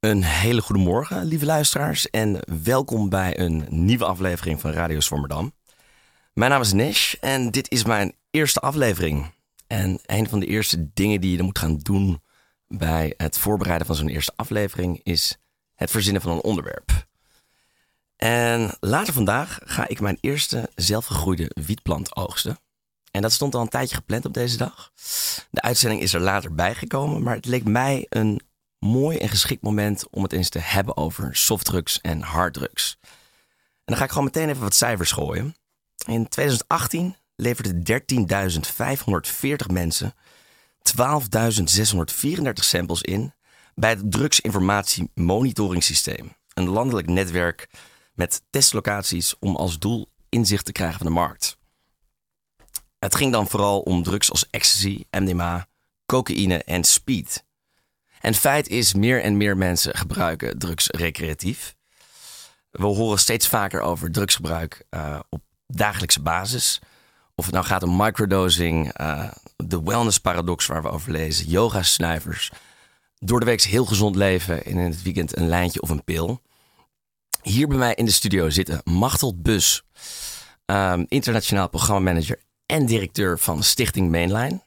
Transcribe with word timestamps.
Een 0.00 0.22
hele 0.22 0.60
goede 0.60 0.82
morgen, 0.82 1.24
lieve 1.24 1.44
luisteraars, 1.44 2.10
en 2.10 2.38
welkom 2.62 3.08
bij 3.08 3.38
een 3.38 3.66
nieuwe 3.68 4.04
aflevering 4.04 4.60
van 4.60 4.70
Radio 4.70 5.00
Swammerdam. 5.00 5.52
Mijn 6.32 6.50
naam 6.50 6.60
is 6.60 6.72
Nesh 6.72 7.14
en 7.14 7.50
dit 7.50 7.70
is 7.70 7.84
mijn 7.84 8.12
eerste 8.30 8.60
aflevering. 8.60 9.32
En 9.66 9.98
een 10.06 10.28
van 10.28 10.40
de 10.40 10.46
eerste 10.46 10.90
dingen 10.92 11.20
die 11.20 11.36
je 11.36 11.42
moet 11.42 11.58
gaan 11.58 11.76
doen 11.76 12.22
bij 12.68 13.14
het 13.16 13.38
voorbereiden 13.38 13.86
van 13.86 13.96
zo'n 13.96 14.08
eerste 14.08 14.32
aflevering 14.36 15.00
is 15.02 15.38
het 15.74 15.90
verzinnen 15.90 16.22
van 16.22 16.32
een 16.32 16.42
onderwerp. 16.42 17.06
En 18.16 18.76
later 18.80 19.12
vandaag 19.12 19.58
ga 19.64 19.88
ik 19.88 20.00
mijn 20.00 20.18
eerste 20.20 20.70
zelfgegroeide 20.74 21.50
wietplant 21.66 22.16
oogsten. 22.16 22.58
En 23.16 23.22
dat 23.22 23.32
stond 23.32 23.54
al 23.54 23.60
een 23.60 23.68
tijdje 23.68 23.94
gepland 23.94 24.24
op 24.24 24.34
deze 24.34 24.56
dag. 24.56 24.92
De 25.50 25.60
uitzending 25.62 26.02
is 26.02 26.14
er 26.14 26.20
later 26.20 26.54
bijgekomen, 26.54 27.22
maar 27.22 27.34
het 27.34 27.46
leek 27.46 27.64
mij 27.64 28.06
een 28.08 28.40
mooi 28.78 29.18
en 29.18 29.28
geschikt 29.28 29.62
moment 29.62 30.06
om 30.10 30.22
het 30.22 30.32
eens 30.32 30.48
te 30.48 30.58
hebben 30.58 30.96
over 30.96 31.36
softdrugs 31.36 32.00
en 32.00 32.20
harddrugs. 32.20 32.98
En 33.02 33.08
dan 33.84 33.96
ga 33.96 34.04
ik 34.04 34.10
gewoon 34.10 34.24
meteen 34.24 34.48
even 34.48 34.62
wat 34.62 34.74
cijfers 34.74 35.12
gooien. 35.12 35.56
In 36.06 36.28
2018 36.28 37.16
leverden 37.36 38.02
13.540 39.66 39.72
mensen 39.72 40.14
12.634 40.98 42.52
samples 42.52 43.02
in 43.02 43.34
bij 43.74 43.90
het 43.90 44.12
Drugsinformatie 44.12 45.10
Monitoring 45.14 45.82
Systeem. 45.82 46.36
Een 46.54 46.68
landelijk 46.68 47.08
netwerk 47.08 47.68
met 48.14 48.42
testlocaties 48.50 49.38
om 49.38 49.56
als 49.56 49.78
doel 49.78 50.10
inzicht 50.28 50.64
te 50.64 50.72
krijgen 50.72 50.98
van 50.98 51.06
de 51.06 51.12
markt. 51.12 51.55
Het 53.06 53.14
ging 53.14 53.32
dan 53.32 53.48
vooral 53.48 53.80
om 53.80 54.02
drugs 54.02 54.30
als 54.30 54.50
ecstasy, 54.50 55.04
MDMA, 55.10 55.66
cocaïne 56.06 56.62
en 56.62 56.84
speed. 56.84 57.44
En 58.20 58.34
feit 58.34 58.68
is, 58.68 58.94
meer 58.94 59.22
en 59.22 59.36
meer 59.36 59.56
mensen 59.56 59.96
gebruiken 59.96 60.58
drugs 60.58 60.86
recreatief. 60.86 61.74
We 62.70 62.86
horen 62.86 63.18
steeds 63.18 63.48
vaker 63.48 63.80
over 63.80 64.10
drugsgebruik 64.10 64.84
uh, 64.90 65.18
op 65.28 65.42
dagelijkse 65.66 66.20
basis. 66.20 66.80
Of 67.34 67.44
het 67.44 67.54
nou 67.54 67.66
gaat 67.66 67.82
om 67.82 67.96
microdosing, 67.96 69.00
uh, 69.00 69.30
de 69.56 69.82
wellness 69.82 70.18
paradox 70.18 70.66
waar 70.66 70.82
we 70.82 70.90
over 70.90 71.12
lezen, 71.12 71.46
yoga 71.46 71.82
snuivers, 71.82 72.50
door 73.18 73.40
de 73.40 73.46
week 73.46 73.62
heel 73.62 73.84
gezond 73.84 74.16
leven 74.16 74.64
en 74.64 74.78
in 74.78 74.90
het 74.90 75.02
weekend 75.02 75.36
een 75.36 75.48
lijntje 75.48 75.82
of 75.82 75.88
een 75.88 76.04
pil. 76.04 76.42
Hier 77.42 77.68
bij 77.68 77.78
mij 77.78 77.94
in 77.94 78.04
de 78.04 78.12
studio 78.12 78.50
zitten 78.50 78.80
Machteld 78.84 79.42
Bus, 79.42 79.82
um, 80.66 81.06
internationaal 81.08 81.68
programmamanager 81.68 82.44
en 82.66 82.86
directeur 82.86 83.38
van 83.38 83.62
Stichting 83.62 84.10
Mainline. 84.10 84.64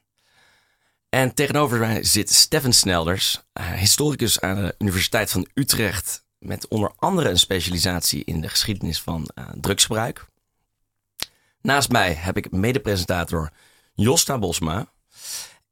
En 1.10 1.34
tegenover 1.34 1.80
mij 1.80 2.04
zit 2.04 2.34
Stefan 2.34 2.74
Snelders, 2.74 3.42
uh, 3.54 3.72
historicus 3.72 4.40
aan 4.40 4.56
de 4.56 4.76
Universiteit 4.78 5.32
van 5.32 5.48
Utrecht, 5.54 6.24
met 6.38 6.68
onder 6.68 6.92
andere 6.96 7.30
een 7.30 7.40
specialisatie 7.40 8.24
in 8.24 8.42
de 8.42 8.50
geschiedenis 8.50 9.02
van 9.02 9.30
uh, 9.36 9.50
drugsgebruik. 9.62 10.26
Naast 11.62 11.90
mij 11.90 12.14
heb 12.14 12.38
ik 12.38 12.52
medepresentator 12.52 13.52
Josta 13.94 14.38
Bosma. 14.38 14.92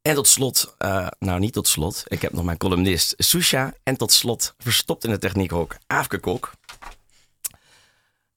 En 0.02 0.14
tot 0.14 0.28
slot, 0.28 0.74
uh, 0.78 1.06
nou 1.18 1.40
niet 1.40 1.52
tot 1.52 1.68
slot, 1.68 2.04
ik 2.06 2.22
heb 2.22 2.32
nog 2.32 2.44
mijn 2.44 2.56
columnist 2.56 3.14
Susha. 3.16 3.74
En 3.82 3.96
tot 3.96 4.12
slot, 4.12 4.54
verstopt 4.58 5.04
in 5.04 5.10
de 5.10 5.18
techniekhok, 5.18 5.76
Aafke 5.86 6.18
Kok. 6.18 6.52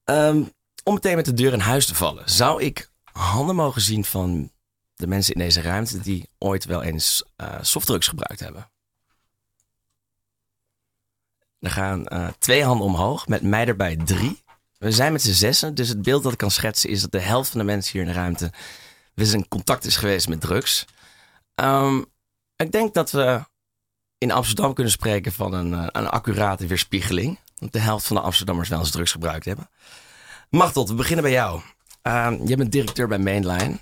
Um, 0.04 0.52
om 0.84 0.94
meteen 0.94 1.16
met 1.16 1.24
de 1.24 1.34
deur 1.34 1.52
in 1.52 1.60
huis 1.60 1.86
te 1.86 1.94
vallen, 1.94 2.30
zou 2.30 2.62
ik 2.62 2.90
handen 3.12 3.56
mogen 3.56 3.80
zien 3.80 4.04
van 4.04 4.50
de 4.94 5.06
mensen 5.06 5.34
in 5.34 5.40
deze 5.40 5.60
ruimte 5.60 6.00
die 6.00 6.28
ooit 6.38 6.64
wel 6.64 6.82
eens 6.82 7.24
uh, 7.36 7.54
softdrugs 7.60 8.08
gebruikt 8.08 8.40
hebben? 8.40 8.70
Er 11.58 11.70
gaan 11.70 12.06
uh, 12.08 12.28
twee 12.38 12.64
handen 12.64 12.86
omhoog, 12.86 13.28
met 13.28 13.42
mij 13.42 13.66
erbij 13.66 13.96
drie. 13.96 14.42
We 14.78 14.92
zijn 14.92 15.12
met 15.12 15.22
z'n 15.22 15.32
zessen, 15.32 15.74
dus 15.74 15.88
het 15.88 16.02
beeld 16.02 16.22
dat 16.22 16.32
ik 16.32 16.38
kan 16.38 16.50
schetsen 16.50 16.90
is 16.90 17.00
dat 17.00 17.12
de 17.12 17.20
helft 17.20 17.50
van 17.50 17.58
de 17.58 17.66
mensen 17.66 17.92
hier 17.92 18.00
in 18.00 18.08
de 18.08 18.14
ruimte 18.14 18.52
dus 19.14 19.32
in 19.32 19.48
contact 19.48 19.84
is 19.84 19.96
geweest 19.96 20.28
met 20.28 20.40
drugs. 20.40 20.84
Um, 21.54 22.04
ik 22.56 22.72
denk 22.72 22.94
dat 22.94 23.10
we 23.10 23.44
in 24.18 24.30
Amsterdam 24.30 24.74
kunnen 24.74 24.92
spreken 24.92 25.32
van 25.32 25.52
een, 25.52 25.72
uh, 25.72 25.86
een 25.86 26.08
accurate 26.08 26.66
weerspiegeling. 26.66 27.38
Want 27.58 27.72
de 27.72 27.78
helft 27.78 28.06
van 28.06 28.16
de 28.16 28.22
Amsterdammers 28.22 28.68
wel 28.68 28.78
eens 28.78 28.90
drugs 28.90 29.12
gebruikt 29.12 29.44
hebben. 29.44 29.70
Machtel, 30.50 30.86
we 30.86 30.94
beginnen 30.94 31.24
bij 31.24 31.32
jou. 31.32 31.60
Uh, 32.02 32.32
je 32.44 32.56
bent 32.56 32.72
directeur 32.72 33.08
bij 33.08 33.18
Mainline. 33.18 33.78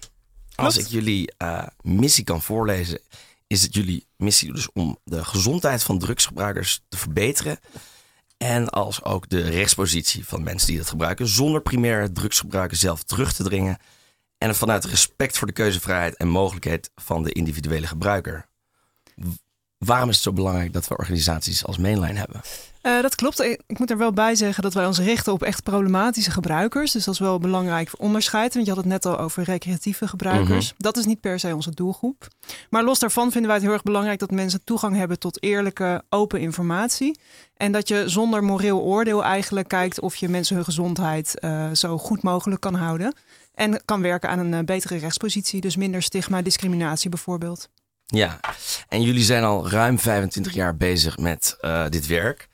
Als 0.54 0.76
ik 0.76 0.86
jullie 0.86 1.32
uh, 1.42 1.66
missie 1.80 2.24
kan 2.24 2.42
voorlezen, 2.42 3.00
is 3.46 3.62
het 3.62 3.74
jullie 3.74 4.06
missie 4.16 4.52
dus 4.52 4.72
om 4.72 4.98
de 5.04 5.24
gezondheid 5.24 5.82
van 5.82 5.98
drugsgebruikers 5.98 6.80
te 6.88 6.96
verbeteren. 6.96 7.58
En 8.36 8.68
als 8.68 9.04
ook 9.04 9.28
de 9.28 9.40
rechtspositie 9.40 10.26
van 10.26 10.42
mensen 10.42 10.68
die 10.68 10.76
dat 10.76 10.88
gebruiken, 10.88 11.28
zonder 11.28 11.62
primair 11.62 12.00
het 12.00 12.14
drugsgebruiken 12.14 12.76
zelf 12.76 13.02
terug 13.02 13.32
te 13.32 13.42
dringen. 13.42 13.78
En 14.38 14.54
vanuit 14.54 14.84
respect 14.84 15.38
voor 15.38 15.46
de 15.46 15.52
keuzevrijheid 15.52 16.16
en 16.16 16.28
mogelijkheid 16.28 16.90
van 16.94 17.22
de 17.22 17.32
individuele 17.32 17.86
gebruiker. 17.86 18.48
Waarom 19.86 20.08
is 20.08 20.14
het 20.14 20.24
zo 20.24 20.32
belangrijk 20.32 20.72
dat 20.72 20.88
we 20.88 20.96
organisaties 20.96 21.66
als 21.66 21.78
Mainline 21.78 22.18
hebben? 22.18 22.40
Uh, 22.82 23.02
dat 23.02 23.14
klopt. 23.14 23.40
Ik 23.40 23.78
moet 23.78 23.90
er 23.90 23.98
wel 23.98 24.12
bij 24.12 24.34
zeggen 24.34 24.62
dat 24.62 24.74
wij 24.74 24.86
ons 24.86 24.98
richten 24.98 25.32
op 25.32 25.42
echt 25.42 25.62
problematische 25.62 26.30
gebruikers. 26.30 26.92
Dus 26.92 27.04
dat 27.04 27.14
is 27.14 27.20
wel 27.20 27.34
een 27.34 27.40
belangrijk 27.40 27.90
onderscheid. 27.98 28.54
Want 28.54 28.66
je 28.66 28.72
had 28.72 28.80
het 28.80 28.90
net 28.90 29.06
al 29.06 29.18
over 29.18 29.42
recreatieve 29.42 30.08
gebruikers. 30.08 30.64
Mm 30.64 30.70
-hmm. 30.70 30.74
Dat 30.76 30.96
is 30.96 31.04
niet 31.04 31.20
per 31.20 31.38
se 31.38 31.54
onze 31.54 31.74
doelgroep. 31.74 32.28
Maar 32.70 32.84
los 32.84 32.98
daarvan 32.98 33.30
vinden 33.30 33.46
wij 33.46 33.54
het 33.54 33.64
heel 33.64 33.72
erg 33.74 33.82
belangrijk 33.82 34.18
dat 34.18 34.30
mensen 34.30 34.64
toegang 34.64 34.96
hebben 34.96 35.18
tot 35.18 35.42
eerlijke, 35.42 36.02
open 36.08 36.40
informatie. 36.40 37.18
En 37.56 37.72
dat 37.72 37.88
je 37.88 38.08
zonder 38.08 38.44
moreel 38.44 38.80
oordeel 38.80 39.24
eigenlijk 39.24 39.68
kijkt 39.68 40.00
of 40.00 40.16
je 40.16 40.28
mensen 40.28 40.56
hun 40.56 40.64
gezondheid 40.64 41.34
uh, 41.40 41.70
zo 41.72 41.98
goed 41.98 42.22
mogelijk 42.22 42.60
kan 42.60 42.74
houden. 42.74 43.14
En 43.54 43.82
kan 43.84 44.02
werken 44.02 44.28
aan 44.28 44.38
een 44.38 44.52
uh, 44.52 44.58
betere 44.64 44.96
rechtspositie. 44.96 45.60
Dus 45.60 45.76
minder 45.76 46.02
stigma, 46.02 46.42
discriminatie 46.42 47.10
bijvoorbeeld. 47.10 47.68
Ja, 48.10 48.40
en 48.88 49.02
jullie 49.02 49.24
zijn 49.24 49.44
al 49.44 49.68
ruim 49.68 49.98
25 49.98 50.52
jaar 50.52 50.76
bezig 50.76 51.18
met 51.18 51.56
uh, 51.60 51.88
dit 51.88 52.06
werk. 52.06 52.48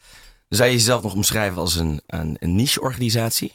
Zou 0.48 0.68
je 0.68 0.76
jezelf 0.76 1.02
nog 1.02 1.14
omschrijven 1.14 1.58
als 1.58 1.74
een, 1.74 2.00
een, 2.06 2.36
een 2.40 2.54
niche-organisatie? 2.54 3.52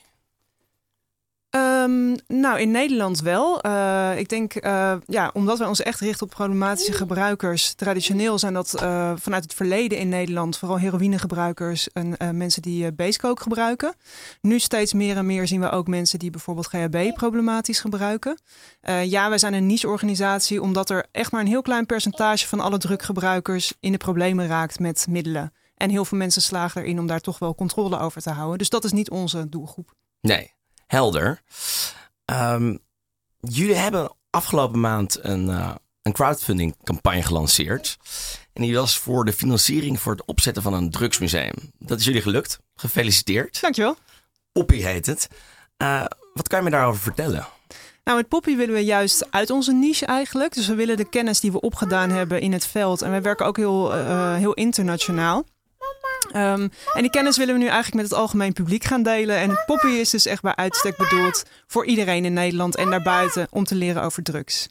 Um, 1.83 2.15
nou, 2.27 2.59
in 2.59 2.71
Nederland 2.71 3.21
wel. 3.21 3.65
Uh, 3.65 4.11
ik 4.17 4.29
denk, 4.29 4.65
uh, 4.65 4.93
ja, 5.05 5.29
omdat 5.33 5.57
wij 5.57 5.67
ons 5.67 5.81
echt 5.81 5.99
richten 5.99 6.25
op 6.25 6.33
problematische 6.33 6.93
gebruikers. 6.93 7.73
Traditioneel 7.73 8.39
zijn 8.39 8.53
dat 8.53 8.73
uh, 8.75 9.11
vanuit 9.15 9.43
het 9.43 9.53
verleden 9.53 9.97
in 9.97 10.09
Nederland 10.09 10.57
vooral 10.57 10.79
heroïnegebruikers 10.79 11.91
en 11.91 12.17
mensen 12.37 12.61
die 12.61 12.91
basecoke 12.91 13.41
gebruiken. 13.41 13.93
Nu 14.41 14.59
steeds 14.59 14.93
meer 14.93 15.17
en 15.17 15.25
meer 15.25 15.47
zien 15.47 15.61
we 15.61 15.69
ook 15.69 15.87
mensen 15.87 16.19
die 16.19 16.29
bijvoorbeeld 16.29 16.67
GHB 16.67 17.13
problematisch 17.13 17.79
gebruiken. 17.79 18.39
ja, 19.03 19.29
wij 19.29 19.37
zijn 19.37 19.53
een 19.53 19.65
niche-organisatie 19.65 20.61
omdat 20.61 20.89
er 20.89 21.05
echt 21.11 21.31
maar 21.31 21.41
een 21.41 21.47
heel 21.47 21.61
klein 21.61 21.85
percentage 21.85 22.47
van 22.47 22.59
alle 22.59 22.77
druggebruikers 22.77 23.73
in 23.79 23.91
de 23.91 23.97
problemen 23.97 24.47
raakt 24.47 24.79
met 24.79 25.05
middelen. 25.09 25.53
En 25.75 25.89
heel 25.89 26.05
veel 26.05 26.17
mensen 26.17 26.41
slagen 26.41 26.81
erin 26.81 26.99
om 26.99 27.07
daar 27.07 27.19
toch 27.19 27.39
wel 27.39 27.55
controle 27.55 27.99
over 27.99 28.21
te 28.21 28.29
houden. 28.29 28.57
Dus 28.57 28.69
dat 28.69 28.83
is 28.83 28.91
niet 28.91 29.09
onze 29.09 29.49
doelgroep. 29.49 29.93
Nee, 30.21 30.53
helder. 30.91 31.41
Um, 32.25 32.79
jullie 33.40 33.76
hebben 33.76 34.11
afgelopen 34.29 34.79
maand 34.79 35.17
een, 35.22 35.47
uh, 35.47 35.76
een 36.02 36.11
crowdfunding 36.11 36.76
campagne 36.84 37.23
gelanceerd. 37.23 37.97
En 38.53 38.61
die 38.61 38.76
was 38.76 38.97
voor 38.97 39.26
de 39.26 39.34
financiering 39.34 39.99
voor 39.99 40.11
het 40.11 40.26
opzetten 40.26 40.64
van 40.64 40.73
een 40.73 40.90
drugsmuseum. 40.90 41.53
Dat 41.79 41.99
is 41.99 42.05
jullie 42.05 42.22
gelukt. 42.22 42.59
Gefeliciteerd. 42.76 43.61
Dankjewel. 43.61 43.97
Poppy 44.52 44.78
heet 44.78 45.05
het. 45.05 45.28
Uh, 45.78 46.05
wat 46.34 46.47
kan 46.47 46.59
je 46.59 46.66
me 46.66 46.72
daarover 46.72 47.02
vertellen? 47.02 47.47
Nou, 48.03 48.17
met 48.17 48.28
Poppy 48.28 48.55
willen 48.55 48.76
we 48.76 48.84
juist 48.84 49.28
uit 49.29 49.49
onze 49.49 49.73
niche 49.73 50.05
eigenlijk. 50.05 50.53
Dus 50.53 50.67
we 50.67 50.76
willen 50.76 50.97
de 50.97 51.09
kennis 51.09 51.40
die 51.40 51.52
we 51.52 51.61
opgedaan 51.61 52.09
hebben 52.09 52.41
in 52.41 52.52
het 52.53 52.66
veld. 52.66 53.02
En 53.02 53.09
wij 53.09 53.22
werken 53.22 53.46
ook 53.46 53.58
heel, 53.58 53.96
uh, 53.96 54.35
heel 54.35 54.53
internationaal. 54.53 55.46
Um, 56.35 56.72
en 56.94 57.02
die 57.02 57.09
kennis 57.09 57.38
willen 57.38 57.53
we 57.53 57.59
nu 57.59 57.66
eigenlijk 57.66 58.02
met 58.02 58.12
het 58.12 58.20
algemeen 58.20 58.53
publiek 58.53 58.84
gaan 58.84 59.03
delen. 59.03 59.38
En 59.38 59.64
Poppy 59.66 59.88
is 59.88 60.09
dus 60.09 60.26
echt 60.26 60.41
bij 60.41 60.56
uitstek 60.56 60.97
bedoeld 60.97 61.44
voor 61.68 61.85
iedereen 61.85 62.26
in 62.26 62.34
Nederland 62.34 62.76
en 62.76 62.90
daarbuiten 62.90 63.47
om 63.50 63.64
te 63.64 63.76
leren 63.76 64.03
over 64.03 64.23
drugs. 64.23 64.68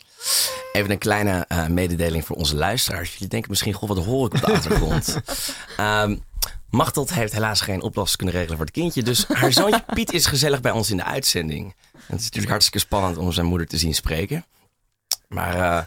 Even 0.73 0.91
een 0.91 0.99
kleine 0.99 1.45
uh, 1.49 1.67
mededeling 1.67 2.25
voor 2.25 2.37
onze 2.37 2.57
luisteraars. 2.57 3.13
Jullie 3.13 3.29
denken 3.29 3.51
misschien, 3.51 3.73
goh, 3.73 3.89
wat 3.89 4.05
hoor 4.05 4.27
ik 4.27 4.35
op 4.35 4.41
de 4.41 4.53
achtergrond? 4.53 5.21
um, 5.81 6.23
Machteld 6.71 7.15
heeft 7.15 7.33
helaas 7.33 7.61
geen 7.61 7.83
oplossing 7.83 8.17
kunnen 8.17 8.35
regelen 8.35 8.57
voor 8.57 8.67
het 8.67 8.75
kindje. 8.75 9.03
Dus 9.03 9.27
haar 9.29 9.53
zoontje 9.53 9.85
Piet 9.95 10.13
is 10.13 10.27
gezellig 10.27 10.61
bij 10.61 10.73
ons 10.73 10.91
in 10.91 10.97
de 10.97 11.05
uitzending. 11.05 11.75
Het 11.93 12.19
is 12.19 12.25
natuurlijk 12.25 12.51
hartstikke 12.51 12.79
spannend 12.79 13.17
om 13.17 13.33
zijn 13.33 13.47
moeder 13.47 13.67
te 13.67 13.79
zien 13.79 13.95
spreken. 13.95 14.45
Maar 15.29 15.57
uh, 15.57 15.81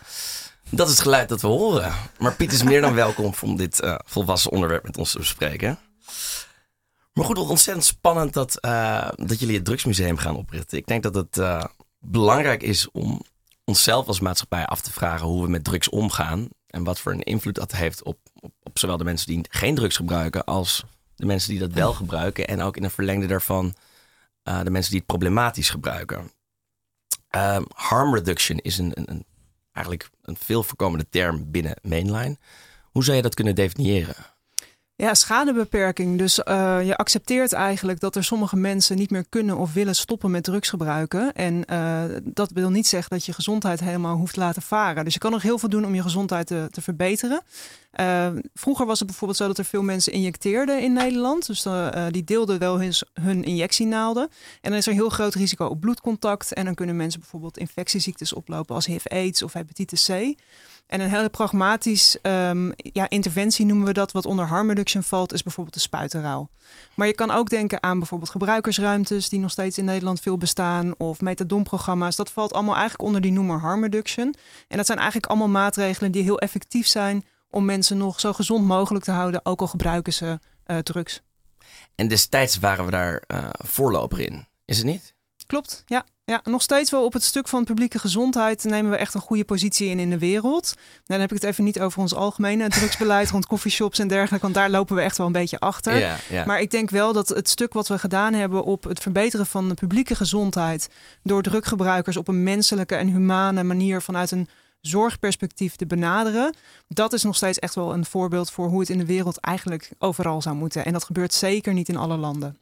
dat 0.75 0.87
is 0.87 0.93
het 0.93 1.01
geluid 1.01 1.29
dat 1.29 1.41
we 1.41 1.47
horen. 1.47 1.93
Maar 2.17 2.35
Piet 2.35 2.51
is 2.51 2.63
meer 2.63 2.81
dan 2.81 2.93
welkom 2.93 3.33
om 3.41 3.55
dit 3.57 3.83
uh, 3.83 3.95
volwassen 4.05 4.51
onderwerp 4.51 4.83
met 4.83 4.97
ons 4.97 5.11
te 5.11 5.17
bespreken. 5.17 5.79
Maar 7.13 7.25
goed, 7.25 7.37
ontzettend 7.37 7.85
spannend 7.85 8.33
dat, 8.33 8.57
uh, 8.61 9.09
dat 9.15 9.39
jullie 9.39 9.55
het 9.55 9.65
drugsmuseum 9.65 10.17
gaan 10.17 10.35
oprichten. 10.35 10.77
Ik 10.77 10.87
denk 10.87 11.03
dat 11.03 11.15
het 11.15 11.37
uh, 11.37 11.63
belangrijk 11.99 12.63
is 12.63 12.91
om 12.91 13.21
onszelf 13.63 14.07
als 14.07 14.19
maatschappij 14.19 14.65
af 14.65 14.81
te 14.81 14.91
vragen 14.91 15.27
hoe 15.27 15.43
we 15.43 15.49
met 15.49 15.63
drugs 15.63 15.89
omgaan. 15.89 16.47
En 16.67 16.83
wat 16.83 16.99
voor 16.99 17.11
een 17.11 17.23
invloed 17.23 17.55
dat 17.55 17.71
heeft 17.71 18.03
op, 18.03 18.17
op, 18.63 18.79
zowel 18.79 18.97
de 18.97 19.03
mensen 19.03 19.27
die 19.27 19.45
geen 19.49 19.75
drugs 19.75 19.95
gebruiken 19.95 20.43
als 20.43 20.83
de 21.15 21.25
mensen 21.25 21.49
die 21.49 21.59
dat 21.59 21.73
wel 21.73 21.93
gebruiken. 21.93 22.47
En 22.47 22.61
ook 22.61 22.77
in 22.77 22.83
een 22.83 22.91
verlengde 22.91 23.27
daarvan 23.27 23.75
de 24.43 24.69
mensen 24.69 24.91
die 24.91 24.99
het 24.99 25.07
problematisch 25.07 25.69
gebruiken. 25.69 26.31
Uh, 27.35 27.57
harm 27.73 28.15
reduction 28.15 28.57
is 28.57 28.77
een, 28.77 28.91
een, 28.95 29.25
eigenlijk 29.73 30.09
een 30.21 30.37
veel 30.37 30.63
voorkomende 30.63 31.09
term 31.09 31.51
binnen 31.51 31.75
mainline. 31.81 32.37
Hoe 32.91 33.03
zou 33.03 33.17
je 33.17 33.23
dat 33.23 33.33
kunnen 33.33 33.55
definiëren? 33.55 34.32
Ja, 34.95 35.13
schadebeperking. 35.13 36.17
Dus 36.17 36.39
uh, 36.39 36.79
je 36.85 36.97
accepteert 36.97 37.53
eigenlijk 37.53 37.99
dat 37.99 38.15
er 38.15 38.23
sommige 38.23 38.55
mensen 38.55 38.97
niet 38.97 39.09
meer 39.09 39.25
kunnen 39.29 39.57
of 39.57 39.73
willen 39.73 39.95
stoppen 39.95 40.31
met 40.31 40.43
drugs 40.43 40.69
gebruiken. 40.69 41.33
En 41.33 41.63
uh, 41.71 42.03
dat 42.23 42.51
wil 42.51 42.69
niet 42.69 42.87
zeggen 42.87 43.09
dat 43.09 43.25
je 43.25 43.33
gezondheid 43.33 43.79
helemaal 43.79 44.15
hoeft 44.15 44.33
te 44.33 44.39
laten 44.39 44.61
varen. 44.61 45.03
Dus 45.03 45.13
je 45.13 45.19
kan 45.19 45.31
nog 45.31 45.41
heel 45.41 45.57
veel 45.57 45.69
doen 45.69 45.85
om 45.85 45.95
je 45.95 46.01
gezondheid 46.01 46.47
te, 46.47 46.67
te 46.71 46.81
verbeteren. 46.81 47.41
Uh, 47.99 48.27
vroeger 48.53 48.85
was 48.85 48.99
het 48.99 49.07
bijvoorbeeld 49.07 49.39
zo 49.39 49.47
dat 49.47 49.57
er 49.57 49.65
veel 49.65 49.83
mensen 49.83 50.13
injecteerden 50.13 50.81
in 50.81 50.93
Nederland. 50.93 51.45
Dus 51.47 51.65
die 52.09 52.23
deelden 52.23 52.59
wel 52.59 52.79
hun, 52.79 52.93
hun 53.13 53.43
injectienaalden. 53.43 54.29
En 54.61 54.69
dan 54.69 54.79
is 54.79 54.87
er 54.87 54.93
heel 54.93 55.09
groot 55.09 55.33
risico 55.33 55.65
op 55.65 55.79
bloedcontact. 55.79 56.53
En 56.53 56.65
dan 56.65 56.73
kunnen 56.73 56.95
mensen 56.95 57.19
bijvoorbeeld 57.19 57.57
infectieziektes 57.57 58.33
oplopen 58.33 58.75
als 58.75 58.85
HIV-AIDS 58.85 59.43
of 59.43 59.53
hepatitis 59.53 60.05
C. 60.05 60.35
En 60.93 60.99
een 60.99 61.09
hele 61.09 61.29
pragmatisch 61.29 62.17
um, 62.21 62.73
ja, 62.75 63.09
interventie 63.09 63.65
noemen 63.65 63.85
we 63.87 63.93
dat, 63.93 64.11
wat 64.11 64.25
onder 64.25 64.45
harm 64.45 64.67
reduction 64.67 65.03
valt, 65.03 65.33
is 65.33 65.43
bijvoorbeeld 65.43 65.75
de 65.75 65.81
spuitenruil. 65.81 66.49
Maar 66.95 67.07
je 67.07 67.13
kan 67.13 67.31
ook 67.31 67.49
denken 67.49 67.83
aan 67.83 67.97
bijvoorbeeld 67.99 68.29
gebruikersruimtes 68.29 69.29
die 69.29 69.39
nog 69.39 69.51
steeds 69.51 69.77
in 69.77 69.85
Nederland 69.85 70.19
veel 70.19 70.37
bestaan, 70.37 70.97
of 70.97 71.21
metadonprogramma's. 71.21 72.15
Dat 72.15 72.31
valt 72.31 72.53
allemaal 72.53 72.73
eigenlijk 72.73 73.03
onder 73.03 73.21
die 73.21 73.31
noemer 73.31 73.59
harm 73.59 73.81
reduction. 73.81 74.35
En 74.67 74.77
dat 74.77 74.85
zijn 74.85 74.97
eigenlijk 74.97 75.27
allemaal 75.27 75.47
maatregelen 75.47 76.11
die 76.11 76.23
heel 76.23 76.39
effectief 76.39 76.87
zijn 76.87 77.25
om 77.49 77.65
mensen 77.65 77.97
nog 77.97 78.19
zo 78.19 78.33
gezond 78.33 78.65
mogelijk 78.65 79.05
te 79.05 79.11
houden, 79.11 79.45
ook 79.45 79.61
al 79.61 79.67
gebruiken 79.67 80.13
ze 80.13 80.39
uh, 80.67 80.77
drugs. 80.77 81.21
En 81.95 82.07
destijds 82.07 82.59
waren 82.59 82.85
we 82.85 82.91
daar 82.91 83.23
uh, 83.27 83.49
voorloper 83.51 84.19
in, 84.19 84.47
is 84.65 84.77
het 84.77 84.85
niet? 84.85 85.13
Klopt, 85.45 85.83
ja. 85.85 86.05
Ja, 86.25 86.41
nog 86.43 86.61
steeds 86.61 86.91
wel 86.91 87.05
op 87.05 87.13
het 87.13 87.23
stuk 87.23 87.47
van 87.47 87.63
publieke 87.63 87.99
gezondheid 87.99 88.63
nemen 88.63 88.91
we 88.91 88.97
echt 88.97 89.13
een 89.13 89.21
goede 89.21 89.43
positie 89.43 89.89
in 89.89 89.99
in 89.99 90.09
de 90.09 90.17
wereld. 90.17 90.73
Nou, 90.75 91.03
dan 91.05 91.19
heb 91.19 91.31
ik 91.31 91.41
het 91.41 91.43
even 91.43 91.63
niet 91.63 91.79
over 91.79 91.99
ons 91.99 92.13
algemene 92.13 92.69
drugsbeleid 92.79 93.29
rond 93.29 93.45
coffeeshops 93.45 93.99
en 93.99 94.07
dergelijke, 94.07 94.45
want 94.45 94.53
daar 94.53 94.69
lopen 94.69 94.95
we 94.95 95.01
echt 95.01 95.17
wel 95.17 95.25
een 95.25 95.31
beetje 95.31 95.59
achter. 95.59 95.97
Ja, 95.97 96.17
ja. 96.29 96.45
Maar 96.45 96.61
ik 96.61 96.71
denk 96.71 96.89
wel 96.89 97.13
dat 97.13 97.29
het 97.29 97.49
stuk 97.49 97.73
wat 97.73 97.87
we 97.87 97.99
gedaan 97.99 98.33
hebben 98.33 98.63
op 98.63 98.83
het 98.83 98.99
verbeteren 98.99 99.45
van 99.45 99.69
de 99.69 99.73
publieke 99.73 100.15
gezondheid 100.15 100.89
door 101.23 101.41
druggebruikers 101.41 102.17
op 102.17 102.27
een 102.27 102.43
menselijke 102.43 102.95
en 102.95 103.07
humane 103.07 103.63
manier 103.63 104.01
vanuit 104.01 104.31
een 104.31 104.47
zorgperspectief 104.81 105.75
te 105.75 105.85
benaderen, 105.85 106.55
dat 106.87 107.13
is 107.13 107.23
nog 107.23 107.35
steeds 107.35 107.59
echt 107.59 107.75
wel 107.75 107.93
een 107.93 108.05
voorbeeld 108.05 108.51
voor 108.51 108.67
hoe 108.67 108.79
het 108.79 108.89
in 108.89 108.97
de 108.97 109.05
wereld 109.05 109.37
eigenlijk 109.37 109.91
overal 109.99 110.41
zou 110.41 110.55
moeten. 110.55 110.85
En 110.85 110.93
dat 110.93 111.03
gebeurt 111.03 111.33
zeker 111.33 111.73
niet 111.73 111.89
in 111.89 111.97
alle 111.97 112.17
landen. 112.17 112.57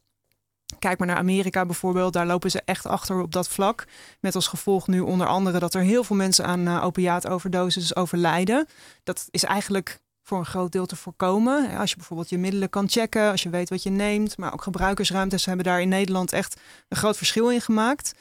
Kijk 0.80 0.98
maar 0.98 1.08
naar 1.08 1.18
Amerika 1.18 1.66
bijvoorbeeld, 1.66 2.14
daar 2.14 2.26
lopen 2.26 2.52
ze 2.52 2.62
echt 2.66 2.86
achter 2.86 3.22
op 3.22 3.32
dat 3.32 3.50
vlak. 3.50 3.86
Met 4.20 4.36
als 4.36 4.48
gevolg 4.48 4.88
nu 4.88 5.00
onder 5.00 5.28
andere 5.28 5.60
dat 5.60 5.74
er 5.74 5.82
heel 5.82 6.04
veel 6.04 6.16
mensen 6.16 6.46
aan 6.46 6.68
uh, 6.68 6.86
opiaatoverdosis 6.86 7.96
overlijden. 7.96 8.68
Dat 9.04 9.28
is 9.30 9.44
eigenlijk 9.44 10.00
voor 10.24 10.40
een 10.40 10.46
groot 10.46 10.72
deel 10.72 10.86
te 10.86 10.96
voorkomen. 10.96 11.78
Als 11.78 11.90
je 11.90 11.96
bijvoorbeeld 11.96 12.30
je 12.30 12.38
middelen 12.38 12.70
kan 12.70 12.90
checken, 12.90 13.32
als 13.32 13.44
je 13.44 13.50
weet 13.50 13.70
wat 13.70 13.84
je 13.84 13.90
neemt. 13.90 14.38
Maar 14.38 14.54
ook 14.54 14.64
gebruikersruimtes 14.64 15.46
hebben 15.46 15.66
daar 15.66 15.82
in 15.82 15.90
Nederland 15.90 16.34
echt 16.34 16.60
een 16.88 16.98
groot 16.98 17.18
verschil 17.18 17.50
in 17.50 17.62
gemaakt. 17.62 18.14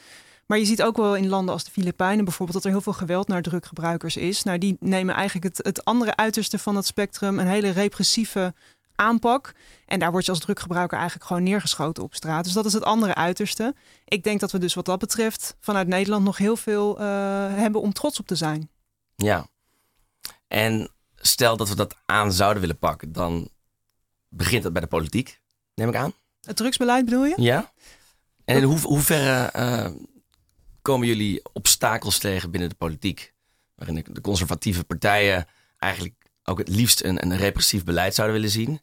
Maar 0.45 0.57
je 0.57 0.65
ziet 0.65 0.83
ook 0.83 0.97
wel 0.97 1.15
in 1.15 1.29
landen 1.29 1.53
als 1.53 1.63
de 1.63 1.71
Filipijnen 1.71 2.25
bijvoorbeeld 2.25 2.57
dat 2.57 2.65
er 2.65 2.71
heel 2.71 2.81
veel 2.81 2.93
geweld 2.93 3.27
naar 3.27 3.41
druggebruikers 3.41 4.17
is. 4.17 4.43
Nou, 4.43 4.57
die 4.57 4.77
nemen 4.79 5.15
eigenlijk 5.15 5.45
het, 5.45 5.65
het 5.65 5.85
andere 5.85 6.15
uiterste 6.15 6.59
van 6.59 6.75
het 6.75 6.85
spectrum, 6.85 7.39
een 7.39 7.47
hele 7.47 7.69
repressieve 7.69 8.53
aanpak. 8.95 9.53
En 9.85 9.99
daar 9.99 10.11
word 10.11 10.25
je 10.25 10.31
als 10.31 10.39
druggebruiker 10.39 10.97
eigenlijk 10.97 11.27
gewoon 11.27 11.43
neergeschoten 11.43 12.03
op 12.03 12.15
straat. 12.15 12.43
Dus 12.43 12.53
dat 12.53 12.65
is 12.65 12.73
het 12.73 12.83
andere 12.83 13.15
uiterste. 13.15 13.75
Ik 14.05 14.23
denk 14.23 14.39
dat 14.39 14.51
we 14.51 14.57
dus 14.57 14.73
wat 14.73 14.85
dat 14.85 14.99
betreft 14.99 15.55
vanuit 15.59 15.87
Nederland 15.87 16.23
nog 16.23 16.37
heel 16.37 16.55
veel 16.55 16.99
uh, 16.99 17.05
hebben 17.55 17.81
om 17.81 17.93
trots 17.93 18.19
op 18.19 18.27
te 18.27 18.35
zijn. 18.35 18.69
Ja. 19.15 19.47
En 20.47 20.91
stel 21.15 21.57
dat 21.57 21.69
we 21.69 21.75
dat 21.75 21.95
aan 22.05 22.33
zouden 22.33 22.61
willen 22.61 22.77
pakken, 22.77 23.11
dan 23.11 23.49
begint 24.29 24.63
dat 24.63 24.73
bij 24.73 24.81
de 24.81 24.87
politiek, 24.87 25.39
neem 25.75 25.89
ik 25.89 25.95
aan. 25.95 26.13
Het 26.41 26.55
drugsbeleid 26.55 27.05
bedoel 27.05 27.25
je? 27.25 27.33
Ja. 27.37 27.71
En 28.45 28.57
in 28.57 28.63
hoe, 28.63 28.79
hoeverre 28.79 29.51
uh, 29.55 29.91
komen 30.81 31.07
jullie 31.07 31.41
obstakels 31.53 32.19
tegen 32.19 32.51
binnen 32.51 32.69
de 32.69 32.75
politiek? 32.75 33.33
Waarin 33.75 34.05
de 34.11 34.21
conservatieve 34.21 34.83
partijen 34.83 35.47
eigenlijk 35.77 36.20
ook 36.43 36.57
het 36.57 36.67
liefst 36.67 37.03
een, 37.03 37.23
een 37.23 37.37
repressief 37.37 37.83
beleid 37.83 38.15
zouden 38.15 38.35
willen 38.35 38.51
zien. 38.51 38.81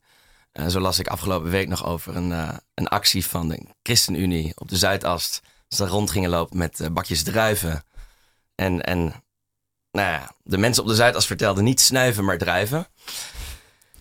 Uh, 0.52 0.66
zo 0.66 0.81
las 0.81 0.99
ik 0.99 1.06
afgelopen 1.06 1.50
week 1.50 1.69
nog 1.69 1.87
over 1.87 2.16
een, 2.16 2.31
uh, 2.31 2.56
een 2.75 2.88
actie 2.88 3.26
van 3.26 3.49
de 3.49 3.66
ChristenUnie 3.82 4.52
op 4.55 4.69
de 4.69 4.76
Zuidas. 4.76 5.40
Ze 5.69 5.87
rond 5.87 6.10
gingen 6.10 6.31
lopen 6.31 6.58
met 6.58 6.81
uh, 6.81 6.88
bakjes 6.88 7.22
druiven. 7.22 7.84
En, 8.55 8.82
en 8.82 8.99
nou 9.90 10.08
ja, 10.10 10.34
de 10.43 10.58
mensen 10.58 10.82
op 10.82 10.88
de 10.88 10.94
Zuidas 10.94 11.26
vertelden 11.26 11.64
niet 11.64 11.81
snuiven, 11.81 12.25
maar 12.25 12.38
druiven. 12.38 12.87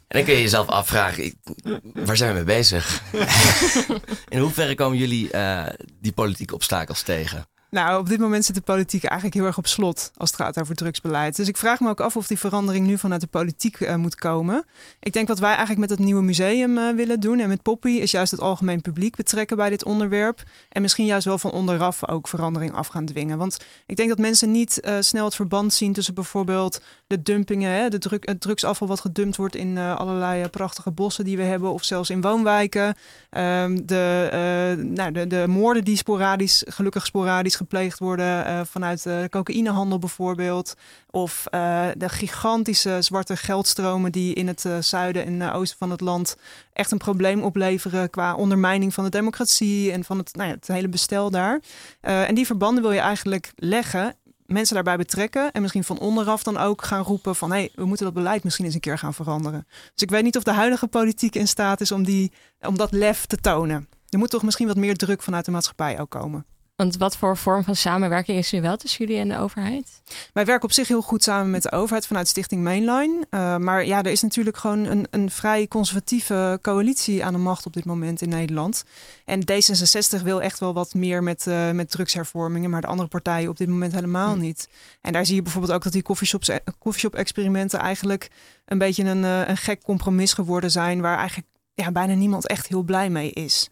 En 0.08 0.18
dan 0.18 0.24
kun 0.24 0.34
je 0.34 0.42
jezelf 0.42 0.68
afvragen, 0.68 1.26
ik, 1.26 1.36
waar 1.94 2.18
zijn 2.18 2.30
we 2.30 2.36
mee 2.36 2.56
bezig? 2.56 3.02
In 4.30 4.40
hoeverre 4.40 4.76
komen 4.76 4.98
jullie 4.98 5.30
die 6.00 6.12
politieke 6.12 6.54
obstakels 6.54 7.02
tegen? 7.02 7.48
Nou, 7.70 8.00
op 8.00 8.10
dit 8.10 8.20
moment 8.20 8.46
zit 8.46 8.56
de 8.56 8.62
politiek 8.62 9.04
eigenlijk 9.04 9.34
heel 9.34 9.46
erg 9.46 9.58
op 9.58 9.68
slot 9.68 10.12
als 10.18 10.32
het 10.32 10.40
gaat 10.40 10.60
over 10.60 10.76
drugsbeleid. 10.76 11.36
Dus 11.36 11.48
ik 11.48 11.58
vraag 11.58 11.80
me 11.80 11.90
ook 11.90 12.00
af 12.00 12.16
of 12.16 12.28
die 12.28 12.40
verandering 12.40 12.88
nu 12.88 12.98
vanuit 12.98 13.22
de 13.22 13.28
politiek 13.28 13.80
uh, 13.80 13.96
moet 13.96 14.16
komen. 14.16 14.66
Ik 15.00 15.14
denk 15.14 15.28
wat 15.28 15.40
wij 15.40 15.50
eigenlijk 15.50 15.80
met 15.80 15.90
het 15.90 16.00
nieuwe 16.00 16.22
museum 16.22 16.78
uh, 16.78 16.96
willen 16.96 17.20
doen 17.20 17.40
en 17.40 17.48
met 17.48 17.62
Poppy 17.62 17.90
is 17.90 18.12
juist 18.12 18.32
het 18.32 18.40
algemeen 18.40 18.82
publiek 18.82 19.16
betrekken 19.16 19.58
bij 19.58 19.70
dit 19.70 19.84
onderwerp. 19.84 20.44
En 20.70 20.82
misschien 20.82 21.06
juist 21.06 21.26
wel 21.26 21.38
van 21.38 21.52
onderaf 21.52 22.08
ook 22.08 22.28
verandering 22.28 22.74
af 22.74 22.88
gaan 22.88 23.06
dwingen. 23.06 23.38
Want 23.38 23.58
ik 23.86 23.96
denk 23.96 24.10
dat 24.10 24.18
mensen 24.18 24.52
niet 24.52 24.80
uh, 24.82 24.98
snel 25.00 25.26
het 25.26 25.36
verband 25.36 25.74
zien 25.74 25.94
tussen 25.94 26.14
bijvoorbeeld 26.14 26.82
de 27.08 27.22
dumpingen, 27.22 27.72
hè, 27.72 27.90
de 27.90 27.98
druk, 27.98 28.28
het 28.28 28.42
drugsafval 28.42 28.88
wat 28.88 29.00
gedumpt 29.00 29.36
wordt 29.36 29.56
in 29.56 29.78
allerlei 29.78 30.48
prachtige 30.48 30.92
bossen 30.92 31.26
die 31.26 31.38
we 31.38 31.44
hebben, 31.44 31.74
of 31.74 31.84
zelfs 31.84 32.10
in 32.10 32.22
woonwijken. 32.22 32.96
Um, 33.30 33.86
de, 33.86 34.76
nou, 34.94 35.12
de, 35.12 35.28
de 35.28 35.46
moorden 35.48 35.84
die 35.84 35.98
sporadisch, 35.98 36.64
gelukkig 36.68 37.06
sporadisch 37.06 37.56
gepleegd 37.56 38.00
worden 38.00 38.66
vanuit 38.68 39.04
de 39.04 39.28
cocaïnehandel 39.30 40.00
bijvoorbeeld. 40.00 40.74
Of 41.10 41.44
de 41.98 42.10
gigantische 42.10 42.98
zwarte 43.02 43.38
geldstromen 43.38 44.12
die 44.12 44.34
in 44.34 44.48
het 44.48 44.66
zuiden 44.80 45.26
en 45.26 45.52
oosten 45.52 45.78
van 45.78 45.92
het 45.92 46.02
land 46.02 46.38
echt 46.74 46.92
een 46.92 46.98
probleem 46.98 47.42
opleveren 47.42 48.10
qua 48.10 48.36
ondermijning 48.36 48.94
van 48.94 49.04
de 49.04 49.10
democratie 49.10 49.92
en 49.92 50.04
van 50.04 50.18
het, 50.18 50.36
nou 50.36 50.50
ja, 50.50 50.56
het 50.56 50.68
hele 50.68 50.90
bestel 50.90 51.30
daar. 51.30 51.62
en 52.02 52.36
die 52.36 52.46
verbanden 52.46 52.84
wil 52.84 52.92
je 52.92 53.00
eigenlijk 53.00 53.52
leggen 53.56 54.16
mensen 54.48 54.76
daarbij 54.76 54.98
betrekken 54.98 55.52
en 55.52 55.62
misschien 55.62 55.84
van 55.84 56.00
onderaf 56.00 56.44
dan 56.44 56.58
ook 56.58 56.84
gaan 56.84 57.04
roepen 57.04 57.36
van 57.36 57.52
hé, 57.52 57.58
hey, 57.58 57.72
we 57.76 57.86
moeten 57.86 58.06
dat 58.06 58.14
beleid 58.14 58.44
misschien 58.44 58.66
eens 58.66 58.74
een 58.74 58.80
keer 58.80 58.98
gaan 58.98 59.14
veranderen. 59.14 59.68
Dus 59.70 60.02
ik 60.02 60.10
weet 60.10 60.24
niet 60.24 60.38
of 60.38 60.44
de 60.44 60.52
huidige 60.52 60.88
politiek 60.88 61.36
in 61.36 61.48
staat 61.48 61.82
is 61.82 61.92
om, 61.92 62.04
die, 62.04 62.32
om 62.60 62.78
dat 62.78 62.92
lef 62.92 63.26
te 63.26 63.38
tonen. 63.38 63.90
Er 64.10 64.20
moet 64.20 64.30
toch 64.30 64.44
misschien 64.44 64.68
wat 64.68 64.78
meer 64.78 64.96
druk 64.96 65.22
vanuit 65.22 65.46
de 65.46 65.52
maatschappij 65.52 66.00
ook 66.00 66.10
komen. 66.10 66.46
Want 66.78 66.98
wat 66.98 67.18
voor 67.18 67.38
vorm 67.38 67.64
van 67.64 67.76
samenwerking 67.76 68.38
is 68.38 68.54
er 68.54 68.62
wel 68.62 68.78
tussen 68.78 69.06
jullie 69.06 69.22
en 69.22 69.30
de 69.30 69.38
overheid? 69.38 70.02
Wij 70.34 70.46
werken 70.46 70.64
op 70.64 70.72
zich 70.72 70.88
heel 70.88 71.02
goed 71.02 71.24
samen 71.24 71.50
met 71.50 71.64
de 71.64 71.72
overheid 71.72 72.08
vanuit 72.08 72.28
Stichting 72.28 72.64
Mainline. 72.64 73.26
Uh, 73.30 73.58
maar 73.58 73.86
ja, 73.86 73.98
er 73.98 74.12
is 74.12 74.22
natuurlijk 74.22 74.58
gewoon 74.58 74.86
een, 74.86 75.08
een 75.10 75.32
vrij 75.32 75.68
conservatieve 75.68 76.60
coalitie 76.62 77.26
aan 77.26 77.34
de 77.34 77.40
macht 77.40 77.66
op 77.66 77.74
dit 77.74 77.86
moment 77.86 78.22
in 78.22 78.30
Nederland. 78.30 78.84
En 79.26 79.42
D66 79.42 80.24
wil 80.24 80.42
echt 80.42 80.60
wel 80.60 80.74
wat 80.74 80.94
meer 80.94 81.24
met, 81.24 81.46
uh, 81.48 81.72
met 81.72 81.92
drugshervormingen, 81.92 82.70
maar 82.70 82.82
de 82.82 82.88
andere 82.88 83.10
partijen 83.10 83.50
op 83.50 83.58
dit 83.58 83.68
moment 83.68 83.94
helemaal 83.94 84.34
hm. 84.34 84.40
niet. 84.40 84.70
En 85.02 85.14
daar 85.14 85.26
zie 85.26 85.36
je 85.36 85.42
bijvoorbeeld 85.42 85.74
ook 85.74 85.84
dat 85.84 85.94
die 85.94 86.04
coffeeshop-experimenten 86.80 87.80
eigenlijk 87.80 88.30
een 88.66 88.78
beetje 88.78 89.04
een, 89.04 89.24
uh, 89.24 89.48
een 89.48 89.58
gek 89.58 89.84
compromis 89.84 90.34
geworden 90.34 90.72
zijn, 90.72 91.02
waar 91.02 91.18
eigenlijk 91.18 91.48
ja, 91.74 91.92
bijna 91.92 92.14
niemand 92.14 92.48
echt 92.48 92.68
heel 92.68 92.84
blij 92.84 93.10
mee 93.10 93.32
is. 93.32 93.70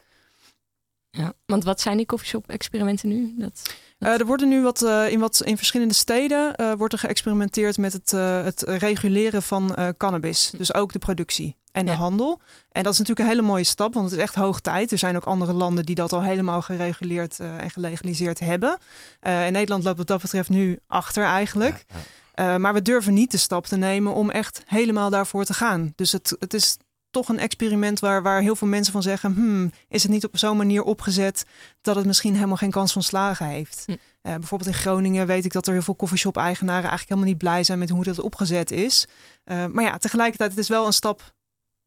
Ja, 1.15 1.33
want 1.45 1.63
wat 1.63 1.81
zijn 1.81 1.97
die 1.97 2.05
coffeeshop-experimenten 2.05 3.09
nu? 3.09 3.33
Dat, 3.37 3.61
Uh, 3.99 4.19
er 4.19 4.25
worden 4.25 4.49
nu 4.49 4.61
wat, 4.61 4.81
uh, 4.81 5.11
in, 5.11 5.19
wat 5.19 5.41
in 5.43 5.57
verschillende 5.57 5.93
steden 5.93 6.53
uh, 6.61 6.73
wordt 6.73 6.93
er 6.93 6.99
geëxperimenteerd 6.99 7.77
met 7.77 7.93
het, 7.93 8.11
het 8.45 8.61
reguleren 8.61 9.43
van 9.43 9.77
cannabis. 9.97 10.51
Dus 10.57 10.73
ook 10.73 10.91
de 10.91 10.99
productie 10.99 11.55
en 11.71 11.85
de 11.85 11.91
handel. 11.91 12.39
En 12.71 12.83
dat 12.83 12.93
is 12.93 12.99
natuurlijk 12.99 13.27
een 13.27 13.35
hele 13.35 13.47
mooie 13.47 13.63
stap, 13.63 13.93
want 13.93 14.05
het 14.05 14.15
is 14.15 14.23
echt 14.23 14.35
hoog 14.35 14.59
tijd. 14.59 14.91
Er 14.91 14.97
zijn 14.97 15.15
ook 15.15 15.23
andere 15.23 15.53
landen 15.53 15.85
die 15.85 15.95
dat 15.95 16.13
al 16.13 16.23
helemaal 16.23 16.61
gereguleerd 16.61 17.39
en 17.39 17.69
gelegaliseerd 17.69 18.39
hebben. 18.39 18.77
in 19.21 19.51
Nederland 19.51 19.83
loopt 19.83 19.97
wat 19.97 20.07
dat 20.07 20.21
betreft 20.21 20.49
nu 20.49 20.79
achter 20.87 21.23
eigenlijk. 21.23 21.85
Ja, 22.33 22.49
ja. 22.49 22.57
maar 22.57 22.73
we 22.73 22.81
durven 22.81 23.13
niet 23.13 23.31
de 23.31 23.37
stap 23.37 23.65
te 23.65 23.77
nemen 23.77 24.13
om 24.13 24.29
echt 24.29 24.63
helemaal 24.65 25.09
daarvoor 25.09 25.45
te 25.45 25.53
gaan. 25.53 25.93
Dus 25.95 26.11
het, 26.11 26.35
het 26.39 26.53
is 26.53 26.77
toch 27.15 27.29
een 27.29 27.39
experiment 27.39 27.99
waar, 27.99 28.23
waar 28.23 28.41
heel 28.41 28.55
veel 28.55 28.67
mensen 28.67 28.93
van 28.93 29.01
zeggen: 29.01 29.33
hmm, 29.33 29.71
is 29.87 30.03
het 30.03 30.11
niet 30.11 30.25
op 30.25 30.37
zo'n 30.37 30.57
manier 30.57 30.83
opgezet 30.83 31.45
dat 31.81 31.95
het 31.95 32.05
misschien 32.05 32.33
helemaal 32.33 32.57
geen 32.57 32.71
kans 32.71 32.93
van 32.93 33.03
slagen 33.03 33.47
heeft? 33.47 33.83
Hm. 33.85 33.95
bijvoorbeeld 34.21 34.69
in 34.69 34.75
Groningen 34.75 35.27
weet 35.27 35.45
ik 35.45 35.51
dat 35.51 35.67
er 35.67 35.73
heel 35.73 35.81
veel 35.81 35.95
coffeeshop-eigenaren 35.95 36.89
eigenlijk 36.89 37.09
helemaal 37.09 37.29
niet 37.29 37.37
blij 37.37 37.63
zijn 37.63 37.79
met 37.79 37.89
hoe 37.89 38.03
dat 38.03 38.19
opgezet 38.19 38.71
is. 38.71 39.07
maar 39.45 39.83
ja, 39.83 39.97
tegelijkertijd, 39.97 40.49
het 40.49 40.59
is 40.59 40.67
wel 40.67 40.85
een 40.85 40.93
stap, 40.93 41.33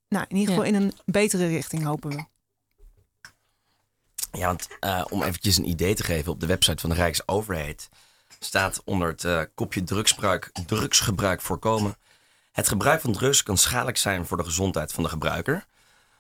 nou, 0.09 0.25
in 0.29 0.37
ieder 0.37 0.55
geval 0.55 0.69
in 0.69 0.75
een 0.75 0.93
betere 1.05 1.47
richting, 1.47 1.85
hopen 1.85 2.11
we. 2.11 2.25
Ja, 4.33 4.47
want 4.47 4.69
om 5.11 5.23
eventjes 5.23 5.59
een 5.59 5.69
idee 5.69 5.95
te 5.95 6.05
geven, 6.05 6.33
op 6.33 6.41
de 6.41 6.47
website 6.47 6.81
van 6.81 6.91
de 6.91 6.97
Rijksoverheid 6.97 7.89
staat 8.39 8.83
onder 8.85 9.17
het 9.17 9.51
kopje 9.55 9.85
drugsgebruik, 9.85 10.51
drugsgebruik 10.67 11.41
voorkomen 11.41 11.97
het 12.59 12.69
gebruik 12.69 13.01
van 13.01 13.13
drugs 13.13 13.43
kan 13.43 13.57
schadelijk 13.57 13.97
zijn 13.97 14.27
voor 14.27 14.37
de 14.37 14.45
gezondheid 14.45 14.93
van 14.93 15.03
de 15.03 15.09
gebruiker. 15.09 15.67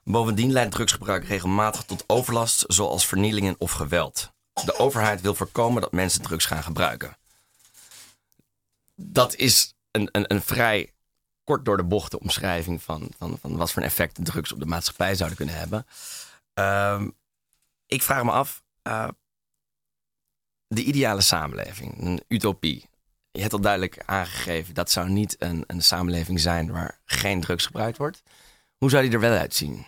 Bovendien 0.04 0.52
leidt 0.52 0.72
drugsgebruik 0.72 1.24
regelmatig 1.24 1.82
tot 1.82 2.04
overlast, 2.06 2.64
zoals 2.66 3.06
vernielingen 3.06 3.54
of 3.58 3.72
geweld. 3.72 4.32
De 4.64 4.78
overheid 4.78 5.20
wil 5.20 5.34
voorkomen 5.34 5.82
dat 5.82 5.92
mensen 5.92 6.22
drugs 6.22 6.44
gaan 6.44 6.62
gebruiken. 6.62 7.16
Dat 8.94 9.34
is 9.34 9.74
een, 9.90 10.08
een, 10.12 10.32
een 10.32 10.42
vrij 10.42 10.92
kort 11.44 11.64
door 11.64 11.76
de 11.76 11.84
bocht 11.84 12.18
omschrijving 12.18 12.82
van, 12.82 13.10
van, 13.18 13.38
wat 13.40 13.72
voor 13.72 13.82
een 13.82 13.88
effect 13.88 14.18
drugs 14.24 14.52
op 14.52 14.58
de 14.58 14.66
maatschappij 14.66 15.14
zouden 15.14 15.36
kunnen 15.36 15.58
hebben. 15.58 15.86
Uh, 16.54 17.02
ik 17.86 18.02
vraag 18.02 18.22
me 18.24 18.30
af, 18.30 18.62
uh, 18.82 19.08
de 20.66 20.82
ideale 20.82 21.20
samenleving, 21.20 22.02
een 22.02 22.22
utopie 22.28 22.88
je 23.38 23.44
hebt 23.44 23.56
al 23.56 23.60
duidelijk 23.60 24.02
aangegeven 24.06 24.74
dat 24.74 24.90
zou 24.90 25.08
niet 25.08 25.36
een, 25.38 25.64
een 25.66 25.82
samenleving 25.82 26.40
zijn 26.40 26.72
waar 26.72 26.98
geen 27.04 27.40
drugs 27.40 27.66
gebruikt 27.66 27.98
wordt. 27.98 28.22
Hoe 28.76 28.90
zou 28.90 29.02
die 29.02 29.12
er 29.12 29.20
wel 29.20 29.38
uitzien? 29.38 29.86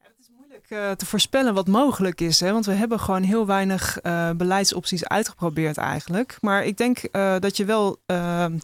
het 0.00 0.12
is 0.18 0.28
moeilijk 0.36 0.70
uh, 0.70 0.90
te 0.90 1.06
voorspellen 1.06 1.54
wat 1.54 1.66
mogelijk 1.66 2.20
is. 2.20 2.40
Hè? 2.40 2.52
Want 2.52 2.66
we 2.66 2.72
hebben 2.72 3.00
gewoon 3.00 3.22
heel 3.22 3.46
weinig 3.46 3.98
uh, 4.02 4.30
beleidsopties 4.30 5.04
uitgeprobeerd 5.04 5.76
eigenlijk. 5.76 6.38
Maar 6.40 6.64
ik 6.64 6.76
denk 6.76 6.98
uh, 7.12 7.38
dat 7.38 7.56
je 7.56 7.64
wel 7.64 8.00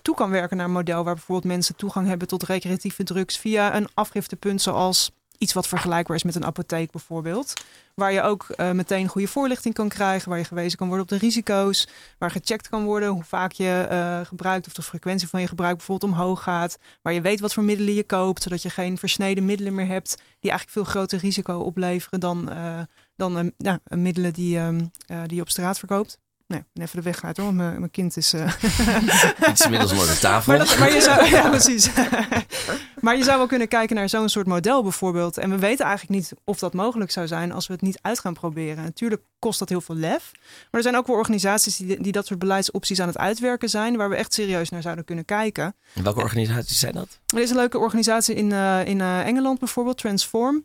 toe 0.02 0.14
kan 0.14 0.30
werken 0.30 0.56
naar 0.56 0.66
een 0.66 0.72
model 0.72 1.04
waar 1.04 1.14
bijvoorbeeld 1.14 1.52
mensen 1.52 1.76
toegang 1.76 2.06
hebben 2.06 2.28
tot 2.28 2.42
recreatieve 2.42 3.02
drugs 3.02 3.38
via 3.38 3.76
een 3.76 3.88
afgiftepunt 3.94 4.62
zoals 4.62 5.10
iets 5.38 5.52
wat 5.52 5.68
vergelijkbaar 5.68 6.16
is 6.16 6.22
met 6.22 6.34
een 6.34 6.44
apotheek 6.44 6.90
bijvoorbeeld. 6.90 7.52
Waar 7.94 8.12
je 8.12 8.22
ook 8.22 8.46
uh, 8.56 8.70
meteen 8.70 9.08
goede 9.08 9.28
voorlichting 9.28 9.74
kan 9.74 9.88
krijgen, 9.88 10.28
waar 10.28 10.38
je 10.38 10.44
gewezen 10.44 10.78
kan 10.78 10.86
worden 10.86 11.04
op 11.04 11.10
de 11.10 11.26
risico's, 11.26 11.88
waar 12.18 12.30
gecheckt 12.30 12.68
kan 12.68 12.84
worden 12.84 13.08
hoe 13.08 13.24
vaak 13.24 13.52
je 13.52 13.88
uh, 13.90 14.20
gebruikt 14.26 14.66
of 14.66 14.72
de 14.72 14.82
frequentie 14.82 15.28
van 15.28 15.40
je 15.40 15.46
gebruik 15.46 15.76
bijvoorbeeld 15.76 16.12
omhoog 16.12 16.42
gaat, 16.42 16.78
waar 17.02 17.12
je 17.12 17.20
weet 17.20 17.40
wat 17.40 17.54
voor 17.54 17.62
middelen 17.62 17.94
je 17.94 18.04
koopt, 18.04 18.42
zodat 18.42 18.62
je 18.62 18.70
geen 18.70 18.98
versneden 18.98 19.44
middelen 19.44 19.74
meer 19.74 19.86
hebt 19.86 20.16
die 20.40 20.50
eigenlijk 20.50 20.70
veel 20.70 20.84
groter 20.84 21.18
risico 21.18 21.58
opleveren 21.58 22.20
dan, 22.20 22.48
uh, 22.52 22.80
dan 23.16 23.52
ja, 23.56 23.80
middelen 23.84 24.32
die, 24.32 24.58
um, 24.58 24.90
die 25.06 25.36
je 25.36 25.40
op 25.40 25.50
straat 25.50 25.78
verkoopt. 25.78 26.18
Nee, 26.46 26.64
even 26.74 26.96
de 26.96 27.02
weg 27.02 27.24
uit 27.24 27.36
hoor, 27.36 27.54
mijn, 27.54 27.78
mijn 27.78 27.90
kind 27.90 28.16
is... 28.16 28.32
Uh... 28.34 28.52
Iets 29.48 29.60
inmiddels 29.60 29.92
onder 29.92 30.06
de 30.06 30.18
tafel. 30.18 30.56
Maar, 30.56 30.66
dat, 30.66 30.78
maar 30.78 30.92
je 30.92 31.00
zou, 31.00 31.28
ja, 31.28 31.48
precies. 31.48 31.90
maar 33.04 33.16
je 33.16 33.24
zou 33.24 33.38
wel 33.38 33.46
kunnen 33.46 33.68
kijken 33.68 33.96
naar 33.96 34.08
zo'n 34.08 34.28
soort 34.28 34.46
model 34.46 34.82
bijvoorbeeld. 34.82 35.38
En 35.38 35.50
we 35.50 35.58
weten 35.58 35.84
eigenlijk 35.84 36.20
niet 36.20 36.32
of 36.44 36.58
dat 36.58 36.74
mogelijk 36.74 37.10
zou 37.10 37.26
zijn 37.26 37.52
als 37.52 37.66
we 37.66 37.72
het 37.72 37.82
niet 37.82 37.98
uit 38.02 38.18
gaan 38.18 38.34
proberen. 38.34 38.84
Natuurlijk 38.84 39.22
kost 39.38 39.58
dat 39.58 39.68
heel 39.68 39.80
veel 39.80 39.94
lef. 39.94 40.30
Maar 40.34 40.68
er 40.70 40.82
zijn 40.82 40.96
ook 40.96 41.06
wel 41.06 41.16
organisaties 41.16 41.76
die, 41.76 42.00
die 42.00 42.12
dat 42.12 42.26
soort 42.26 42.38
beleidsopties 42.38 43.00
aan 43.00 43.08
het 43.08 43.18
uitwerken 43.18 43.68
zijn... 43.68 43.96
waar 43.96 44.08
we 44.08 44.16
echt 44.16 44.34
serieus 44.34 44.70
naar 44.70 44.82
zouden 44.82 45.04
kunnen 45.04 45.24
kijken. 45.24 45.74
En 45.94 46.02
welke 46.02 46.20
organisaties 46.20 46.78
zijn 46.78 46.94
dat? 46.94 47.18
Er 47.34 47.40
is 47.40 47.50
een 47.50 47.56
leuke 47.56 47.78
organisatie 47.78 48.34
in, 48.34 48.50
uh, 48.50 48.86
in 48.86 48.98
uh, 48.98 49.26
Engeland 49.26 49.58
bijvoorbeeld, 49.58 49.98
Transform. 49.98 50.62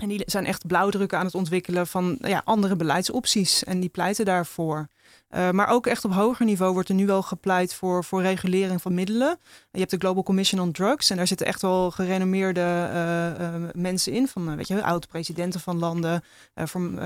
En 0.00 0.08
die 0.08 0.22
zijn 0.26 0.46
echt 0.46 0.66
blauwdrukken 0.66 1.18
aan 1.18 1.24
het 1.24 1.34
ontwikkelen 1.34 1.86
van 1.86 2.18
ja, 2.20 2.42
andere 2.44 2.76
beleidsopties. 2.76 3.64
En 3.64 3.80
die 3.80 3.88
pleiten 3.88 4.24
daarvoor. 4.24 4.88
Uh, 5.30 5.50
maar 5.50 5.68
ook 5.68 5.86
echt 5.86 6.04
op 6.04 6.12
hoger 6.12 6.46
niveau 6.46 6.72
wordt 6.72 6.88
er 6.88 6.94
nu 6.94 7.06
wel 7.06 7.22
gepleit 7.22 7.74
voor, 7.74 8.04
voor 8.04 8.22
regulering 8.22 8.82
van 8.82 8.94
middelen. 8.94 9.38
Je 9.70 9.78
hebt 9.78 9.90
de 9.90 9.96
Global 9.96 10.22
Commission 10.22 10.60
on 10.60 10.72
Drugs 10.72 11.10
en 11.10 11.16
daar 11.16 11.26
zitten 11.26 11.46
echt 11.46 11.62
wel 11.62 11.90
gerenommeerde 11.90 12.60
uh, 12.60 13.46
uh, 13.46 13.68
mensen 13.72 14.12
in. 14.12 14.28
Van, 14.28 14.56
weet 14.56 14.68
je, 14.68 14.82
oud-presidenten 14.82 15.60
van 15.60 15.78
landen. 15.78 16.24
Van, 16.54 16.98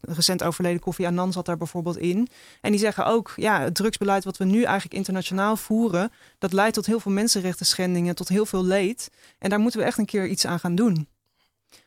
recent 0.00 0.42
overleden 0.42 0.80
Kofi 0.80 1.06
Annan 1.06 1.32
zat 1.32 1.46
daar 1.46 1.56
bijvoorbeeld 1.56 1.98
in. 1.98 2.28
En 2.60 2.70
die 2.70 2.80
zeggen 2.80 3.06
ook, 3.06 3.32
ja, 3.36 3.60
het 3.60 3.74
drugsbeleid 3.74 4.24
wat 4.24 4.36
we 4.36 4.44
nu 4.44 4.62
eigenlijk 4.62 4.94
internationaal 4.94 5.56
voeren... 5.56 6.12
dat 6.38 6.52
leidt 6.52 6.74
tot 6.74 6.86
heel 6.86 7.00
veel 7.00 7.12
mensenrechten 7.12 7.66
schendingen, 7.66 8.14
tot 8.14 8.28
heel 8.28 8.46
veel 8.46 8.64
leed. 8.64 9.10
En 9.38 9.50
daar 9.50 9.60
moeten 9.60 9.80
we 9.80 9.86
echt 9.86 9.98
een 9.98 10.06
keer 10.06 10.26
iets 10.26 10.46
aan 10.46 10.60
gaan 10.60 10.74
doen. 10.74 11.08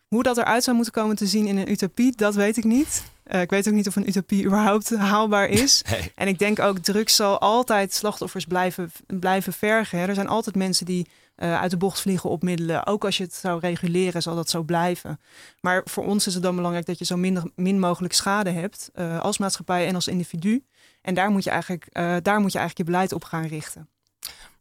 Hoe 0.09 0.23
dat 0.23 0.37
eruit 0.37 0.63
zou 0.63 0.75
moeten 0.75 0.93
komen 0.93 1.15
te 1.15 1.27
zien 1.27 1.47
in 1.47 1.57
een 1.57 1.71
utopie, 1.71 2.15
dat 2.15 2.35
weet 2.35 2.57
ik 2.57 2.63
niet. 2.63 3.03
Uh, 3.25 3.41
ik 3.41 3.49
weet 3.49 3.67
ook 3.67 3.73
niet 3.73 3.87
of 3.87 3.95
een 3.95 4.07
utopie 4.07 4.45
überhaupt 4.45 4.95
haalbaar 4.95 5.49
is. 5.63 5.83
En 6.15 6.27
ik 6.27 6.39
denk 6.39 6.59
ook, 6.59 6.77
drugs 6.77 7.15
zal 7.15 7.39
altijd 7.39 7.93
slachtoffers 7.93 8.45
blijven, 8.45 8.91
blijven 9.07 9.53
vergen. 9.53 9.99
Hè. 9.99 10.07
Er 10.07 10.13
zijn 10.13 10.27
altijd 10.27 10.55
mensen 10.55 10.85
die 10.85 11.07
uh, 11.37 11.59
uit 11.59 11.71
de 11.71 11.77
bocht 11.77 12.01
vliegen 12.01 12.29
op 12.29 12.43
middelen. 12.43 12.85
Ook 12.85 13.05
als 13.05 13.17
je 13.17 13.23
het 13.23 13.33
zou 13.33 13.59
reguleren, 13.59 14.21
zal 14.21 14.35
dat 14.35 14.49
zo 14.49 14.63
blijven. 14.63 15.19
Maar 15.61 15.81
voor 15.85 16.05
ons 16.05 16.27
is 16.27 16.33
het 16.33 16.43
dan 16.43 16.55
belangrijk 16.55 16.85
dat 16.85 16.99
je 16.99 17.05
zo 17.05 17.17
minder, 17.17 17.43
min 17.55 17.79
mogelijk 17.79 18.13
schade 18.13 18.49
hebt. 18.49 18.89
Uh, 18.95 19.19
als 19.19 19.37
maatschappij 19.37 19.87
en 19.87 19.95
als 19.95 20.07
individu. 20.07 20.65
En 21.01 21.13
daar 21.13 21.29
moet, 21.29 21.43
je 21.43 21.49
eigenlijk, 21.49 21.87
daar 22.23 22.39
moet 22.39 22.51
je 22.51 22.57
eigenlijk 22.57 22.77
je 22.77 22.83
beleid 22.83 23.13
op 23.13 23.23
gaan 23.23 23.45
richten. 23.45 23.89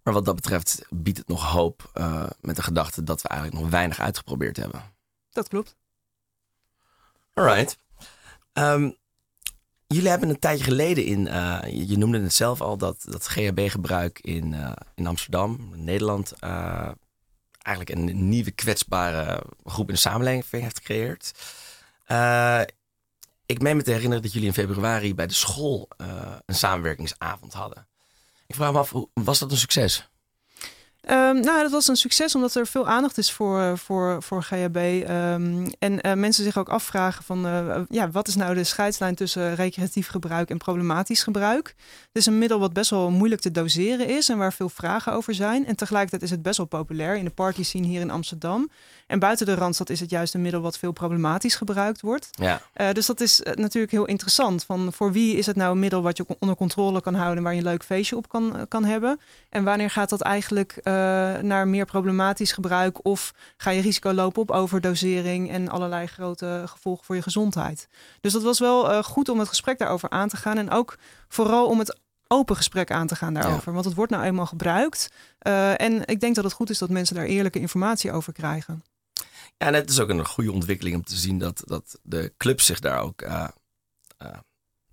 Maar 0.03 0.15
wat 0.15 0.25
dat 0.25 0.35
betreft 0.35 0.83
biedt 0.91 1.19
het 1.19 1.29
nog 1.29 1.45
hoop 1.45 1.91
met 2.41 2.57
de 2.57 2.63
gedachte 2.63 3.03
dat 3.03 3.23
we 3.23 3.29
eigenlijk 3.29 3.61
nog 3.61 3.71
weinig 3.71 4.01
uitgeprobeerd 4.01 4.57
hebben. 4.57 4.97
Dat 5.39 5.49
klopt. 5.49 5.77
Alright. 7.35 7.79
Um, 8.53 8.97
jullie 9.87 10.09
hebben 10.09 10.29
een 10.29 10.39
tijdje 10.39 10.65
geleden 10.65 11.05
in, 11.05 11.27
uh, 11.27 11.61
je, 11.89 11.99
noemde 11.99 12.21
het 12.21 12.35
zelf 12.35 12.61
al, 12.61 12.79
dat, 12.79 13.05
dat 13.09 13.27
GHB-gebruik 13.27 14.21
in, 14.21 14.53
uh, 14.53 14.73
in 14.95 15.07
Amsterdam, 15.07 15.71
Nederland, 15.75 16.33
uh, 16.45 16.91
eigenlijk 17.59 17.99
een 17.99 18.29
nieuwe 18.29 18.51
kwetsbare 18.51 19.43
groep 19.65 19.89
in 19.89 19.95
de 19.95 20.01
samenleving 20.01 20.63
heeft 20.63 20.79
gecreëerd. 20.79 21.33
ik 23.47 23.63
meen 23.63 23.77
me 23.77 23.83
te 23.83 23.91
herinneren 23.91 24.23
dat 24.23 24.33
jullie 24.33 24.49
in 24.49 24.55
februari 24.55 25.15
bij 25.15 25.27
de 25.27 25.35
school 25.35 25.89
een 26.47 26.55
samenwerkingsavond 26.55 27.53
hadden. 27.53 27.87
Ik 28.47 28.55
vraag 28.55 28.73
me 28.73 28.79
af, 28.79 28.93
was 29.13 29.39
dat 29.39 29.51
een 29.51 29.57
succes? 29.57 30.09
Um, 31.11 31.41
nou, 31.41 31.63
dat 31.63 31.71
was 31.71 31.89
een 31.89 31.97
succes 31.97 32.35
omdat 32.35 32.55
er 32.55 32.67
veel 32.67 32.89
aandacht 32.89 33.19
is 33.19 33.33
voor, 33.33 33.79
voor, 33.79 34.23
voor 34.23 34.43
GHB. 34.43 34.77
Um, 34.77 35.71
en 35.79 36.07
uh, 36.07 36.13
mensen 36.13 36.45
zich 36.45 36.59
ook 36.59 36.69
afvragen 36.69 37.25
van 37.25 37.47
uh, 37.47 37.81
ja, 37.89 38.11
wat 38.11 38.29
is 38.29 38.35
nou 38.35 38.55
de 38.55 38.65
scheidslijn 38.65 39.15
tussen 39.15 39.55
recreatief 39.55 40.09
gebruik 40.09 40.51
en 40.51 40.59
problematisch 40.59 41.23
gebruik. 41.23 41.75
Het 41.99 42.17
is 42.17 42.27
een 42.27 42.39
middel 42.39 42.59
wat 42.59 42.73
best 42.73 42.91
wel 42.91 43.11
moeilijk 43.11 43.41
te 43.41 43.51
doseren 43.51 44.07
is 44.09 44.29
en 44.29 44.39
waar 44.39 44.53
veel 44.53 44.69
vragen 44.69 45.13
over 45.13 45.35
zijn. 45.35 45.67
En 45.67 45.77
tegelijkertijd 45.77 46.23
is 46.23 46.31
het 46.31 46.43
best 46.43 46.57
wel 46.57 46.67
populair 46.67 47.17
in 47.17 47.25
de 47.25 47.31
party 47.31 47.63
scene 47.63 47.87
hier 47.87 48.01
in 48.01 48.11
Amsterdam. 48.11 48.71
En 49.07 49.19
buiten 49.19 49.47
de 49.47 49.55
Randstad 49.55 49.91
is 49.91 50.01
het 50.01 50.11
juist 50.11 50.35
een 50.35 50.43
middel 50.43 50.61
wat 50.61 50.79
veel 50.79 50.93
problematisch 50.93 51.55
gebruikt 51.55 52.01
wordt. 52.01 52.29
Ja. 52.31 52.61
Uh, 52.77 52.93
dus 52.93 53.07
dat 53.07 53.21
is 53.21 53.41
natuurlijk 53.55 53.93
heel 53.93 54.05
interessant. 54.05 54.65
Van 54.65 54.93
voor 54.93 55.13
wie 55.13 55.37
is 55.37 55.47
het 55.47 55.57
nou 55.57 55.73
een 55.73 55.79
middel 55.79 56.03
wat 56.03 56.17
je 56.17 56.25
onder 56.39 56.57
controle 56.57 57.01
kan 57.01 57.15
houden, 57.15 57.43
waar 57.43 57.53
je 57.53 57.59
een 57.59 57.65
leuk 57.65 57.85
feestje 57.85 58.17
op 58.17 58.29
kan, 58.29 58.67
kan 58.69 58.85
hebben? 58.85 59.21
En 59.49 59.65
wanneer 59.65 59.91
gaat 59.91 60.09
dat 60.09 60.21
eigenlijk 60.21 60.77
uh, 60.77 60.93
naar 61.39 61.69
meer 61.69 61.85
problematisch 61.85 62.53
gebruik? 62.53 63.05
Of 63.05 63.35
ga 63.57 63.71
je 63.71 63.81
risico 63.81 64.13
lopen 64.13 64.43
op 64.43 64.51
overdosering 64.51 65.51
en 65.51 65.69
allerlei 65.69 66.07
grote 66.07 66.63
gevolgen 66.67 67.05
voor 67.05 67.15
je 67.15 67.23
gezondheid? 67.23 67.89
Dus 68.21 68.33
dat 68.33 68.43
was 68.43 68.59
wel 68.59 68.91
uh, 68.91 69.03
goed 69.03 69.29
om 69.29 69.39
het 69.39 69.49
gesprek 69.49 69.79
daarover 69.79 70.11
aan 70.11 70.29
te 70.29 70.37
gaan. 70.37 70.59
En 70.59 70.71
ook 70.71 70.97
vooral 71.29 71.67
om 71.67 71.79
het 71.79 71.99
open 72.27 72.57
gesprek 72.57 72.91
aan 72.91 73.07
te 73.07 73.17
gaan 73.17 73.35
daarover. 73.35 73.67
Ja. 73.67 73.73
Want 73.73 73.85
het 73.85 73.95
wordt 73.95 74.13
nou 74.13 74.25
eenmaal 74.25 74.47
gebruikt. 74.47 75.09
Uh, 75.47 75.81
en 75.81 76.07
ik 76.07 76.21
denk 76.21 76.35
dat 76.35 76.45
het 76.45 76.53
goed 76.53 76.71
is 76.71 76.79
dat 76.79 76.91
mensen 76.91 77.15
daar 77.15 77.25
eerlijke 77.25 77.61
informatie 77.61 78.13
over 78.13 78.33
krijgen. 78.33 78.85
Ja, 79.57 79.67
en 79.67 79.75
het 79.75 79.91
is 79.91 80.01
ook 80.01 80.09
een 80.09 80.27
goede 80.27 80.53
ontwikkeling 80.53 80.97
om 80.97 81.05
te 81.05 81.17
zien 81.17 81.39
dat, 81.39 81.63
dat 81.65 81.99
de 82.03 82.33
clubs 82.37 82.67
zich 82.67 82.79
daar 82.79 83.01
ook 83.01 83.23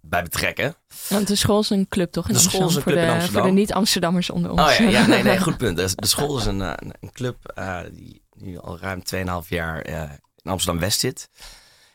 bij 0.09 0.24
betrekken. 0.24 0.75
Want 1.09 1.27
de 1.27 1.35
school 1.35 1.59
is 1.59 1.69
een 1.69 1.88
club, 1.88 2.12
toch? 2.12 2.27
In 2.27 2.33
de 2.33 2.39
Amsterdam, 2.39 2.69
school 2.69 2.79
is 2.79 2.85
een 2.85 2.93
club 2.93 2.95
voor 2.95 3.03
de, 3.03 3.07
in 3.07 3.13
Amsterdam. 3.13 3.41
Voor 3.41 3.51
de 3.51 3.59
niet-Amsterdammers 3.59 4.29
onder 4.29 4.51
ons. 4.51 4.62
Oh 4.62 4.77
ja, 4.77 4.89
ja 4.89 5.05
nee, 5.05 5.24
nee, 5.24 5.39
goed 5.47 5.57
punt. 5.57 5.77
De, 5.77 5.91
de 5.95 6.07
school 6.07 6.38
is 6.38 6.45
een, 6.45 6.59
een, 6.59 6.93
een 7.00 7.12
club 7.12 7.53
uh, 7.59 7.79
die 7.91 8.24
nu 8.33 8.57
al 8.57 8.79
ruim 8.79 9.01
2,5 9.43 9.47
jaar 9.47 9.89
uh, 9.89 10.01
in 10.41 10.51
Amsterdam-West 10.51 11.00
zit. 11.00 11.29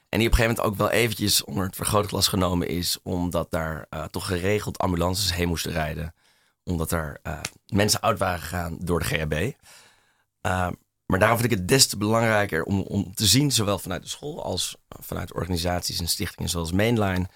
En 0.09 0.19
die 0.19 0.29
op 0.29 0.33
een 0.33 0.39
gegeven 0.39 0.63
moment 0.63 0.81
ook 0.81 0.89
wel 0.89 0.99
eventjes 1.01 1.45
onder 1.45 1.65
het 1.65 1.77
vergrootglas 1.77 2.29
genomen 2.29 2.69
is. 2.69 2.99
Omdat 3.03 3.51
daar 3.51 3.87
uh, 3.91 4.05
toch 4.05 4.27
geregeld 4.27 4.79
ambulances 4.79 5.35
heen 5.35 5.49
moesten 5.49 5.73
rijden. 5.73 6.15
Omdat 6.65 6.93
er 6.93 7.21
mensen 7.67 8.01
oud 8.01 8.19
waren 8.19 8.41
gegaan 8.41 8.77
door 8.81 8.99
de 8.99 9.05
GHB. 9.05 9.53
maar 11.07 11.19
daarom 11.19 11.39
vind 11.39 11.53
ik 11.53 11.59
het 11.59 11.69
des 11.69 11.87
te 11.87 11.97
belangrijker 11.97 12.63
om, 12.65 12.81
om 12.81 13.15
te 13.15 13.27
zien, 13.27 13.53
zowel 13.53 13.79
vanuit 13.79 14.03
de 14.03 14.09
school 14.09 14.45
als 14.45 14.77
vanuit 14.89 15.35
organisaties 15.35 16.01
en 16.01 16.09
stichtingen 16.09 16.51
zoals 16.51 16.73
Mainline 16.73 17.27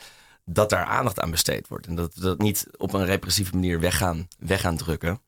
dat 0.45 0.71
daar 0.71 0.85
aandacht 0.85 1.21
aan 1.21 1.31
besteed 1.31 1.69
wordt. 1.69 1.87
En 1.87 1.95
dat 1.95 2.15
we 2.15 2.21
dat 2.21 2.39
niet 2.39 2.67
op 2.77 2.93
een 2.93 3.05
repressieve 3.05 3.55
manier 3.55 3.81
weg 3.81 3.97
gaan, 3.97 4.29
weg 4.39 4.61
gaan 4.61 4.77
drukken. 4.77 5.23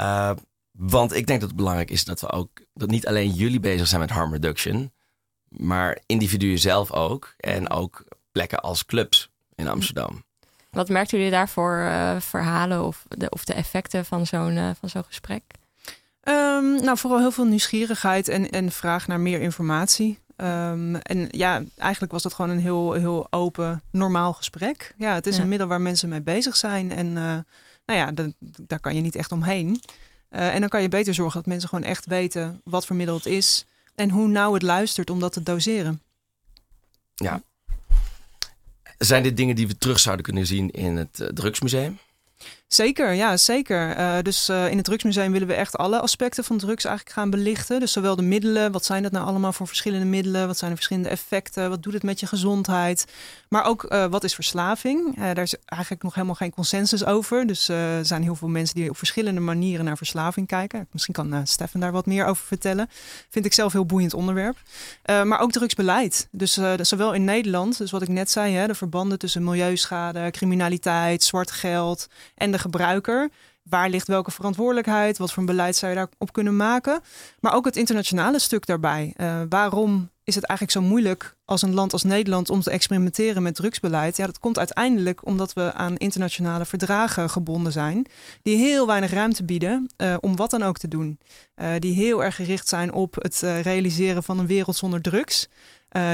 Uh, 0.00 0.30
want 0.70 1.12
ik 1.12 1.26
denk 1.26 1.40
dat 1.40 1.48
het 1.48 1.58
belangrijk 1.58 1.90
is 1.90 2.04
dat 2.04 2.20
we 2.20 2.30
ook, 2.30 2.48
dat 2.74 2.90
niet 2.90 3.06
alleen 3.06 3.30
jullie 3.30 3.60
bezig 3.60 3.86
zijn 3.86 4.00
met 4.00 4.10
harm 4.10 4.32
reduction, 4.32 4.92
maar 5.48 5.98
individuen 6.06 6.58
zelf 6.58 6.92
ook. 6.92 7.34
En 7.36 7.70
ook 7.70 8.04
plekken 8.32 8.60
als 8.60 8.84
clubs. 8.84 9.30
in 9.54 9.68
Amsterdam. 9.68 10.24
Wat 10.70 10.88
merkten 10.88 11.18
jullie 11.18 11.32
daarvoor 11.32 11.76
uh, 11.78 12.20
verhalen 12.20 12.84
of 12.84 13.04
de, 13.08 13.30
of 13.30 13.44
de 13.44 13.54
effecten 13.54 14.04
van 14.04 14.26
zo'n 14.26 14.56
uh, 14.56 14.70
van 14.80 14.88
zo'n 14.88 15.04
gesprek? 15.04 15.42
Um, 16.28 16.82
nou, 16.84 16.98
vooral 16.98 17.18
heel 17.18 17.30
veel 17.30 17.44
nieuwsgierigheid 17.44 18.28
en, 18.28 18.50
en 18.50 18.72
vraag 18.72 19.06
naar 19.06 19.20
meer 19.20 19.40
informatie. 19.40 20.18
Um, 20.42 20.96
en 20.96 21.28
ja, 21.30 21.62
eigenlijk 21.76 22.12
was 22.12 22.22
dat 22.22 22.34
gewoon 22.34 22.50
een 22.50 22.60
heel, 22.60 22.92
heel 22.92 23.26
open, 23.30 23.82
normaal 23.90 24.32
gesprek. 24.32 24.94
Ja, 24.98 25.14
het 25.14 25.26
is 25.26 25.36
ja. 25.36 25.42
een 25.42 25.48
middel 25.48 25.66
waar 25.66 25.80
mensen 25.80 26.08
mee 26.08 26.22
bezig 26.22 26.56
zijn. 26.56 26.92
En 26.92 27.06
uh, 27.06 27.38
nou 27.84 27.98
ja, 27.98 28.12
dat, 28.12 28.32
daar 28.38 28.80
kan 28.80 28.94
je 28.94 29.00
niet 29.00 29.14
echt 29.14 29.32
omheen. 29.32 29.82
Uh, 30.30 30.54
en 30.54 30.60
dan 30.60 30.68
kan 30.68 30.82
je 30.82 30.88
beter 30.88 31.14
zorgen 31.14 31.36
dat 31.36 31.46
mensen 31.46 31.68
gewoon 31.68 31.84
echt 31.84 32.06
weten 32.06 32.60
wat 32.64 32.86
voor 32.86 32.96
middel 32.96 33.14
het 33.14 33.26
is. 33.26 33.66
En 33.94 34.10
hoe 34.10 34.28
nauw 34.28 34.54
het 34.54 34.62
luistert 34.62 35.10
om 35.10 35.20
dat 35.20 35.32
te 35.32 35.42
doseren. 35.42 36.02
Ja. 37.14 37.42
Zijn 38.98 39.22
dit 39.22 39.36
dingen 39.36 39.56
die 39.56 39.66
we 39.66 39.78
terug 39.78 39.98
zouden 39.98 40.24
kunnen 40.24 40.46
zien 40.46 40.70
in 40.70 40.96
het 40.96 41.20
uh, 41.20 41.28
drugsmuseum? 41.28 41.98
Zeker, 42.72 43.12
ja, 43.12 43.36
zeker. 43.36 43.98
Uh, 43.98 44.14
dus 44.22 44.48
uh, 44.48 44.70
in 44.70 44.76
het 44.76 44.84
Drugsmuseum 44.84 45.32
willen 45.32 45.48
we 45.48 45.54
echt 45.54 45.76
alle 45.76 46.00
aspecten 46.00 46.44
van 46.44 46.58
drugs 46.58 46.84
eigenlijk 46.84 47.16
gaan 47.16 47.30
belichten. 47.30 47.80
Dus 47.80 47.92
zowel 47.92 48.16
de 48.16 48.22
middelen, 48.22 48.72
wat 48.72 48.84
zijn 48.84 49.02
dat 49.02 49.12
nou 49.12 49.26
allemaal 49.26 49.52
voor 49.52 49.66
verschillende 49.66 50.06
middelen? 50.06 50.46
Wat 50.46 50.58
zijn 50.58 50.70
de 50.70 50.76
verschillende 50.76 51.08
effecten? 51.08 51.68
Wat 51.68 51.82
doet 51.82 51.92
het 51.92 52.02
met 52.02 52.20
je 52.20 52.26
gezondheid? 52.26 53.06
Maar 53.48 53.64
ook 53.64 53.86
uh, 53.88 54.06
wat 54.06 54.24
is 54.24 54.34
verslaving? 54.34 55.16
daar 55.16 55.38
is 55.38 55.54
eigenlijk 55.64 56.02
nog 56.02 56.14
helemaal 56.14 56.34
geen 56.34 56.50
consensus 56.50 57.04
over. 57.04 57.46
Dus 57.46 57.68
er 57.68 58.06
zijn 58.06 58.22
heel 58.22 58.34
veel 58.34 58.48
mensen 58.48 58.74
die 58.74 58.90
op 58.90 58.96
verschillende 58.96 59.40
manieren 59.40 59.84
naar 59.84 59.96
verslaving 59.96 60.46
kijken. 60.46 60.86
Misschien 60.90 61.14
kan 61.14 61.46
Stefan 61.46 61.80
daar 61.80 61.92
wat 61.92 62.06
meer 62.06 62.26
over 62.26 62.46
vertellen. 62.46 62.88
Vind 63.28 63.44
ik 63.44 63.52
zelf 63.52 63.72
heel 63.72 63.86
boeiend 63.86 64.14
onderwerp. 64.14 64.56
maar 65.04 65.40
ook 65.40 65.52
drugsbeleid. 65.52 66.28
Dus 66.30 66.58
zowel 66.80 67.12
in 67.14 67.24
Nederland, 67.24 67.78
dus 67.78 67.90
wat 67.90 68.02
ik 68.02 68.08
net 68.08 68.30
zei, 68.30 68.54
hè, 68.54 68.66
de 68.66 68.74
verbanden 68.74 69.18
tussen 69.18 69.44
milieuschade, 69.44 70.30
criminaliteit, 70.30 71.22
zwart 71.22 71.50
geld 71.50 72.08
en 72.34 72.52
de 72.52 72.60
gebruiker. 72.62 73.30
Waar 73.62 73.88
ligt 73.88 74.06
welke 74.06 74.30
verantwoordelijkheid? 74.30 75.18
Wat 75.18 75.30
voor 75.30 75.38
een 75.38 75.48
beleid 75.48 75.76
zou 75.76 75.92
je 75.92 75.98
daarop 75.98 76.32
kunnen 76.32 76.56
maken? 76.56 77.00
Maar 77.40 77.54
ook 77.54 77.64
het 77.64 77.76
internationale 77.76 78.38
stuk 78.38 78.66
daarbij. 78.66 79.14
Uh, 79.16 79.40
waarom 79.48 80.10
is 80.24 80.34
het 80.34 80.44
eigenlijk 80.44 80.78
zo 80.78 80.90
moeilijk 80.90 81.36
als 81.44 81.62
een 81.62 81.74
land 81.74 81.92
als 81.92 82.02
Nederland 82.02 82.50
om 82.50 82.60
te 82.60 82.70
experimenteren 82.70 83.42
met 83.42 83.54
drugsbeleid? 83.54 84.16
Ja, 84.16 84.26
dat 84.26 84.38
komt 84.38 84.58
uiteindelijk 84.58 85.26
omdat 85.26 85.52
we 85.52 85.72
aan 85.72 85.96
internationale 85.96 86.64
verdragen 86.64 87.30
gebonden 87.30 87.72
zijn, 87.72 88.06
die 88.42 88.56
heel 88.56 88.86
weinig 88.86 89.10
ruimte 89.10 89.44
bieden 89.44 89.90
uh, 89.96 90.16
om 90.20 90.36
wat 90.36 90.50
dan 90.50 90.62
ook 90.62 90.78
te 90.78 90.88
doen. 90.88 91.18
Uh, 91.56 91.68
die 91.78 91.94
heel 91.94 92.24
erg 92.24 92.34
gericht 92.34 92.68
zijn 92.68 92.92
op 92.92 93.14
het 93.14 93.38
realiseren 93.62 94.22
van 94.22 94.38
een 94.38 94.46
wereld 94.46 94.76
zonder 94.76 95.00
drugs. 95.00 95.48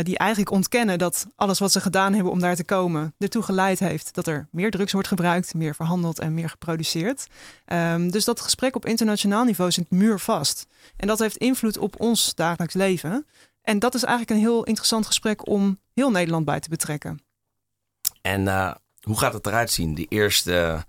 Die 0.02 0.18
eigenlijk 0.18 0.50
ontkennen 0.50 0.98
dat 0.98 1.26
alles 1.36 1.58
wat 1.58 1.72
ze 1.72 1.80
gedaan 1.80 2.14
hebben 2.14 2.32
om 2.32 2.40
daar 2.40 2.56
te 2.56 2.64
komen, 2.64 3.14
ertoe 3.18 3.42
geleid 3.42 3.78
heeft 3.78 4.14
dat 4.14 4.26
er 4.26 4.48
meer 4.50 4.70
drugs 4.70 4.92
wordt 4.92 5.08
gebruikt, 5.08 5.54
meer 5.54 5.74
verhandeld 5.74 6.18
en 6.18 6.34
meer 6.34 6.48
geproduceerd. 6.48 7.26
Um, 7.72 8.10
dus 8.10 8.24
dat 8.24 8.40
gesprek 8.40 8.76
op 8.76 8.86
internationaal 8.86 9.44
niveau 9.44 9.70
zit 9.70 9.90
muurvast. 9.90 10.66
En 10.96 11.06
dat 11.06 11.18
heeft 11.18 11.36
invloed 11.36 11.78
op 11.78 12.00
ons 12.00 12.34
dagelijks 12.34 12.74
leven. 12.74 13.26
En 13.68 13.78
dat 13.78 13.94
is 13.94 14.02
eigenlijk 14.02 14.30
een 14.30 14.46
heel 14.46 14.64
interessant 14.64 15.06
gesprek 15.06 15.48
om 15.48 15.80
heel 15.94 16.10
Nederland 16.10 16.44
bij 16.44 16.60
te 16.60 16.68
betrekken. 16.68 17.20
En 18.22 18.40
uh, 18.40 18.74
hoe 19.00 19.18
gaat 19.18 19.32
het 19.32 19.46
eruit 19.46 19.70
zien, 19.70 19.94
die 19.94 20.06
eerste, 20.08 20.84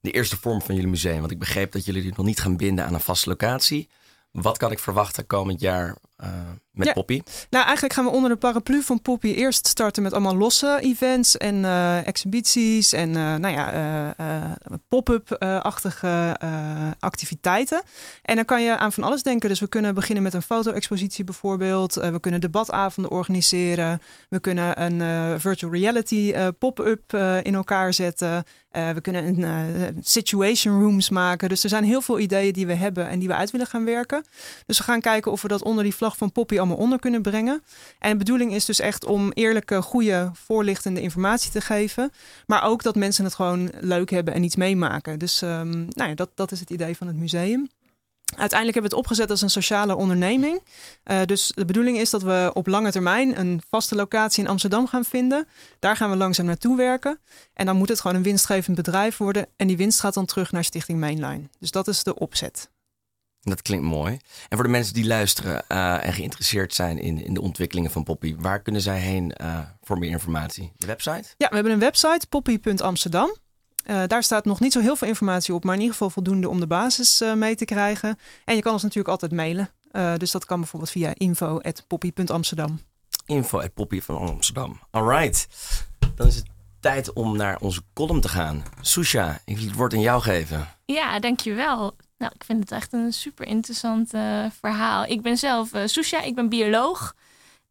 die 0.00 0.12
eerste 0.12 0.36
vorm 0.36 0.62
van 0.62 0.74
jullie 0.74 0.90
museum? 0.90 1.18
Want 1.18 1.30
ik 1.30 1.38
begreep 1.38 1.72
dat 1.72 1.84
jullie 1.84 2.02
dit 2.02 2.16
nog 2.16 2.26
niet 2.26 2.40
gaan 2.40 2.56
binden 2.56 2.84
aan 2.84 2.94
een 2.94 3.00
vaste 3.00 3.28
locatie. 3.28 3.88
Wat 4.30 4.56
kan 4.58 4.70
ik 4.70 4.78
verwachten 4.78 5.26
komend 5.26 5.60
jaar 5.60 5.96
uh, 6.18 6.28
met 6.76 6.86
ja. 6.86 6.92
Poppy? 6.92 7.20
Nou, 7.50 7.64
eigenlijk 7.64 7.94
gaan 7.94 8.04
we 8.04 8.10
onder 8.10 8.30
de 8.30 8.36
paraplu 8.36 8.82
van 8.82 9.02
Poppy 9.02 9.28
eerst 9.28 9.66
starten 9.66 10.02
met 10.02 10.12
allemaal 10.12 10.36
losse 10.36 10.78
events 10.80 11.36
en 11.36 11.54
uh, 11.54 12.06
exhibities 12.06 12.92
en 12.92 13.08
uh, 13.08 13.34
nou 13.34 13.54
ja, 13.54 14.14
pop-up-achtige 14.88 16.36
activiteiten. 16.98 17.82
En 18.22 18.36
dan 18.36 18.44
kan 18.44 18.62
je 18.62 18.76
aan 18.76 18.92
van 18.92 19.02
alles 19.02 19.22
denken. 19.22 19.48
Dus 19.48 19.60
we 19.60 19.68
kunnen 19.68 19.94
beginnen 19.94 20.22
met 20.22 20.34
een 20.34 20.42
foto-expositie 20.42 21.24
bijvoorbeeld. 21.24 21.94
we 21.94 22.20
kunnen 22.20 22.40
debatavonden 22.40 23.12
organiseren. 23.12 24.02
We 24.28 24.40
kunnen 24.40 24.82
een 24.82 25.40
virtual 25.40 25.72
reality 25.72 26.34
pop-up 26.58 27.12
in 27.42 27.54
elkaar 27.54 27.94
zetten. 27.94 28.44
We 28.70 29.00
kunnen 29.00 29.42
een 29.42 29.98
situation 30.00 30.80
rooms 30.80 31.10
maken. 31.10 31.48
Dus 31.48 31.62
er 31.62 31.68
zijn 31.68 31.84
heel 31.84 32.00
veel 32.00 32.18
ideeën 32.18 32.52
die 32.52 32.66
we 32.66 32.74
hebben 32.74 33.08
en 33.08 33.18
die 33.18 33.28
we 33.28 33.34
uit 33.34 33.50
willen 33.50 33.66
gaan 33.66 33.84
werken. 33.84 34.24
Dus 34.66 34.78
we 34.78 34.84
gaan 34.84 35.00
kijken 35.00 35.32
of 35.32 35.42
we 35.42 35.48
dat 35.48 35.62
onder 35.62 35.84
die 35.84 35.94
vlag 35.94 36.16
van 36.16 36.32
Poppy 36.32 36.58
onder 36.74 36.98
kunnen 36.98 37.22
brengen. 37.22 37.62
En 37.98 38.10
de 38.10 38.16
bedoeling 38.16 38.54
is 38.54 38.64
dus 38.64 38.80
echt 38.80 39.04
om 39.04 39.32
eerlijke, 39.32 39.82
goede, 39.82 40.30
voorlichtende 40.32 41.00
informatie 41.00 41.50
te 41.50 41.60
geven. 41.60 42.10
Maar 42.46 42.64
ook 42.64 42.82
dat 42.82 42.96
mensen 42.96 43.24
het 43.24 43.34
gewoon 43.34 43.70
leuk 43.80 44.10
hebben 44.10 44.34
en 44.34 44.42
iets 44.42 44.56
meemaken. 44.56 45.18
Dus 45.18 45.42
um, 45.42 45.86
nou 45.90 46.08
ja, 46.08 46.14
dat, 46.14 46.30
dat 46.34 46.52
is 46.52 46.60
het 46.60 46.70
idee 46.70 46.96
van 46.96 47.06
het 47.06 47.16
museum. 47.16 47.68
Uiteindelijk 48.36 48.74
hebben 48.78 48.90
we 48.90 48.96
het 48.96 49.06
opgezet 49.06 49.30
als 49.30 49.42
een 49.42 49.50
sociale 49.50 49.96
onderneming. 49.96 50.62
Uh, 51.04 51.22
dus 51.24 51.52
de 51.54 51.64
bedoeling 51.64 51.98
is 51.98 52.10
dat 52.10 52.22
we 52.22 52.50
op 52.54 52.66
lange 52.66 52.90
termijn 52.90 53.38
een 53.38 53.62
vaste 53.68 53.94
locatie 53.94 54.44
in 54.44 54.50
Amsterdam 54.50 54.86
gaan 54.86 55.04
vinden. 55.04 55.46
Daar 55.78 55.96
gaan 55.96 56.10
we 56.10 56.16
langzaam 56.16 56.46
naartoe 56.46 56.76
werken. 56.76 57.18
En 57.54 57.66
dan 57.66 57.76
moet 57.76 57.88
het 57.88 58.00
gewoon 58.00 58.16
een 58.16 58.22
winstgevend 58.22 58.76
bedrijf 58.76 59.16
worden. 59.16 59.46
En 59.56 59.66
die 59.66 59.76
winst 59.76 60.00
gaat 60.00 60.14
dan 60.14 60.26
terug 60.26 60.52
naar 60.52 60.64
Stichting 60.64 61.00
Mainline. 61.00 61.48
Dus 61.58 61.70
dat 61.70 61.88
is 61.88 62.02
de 62.02 62.14
opzet. 62.14 62.70
Dat 63.50 63.62
klinkt 63.62 63.84
mooi. 63.84 64.18
En 64.48 64.56
voor 64.56 64.62
de 64.62 64.72
mensen 64.72 64.94
die 64.94 65.06
luisteren 65.06 65.64
uh, 65.68 66.06
en 66.06 66.12
geïnteresseerd 66.12 66.74
zijn 66.74 66.98
in, 66.98 67.24
in 67.24 67.34
de 67.34 67.40
ontwikkelingen 67.40 67.90
van 67.90 68.04
Poppy, 68.04 68.36
waar 68.38 68.62
kunnen 68.62 68.80
zij 68.80 68.98
heen 68.98 69.34
uh, 69.40 69.58
voor 69.82 69.98
meer 69.98 70.10
informatie? 70.10 70.72
De 70.76 70.86
website? 70.86 71.34
Ja, 71.36 71.48
we 71.48 71.54
hebben 71.54 71.72
een 71.72 71.78
website, 71.78 72.26
poppy.amsterdam. 72.28 73.36
Uh, 73.86 74.02
daar 74.06 74.22
staat 74.22 74.44
nog 74.44 74.60
niet 74.60 74.72
zo 74.72 74.80
heel 74.80 74.96
veel 74.96 75.08
informatie 75.08 75.54
op, 75.54 75.64
maar 75.64 75.74
in 75.74 75.80
ieder 75.80 75.94
geval 75.94 76.10
voldoende 76.10 76.48
om 76.48 76.60
de 76.60 76.66
basis 76.66 77.20
uh, 77.20 77.34
mee 77.34 77.54
te 77.54 77.64
krijgen. 77.64 78.18
En 78.44 78.54
je 78.54 78.62
kan 78.62 78.72
ons 78.72 78.82
natuurlijk 78.82 79.08
altijd 79.08 79.32
mailen. 79.32 79.70
Uh, 79.92 80.16
dus 80.16 80.30
dat 80.30 80.44
kan 80.44 80.60
bijvoorbeeld 80.60 80.90
via 80.90 81.12
info.poppy.amsterdam. 81.14 82.80
Info.poppy.amsterdam. 83.26 84.80
Alright. 84.90 85.48
Dan 86.14 86.26
is 86.26 86.34
het 86.34 86.46
tijd 86.80 87.12
om 87.12 87.36
naar 87.36 87.58
onze 87.60 87.82
column 87.94 88.20
te 88.20 88.28
gaan. 88.28 88.64
Susha, 88.80 89.40
ik 89.44 89.56
wil 89.56 89.66
het 89.66 89.76
woord 89.76 89.92
aan 89.92 90.00
jou 90.00 90.22
geven. 90.22 90.68
Ja, 90.84 91.18
dankjewel. 91.20 91.96
Nou, 92.18 92.32
ik 92.34 92.44
vind 92.44 92.60
het 92.60 92.72
echt 92.72 92.92
een 92.92 93.12
super 93.12 93.46
interessant 93.46 94.10
verhaal. 94.60 95.04
Ik 95.04 95.22
ben 95.22 95.38
zelf 95.38 95.70
Susha, 95.84 96.22
ik 96.22 96.34
ben 96.34 96.48
bioloog. 96.48 97.14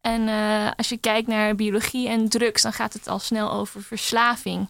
En 0.00 0.28
als 0.76 0.88
je 0.88 0.96
kijkt 0.96 1.28
naar 1.28 1.54
biologie 1.54 2.08
en 2.08 2.28
drugs, 2.28 2.62
dan 2.62 2.72
gaat 2.72 2.92
het 2.92 3.08
al 3.08 3.18
snel 3.18 3.52
over 3.52 3.82
verslaving. 3.82 4.68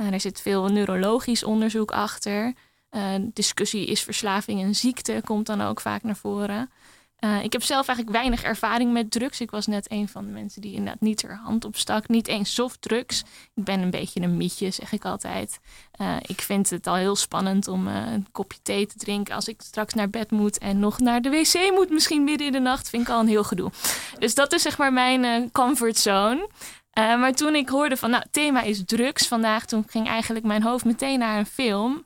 Uh, 0.00 0.12
er 0.12 0.20
zit 0.20 0.40
veel 0.40 0.68
neurologisch 0.68 1.44
onderzoek 1.44 1.90
achter. 1.90 2.54
Uh, 2.90 3.14
discussie 3.20 3.86
is 3.86 4.02
verslaving 4.02 4.62
een 4.62 4.74
ziekte, 4.74 5.20
komt 5.24 5.46
dan 5.46 5.60
ook 5.60 5.80
vaak 5.80 6.02
naar 6.02 6.16
voren. 6.16 6.70
Uh, 7.24 7.42
ik 7.42 7.52
heb 7.52 7.62
zelf 7.62 7.86
eigenlijk 7.86 8.16
weinig 8.16 8.42
ervaring 8.42 8.92
met 8.92 9.10
drugs. 9.10 9.40
Ik 9.40 9.50
was 9.50 9.66
net 9.66 9.90
een 9.90 10.08
van 10.08 10.24
de 10.24 10.32
mensen 10.32 10.60
die 10.60 10.72
inderdaad 10.72 11.00
niet 11.00 11.22
er 11.22 11.40
hand 11.42 11.64
op 11.64 11.76
stak. 11.76 12.08
Niet 12.08 12.26
eens 12.28 12.54
softdrugs. 12.54 13.20
Ik 13.54 13.64
ben 13.64 13.80
een 13.80 13.90
beetje 13.90 14.20
een 14.20 14.36
mietje, 14.36 14.70
zeg 14.70 14.92
ik 14.92 15.04
altijd. 15.04 15.60
Uh, 16.00 16.16
ik 16.22 16.40
vind 16.40 16.70
het 16.70 16.86
al 16.86 16.94
heel 16.94 17.16
spannend 17.16 17.68
om 17.68 17.88
uh, 17.88 18.12
een 18.12 18.26
kopje 18.32 18.58
thee 18.62 18.86
te 18.86 18.96
drinken 18.96 19.34
als 19.34 19.48
ik 19.48 19.60
straks 19.62 19.94
naar 19.94 20.10
bed 20.10 20.30
moet 20.30 20.58
en 20.58 20.78
nog 20.78 20.98
naar 20.98 21.22
de 21.22 21.30
wc 21.30 21.70
moet, 21.74 21.90
misschien 21.90 22.24
midden 22.24 22.46
in 22.46 22.52
de 22.52 22.60
nacht. 22.60 22.88
Vind 22.88 23.02
ik 23.02 23.08
al 23.08 23.20
een 23.20 23.28
heel 23.28 23.44
gedoe. 23.44 23.70
Dus 24.18 24.34
dat 24.34 24.52
is 24.52 24.62
zeg 24.62 24.78
maar 24.78 24.92
mijn 24.92 25.52
comfortzone. 25.52 26.48
Maar 26.94 27.34
toen 27.34 27.54
ik 27.54 27.68
hoorde 27.68 27.96
van, 27.96 28.10
nou, 28.10 28.24
thema 28.30 28.62
is 28.62 28.82
drugs 28.84 29.26
vandaag, 29.26 29.66
toen 29.66 29.84
ging 29.86 30.08
eigenlijk 30.08 30.44
mijn 30.44 30.62
hoofd 30.62 30.84
meteen 30.84 31.18
naar 31.18 31.38
een 31.38 31.46
film. 31.46 32.04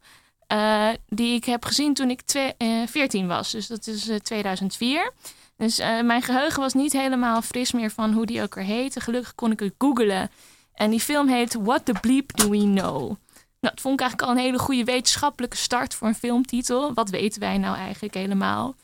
Uh, 0.53 0.89
die 1.09 1.35
ik 1.35 1.45
heb 1.45 1.65
gezien 1.65 1.95
toen 1.95 2.11
ik 2.11 2.23
uh, 2.59 2.87
14 2.87 3.27
was. 3.27 3.51
Dus 3.51 3.67
dat 3.67 3.87
is 3.87 4.11
2004. 4.23 5.13
Dus 5.57 5.77
mijn 5.79 6.23
geheugen 6.23 6.61
was 6.61 6.73
niet 6.73 6.93
helemaal 6.93 7.43
fris 7.43 7.73
meer 7.73 7.91
van 7.91 8.13
hoe 8.13 8.27
die 8.27 8.43
ook 8.43 8.57
er 8.57 8.63
heette. 8.63 9.01
Gelukkig 9.01 9.35
kon 9.35 9.51
ik 9.53 9.61
het 9.61 9.75
googlen. 9.79 10.31
En 10.75 10.91
die 10.91 11.01
film 11.01 11.29
heet 11.29 11.55
What 11.55 11.85
the 11.85 11.93
Bleep 12.01 12.37
Do 12.37 12.49
We 12.49 12.59
Know? 12.59 13.01
Nou, 13.01 13.17
dat 13.61 13.81
vond 13.81 13.95
ik 13.95 14.01
eigenlijk 14.01 14.31
al 14.31 14.37
een 14.37 14.45
hele 14.45 14.59
goede 14.59 14.85
wetenschappelijke 14.85 15.57
start 15.57 15.95
voor 15.95 16.09
een 16.09 16.15
filmtitel. 16.15 16.95
Wat 16.95 17.11
weten 17.11 17.41
wij 17.41 17.59
nou 17.59 17.77
eigenlijk 17.77 18.15
helemaal? 18.15 18.75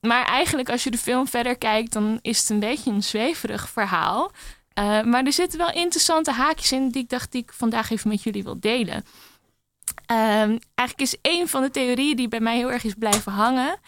Maar 0.00 0.24
eigenlijk 0.24 0.70
als 0.70 0.84
je 0.84 0.90
de 0.90 0.98
film 0.98 1.28
verder 1.28 1.58
kijkt, 1.58 1.92
dan 1.92 2.18
is 2.22 2.38
het 2.38 2.48
een 2.48 2.60
beetje 2.60 2.90
een 2.90 3.02
zweverig 3.02 3.68
verhaal. 3.68 4.32
Maar 5.04 5.24
er 5.24 5.32
zitten 5.32 5.58
wel 5.58 5.72
interessante 5.72 6.32
haakjes 6.32 6.72
in 6.72 6.88
die 6.88 7.02
ik 7.02 7.08
dacht 7.08 7.32
die 7.32 7.42
ik 7.42 7.52
vandaag 7.52 7.90
even 7.90 8.08
met 8.08 8.22
jullie 8.22 8.44
wil 8.44 8.60
delen. 8.60 9.04
Um, 10.10 10.58
eigenlijk 10.74 11.00
is 11.00 11.16
een 11.22 11.48
van 11.48 11.62
de 11.62 11.70
theorieën 11.70 12.16
die 12.16 12.28
bij 12.28 12.40
mij 12.40 12.56
heel 12.56 12.72
erg 12.72 12.84
is 12.84 12.94
blijven 12.94 13.32
hangen, 13.32 13.78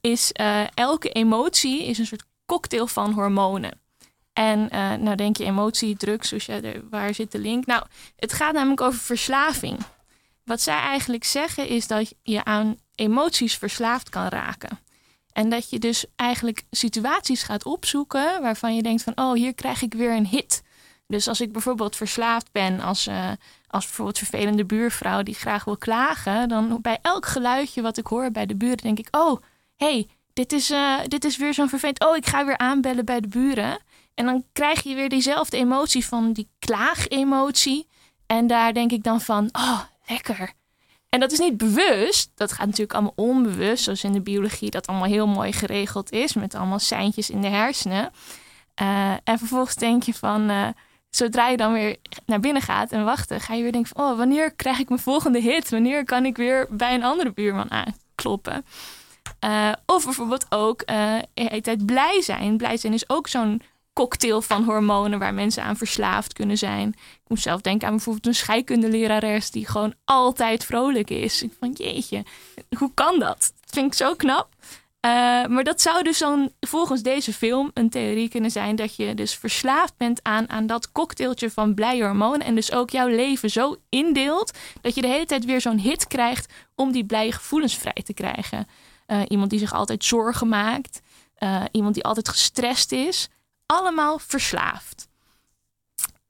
is 0.00 0.30
uh, 0.40 0.62
elke 0.74 1.08
emotie 1.08 1.84
is 1.84 1.98
een 1.98 2.06
soort 2.06 2.24
cocktail 2.46 2.86
van 2.86 3.12
hormonen. 3.12 3.80
En 4.32 4.68
uh, 4.72 4.92
nou 4.92 5.16
denk 5.16 5.36
je 5.36 5.44
emotie, 5.44 5.96
drugs, 5.96 6.30
ja, 6.30 6.60
waar 6.90 7.14
zit 7.14 7.32
de 7.32 7.38
link? 7.38 7.66
Nou, 7.66 7.84
het 8.16 8.32
gaat 8.32 8.52
namelijk 8.52 8.80
over 8.80 9.00
verslaving. 9.00 9.78
Wat 10.44 10.60
zij 10.60 10.78
eigenlijk 10.78 11.24
zeggen 11.24 11.68
is 11.68 11.86
dat 11.86 12.14
je 12.22 12.44
aan 12.44 12.76
emoties 12.94 13.56
verslaafd 13.56 14.08
kan 14.08 14.28
raken. 14.28 14.78
En 15.32 15.48
dat 15.48 15.70
je 15.70 15.78
dus 15.78 16.04
eigenlijk 16.16 16.62
situaties 16.70 17.42
gaat 17.42 17.64
opzoeken 17.64 18.42
waarvan 18.42 18.76
je 18.76 18.82
denkt 18.82 19.02
van, 19.02 19.12
oh, 19.16 19.32
hier 19.32 19.54
krijg 19.54 19.82
ik 19.82 19.94
weer 19.94 20.12
een 20.12 20.26
hit. 20.26 20.62
Dus 21.06 21.28
als 21.28 21.40
ik 21.40 21.52
bijvoorbeeld 21.52 21.96
verslaafd 21.96 22.52
ben 22.52 22.80
als, 22.80 23.06
uh, 23.06 23.30
als 23.72 23.84
bijvoorbeeld 23.84 24.18
vervelende 24.18 24.64
buurvrouw 24.64 25.22
die 25.22 25.34
graag 25.34 25.64
wil 25.64 25.76
klagen, 25.76 26.48
dan 26.48 26.78
bij 26.82 26.98
elk 27.02 27.26
geluidje 27.26 27.82
wat 27.82 27.98
ik 27.98 28.06
hoor 28.06 28.30
bij 28.30 28.46
de 28.46 28.56
buren, 28.56 28.76
denk 28.76 28.98
ik: 28.98 29.08
oh, 29.10 29.42
hey, 29.76 30.08
dit 30.32 30.52
is, 30.52 30.70
uh, 30.70 30.98
dit 31.06 31.24
is 31.24 31.36
weer 31.36 31.54
zo'n 31.54 31.68
vervelend. 31.68 32.04
Oh, 32.04 32.16
ik 32.16 32.26
ga 32.26 32.44
weer 32.44 32.58
aanbellen 32.58 33.04
bij 33.04 33.20
de 33.20 33.28
buren. 33.28 33.78
En 34.14 34.24
dan 34.24 34.44
krijg 34.52 34.82
je 34.82 34.94
weer 34.94 35.08
diezelfde 35.08 35.56
emotie 35.56 36.04
van 36.04 36.32
die 36.32 36.48
klaagemotie. 36.58 37.88
En 38.26 38.46
daar 38.46 38.72
denk 38.72 38.92
ik 38.92 39.02
dan 39.02 39.20
van: 39.20 39.48
oh, 39.52 39.80
lekker. 40.06 40.52
En 41.08 41.20
dat 41.20 41.32
is 41.32 41.38
niet 41.38 41.56
bewust. 41.56 42.30
Dat 42.34 42.52
gaat 42.52 42.66
natuurlijk 42.66 42.92
allemaal 42.92 43.12
onbewust, 43.16 43.84
zoals 43.84 44.04
in 44.04 44.12
de 44.12 44.20
biologie 44.20 44.70
dat 44.70 44.86
allemaal 44.86 45.08
heel 45.08 45.26
mooi 45.26 45.52
geregeld 45.52 46.12
is, 46.12 46.34
met 46.34 46.54
allemaal 46.54 46.78
seintjes 46.78 47.30
in 47.30 47.40
de 47.40 47.48
hersenen. 47.48 48.10
Uh, 48.82 49.12
en 49.24 49.38
vervolgens 49.38 49.74
denk 49.74 50.02
je 50.02 50.14
van, 50.14 50.50
uh, 50.50 50.68
zodra 51.16 51.48
je 51.48 51.56
dan 51.56 51.72
weer 51.72 51.96
naar 52.26 52.40
binnen 52.40 52.62
gaat 52.62 52.92
en 52.92 53.04
wachten, 53.04 53.40
ga 53.40 53.54
je 53.54 53.62
weer 53.62 53.72
denken 53.72 53.92
van, 53.96 54.10
oh, 54.10 54.16
wanneer 54.16 54.54
krijg 54.54 54.78
ik 54.78 54.88
mijn 54.88 55.00
volgende 55.00 55.40
hit? 55.40 55.70
Wanneer 55.70 56.04
kan 56.04 56.24
ik 56.24 56.36
weer 56.36 56.66
bij 56.70 56.94
een 56.94 57.04
andere 57.04 57.32
buurman 57.32 57.70
aankloppen? 57.70 58.64
Uh, 59.44 59.72
of 59.86 60.04
bijvoorbeeld 60.04 60.46
ook 60.48 60.82
uh, 60.90 61.18
tijd 61.60 61.86
blij 61.86 62.22
zijn. 62.22 62.56
Blij 62.56 62.76
zijn 62.76 62.92
is 62.92 63.08
ook 63.08 63.28
zo'n 63.28 63.62
cocktail 63.92 64.42
van 64.42 64.64
hormonen 64.64 65.18
waar 65.18 65.34
mensen 65.34 65.62
aan 65.62 65.76
verslaafd 65.76 66.32
kunnen 66.32 66.58
zijn. 66.58 66.88
Ik 66.88 67.28
moet 67.28 67.40
zelf 67.40 67.60
denken 67.60 67.86
aan 67.88 67.94
bijvoorbeeld 67.94 68.26
een 68.26 68.34
scheikundelerares 68.34 69.50
die 69.50 69.66
gewoon 69.66 69.94
altijd 70.04 70.64
vrolijk 70.64 71.10
is. 71.10 71.42
Ik 71.42 71.52
van 71.58 71.72
jeetje, 71.72 72.24
hoe 72.78 72.90
kan 72.94 73.18
dat? 73.18 73.52
Dat 73.60 73.70
vind 73.70 73.86
ik 73.86 73.94
zo 73.94 74.14
knap. 74.14 74.48
Uh, 75.06 75.10
maar 75.46 75.64
dat 75.64 75.80
zou 75.80 76.02
dus 76.02 76.24
volgens 76.60 77.02
deze 77.02 77.32
film 77.32 77.70
een 77.74 77.90
theorie 77.90 78.28
kunnen 78.28 78.50
zijn 78.50 78.76
dat 78.76 78.96
je 78.96 79.14
dus 79.14 79.34
verslaafd 79.34 79.96
bent 79.96 80.22
aan, 80.22 80.50
aan 80.50 80.66
dat 80.66 80.92
cocktailtje 80.92 81.50
van 81.50 81.74
blije 81.74 82.04
hormonen 82.04 82.46
en 82.46 82.54
dus 82.54 82.72
ook 82.72 82.90
jouw 82.90 83.06
leven 83.06 83.50
zo 83.50 83.76
indeelt 83.88 84.58
dat 84.80 84.94
je 84.94 85.00
de 85.00 85.08
hele 85.08 85.26
tijd 85.26 85.44
weer 85.44 85.60
zo'n 85.60 85.78
hit 85.78 86.06
krijgt 86.06 86.52
om 86.74 86.92
die 86.92 87.04
blije 87.04 87.32
gevoelens 87.32 87.74
vrij 87.74 88.02
te 88.04 88.14
krijgen. 88.14 88.66
Uh, 89.06 89.22
iemand 89.28 89.50
die 89.50 89.58
zich 89.58 89.72
altijd 89.72 90.04
zorgen 90.04 90.48
maakt, 90.48 91.00
uh, 91.38 91.62
iemand 91.70 91.94
die 91.94 92.04
altijd 92.04 92.28
gestrest 92.28 92.92
is, 92.92 93.28
allemaal 93.66 94.18
verslaafd. 94.18 95.08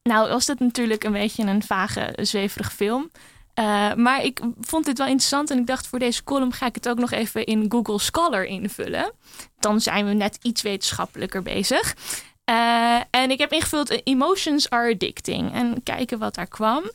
Nou 0.02 0.28
was 0.28 0.46
dit 0.46 0.60
natuurlijk 0.60 1.04
een 1.04 1.12
beetje 1.12 1.42
een 1.44 1.62
vage, 1.62 2.12
zweverige 2.20 2.70
film. 2.70 3.10
Uh, 3.58 3.94
maar 3.94 4.24
ik 4.24 4.40
vond 4.60 4.84
dit 4.84 4.98
wel 4.98 5.06
interessant 5.06 5.50
en 5.50 5.58
ik 5.58 5.66
dacht 5.66 5.86
voor 5.86 5.98
deze 5.98 6.24
column 6.24 6.52
ga 6.52 6.66
ik 6.66 6.74
het 6.74 6.88
ook 6.88 6.98
nog 6.98 7.10
even 7.10 7.44
in 7.44 7.66
Google 7.68 7.98
Scholar 7.98 8.44
invullen. 8.44 9.12
Dan 9.58 9.80
zijn 9.80 10.06
we 10.06 10.12
net 10.12 10.38
iets 10.42 10.62
wetenschappelijker 10.62 11.42
bezig. 11.42 11.94
Uh, 12.50 13.00
en 13.10 13.30
ik 13.30 13.38
heb 13.38 13.52
ingevuld 13.52 14.06
Emotions 14.06 14.70
are 14.70 14.92
addicting 14.92 15.52
en 15.52 15.82
kijken 15.82 16.18
wat 16.18 16.34
daar 16.34 16.46
kwam. 16.46 16.90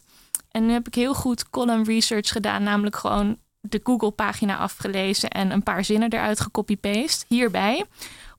En 0.52 0.66
nu 0.66 0.74
heb 0.74 0.88
ik 0.88 0.96
heel 0.96 1.14
goed 1.14 1.50
column 1.50 1.84
research 1.84 2.30
gedaan, 2.30 2.64
namelijk 2.64 2.96
gewoon 2.96 3.38
de 3.62 3.80
Google 3.84 4.12
pagina 4.12 4.58
afgelezen 4.58 5.30
en 5.30 5.52
een 5.52 5.64
paar 5.64 5.86
zinnen 5.86 6.14
eruit 6.14 6.40
gecopy-paste. 6.40 7.26
Hierbij. 7.28 7.86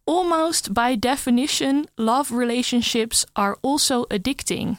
Almost 0.05 0.73
by 0.73 0.99
definition, 0.99 1.87
love 1.95 2.37
relationships 2.37 3.25
are 3.33 3.57
also 3.61 4.05
addicting. 4.09 4.79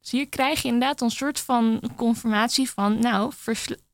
Dus 0.00 0.10
hier 0.10 0.28
krijg 0.28 0.62
je 0.62 0.68
inderdaad 0.68 1.00
een 1.00 1.10
soort 1.10 1.40
van 1.40 1.82
confirmatie 1.96 2.70
van, 2.70 2.98
nou, 2.98 3.32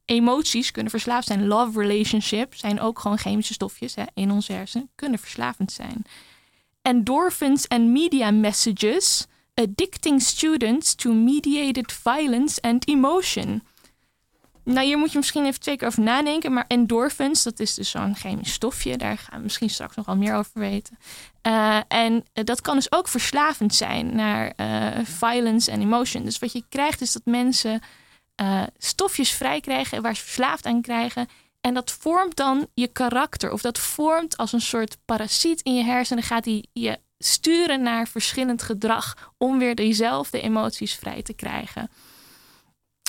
emoties 0.05 0.71
kunnen 0.71 0.90
verslaafd 0.90 1.27
zijn. 1.27 1.47
Love 1.47 1.81
relationships 1.81 2.59
zijn 2.59 2.81
ook 2.81 2.99
gewoon 2.99 3.19
chemische 3.19 3.53
stofjes 3.53 3.95
hè, 3.95 4.05
in 4.14 4.31
ons 4.31 4.49
hersenen, 4.49 4.90
kunnen 4.95 5.19
verslavend 5.19 5.73
zijn. 5.73 6.05
Endorphins 6.83 7.69
and 7.69 7.87
media 7.87 8.31
messages 8.31 9.27
addicting 9.55 10.23
students 10.23 10.95
to 10.95 11.12
mediated 11.12 11.92
violence 11.92 12.61
and 12.61 12.88
emotion. 12.88 13.62
Nou, 14.66 14.87
hier 14.87 14.98
moet 14.98 15.12
je 15.12 15.18
misschien 15.18 15.44
even 15.44 15.61
twee 15.61 15.76
keer 15.76 15.88
over 15.88 16.02
nadenken. 16.02 16.52
Maar 16.52 16.64
endorphins, 16.68 17.42
dat 17.42 17.61
is 17.61 17.74
dus 17.74 17.90
zo'n 17.90 18.16
chemisch 18.16 18.52
stofje. 18.52 18.96
Daar 18.96 19.18
gaan 19.18 19.37
we 19.37 19.42
misschien 19.42 19.70
straks 19.70 19.96
nog 19.96 20.07
wel 20.07 20.16
meer 20.16 20.35
over 20.35 20.61
weten. 20.61 20.98
Uh, 21.42 21.81
en 21.88 22.24
dat 22.33 22.61
kan 22.61 22.76
dus 22.76 22.92
ook 22.92 23.09
verslavend 23.09 23.74
zijn 23.74 24.14
naar 24.14 24.52
uh, 24.57 25.05
violence 25.05 25.70
en 25.70 25.81
emotion. 25.81 26.24
Dus 26.24 26.38
wat 26.38 26.52
je 26.52 26.64
krijgt 26.68 27.00
is 27.00 27.12
dat 27.12 27.24
mensen 27.24 27.81
stofjes 28.79 29.31
vrij 29.31 29.61
krijgen 29.61 30.02
waar 30.02 30.16
ze 30.16 30.22
verslaafd 30.22 30.66
aan 30.66 30.83
krijgen. 30.83 31.29
En 31.61 31.74
dat 31.74 31.96
vormt 32.00 32.37
dan 32.37 32.66
je 32.74 32.87
karakter. 32.87 33.52
Of 33.52 33.61
dat 33.61 33.79
vormt 33.79 34.37
als 34.37 34.52
een 34.52 34.61
soort 34.61 34.96
parasiet 35.05 35.61
in 35.61 35.74
je 35.74 35.85
hersenen. 35.85 36.22
gaat 36.22 36.44
die 36.44 36.68
je 36.72 36.98
sturen 37.18 37.83
naar 37.83 38.09
verschillend 38.09 38.62
gedrag 38.62 39.33
om 39.38 39.59
weer 39.59 39.74
diezelfde 39.74 40.40
emoties 40.40 40.94
vrij 40.94 41.22
te 41.22 41.35
krijgen. 41.35 41.90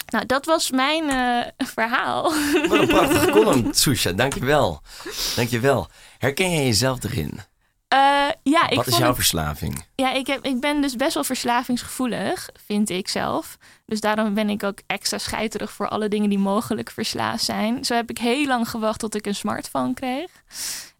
Nou, 0.05 0.25
dat 0.25 0.45
was 0.45 0.71
mijn 0.71 1.03
uh, 1.03 1.45
verhaal. 1.75 2.23
Wat 2.67 2.79
een 2.79 2.87
prachtige 2.87 3.29
column, 3.29 3.73
Susha. 3.73 4.11
Dankjewel. 4.11 4.81
Dankjewel. 5.35 5.87
Herken 6.17 6.51
je 6.51 6.63
jezelf 6.63 7.03
erin? 7.03 7.39
Uh, 7.93 7.99
ja, 8.43 8.69
ik 8.69 8.75
Wat 8.75 8.87
is 8.87 8.97
jouw 8.97 9.15
verslaving? 9.15 9.85
Ja, 9.95 10.13
ik, 10.13 10.27
heb, 10.27 10.45
ik 10.45 10.59
ben 10.59 10.81
dus 10.81 10.95
best 10.95 11.13
wel 11.13 11.23
verslavingsgevoelig, 11.23 12.49
vind 12.65 12.89
ik 12.89 13.07
zelf. 13.07 13.57
Dus 13.85 13.99
daarom 13.99 14.33
ben 14.33 14.49
ik 14.49 14.63
ook 14.63 14.79
extra 14.87 15.17
scheiterig 15.17 15.71
voor 15.71 15.87
alle 15.87 16.07
dingen 16.07 16.29
die 16.29 16.39
mogelijk 16.39 16.91
verslaafd 16.91 17.43
zijn. 17.43 17.85
Zo 17.85 17.95
heb 17.95 18.09
ik 18.09 18.17
heel 18.17 18.45
lang 18.45 18.69
gewacht 18.69 18.99
tot 18.99 19.15
ik 19.15 19.25
een 19.25 19.35
smartphone 19.35 19.93
kreeg. 19.93 20.29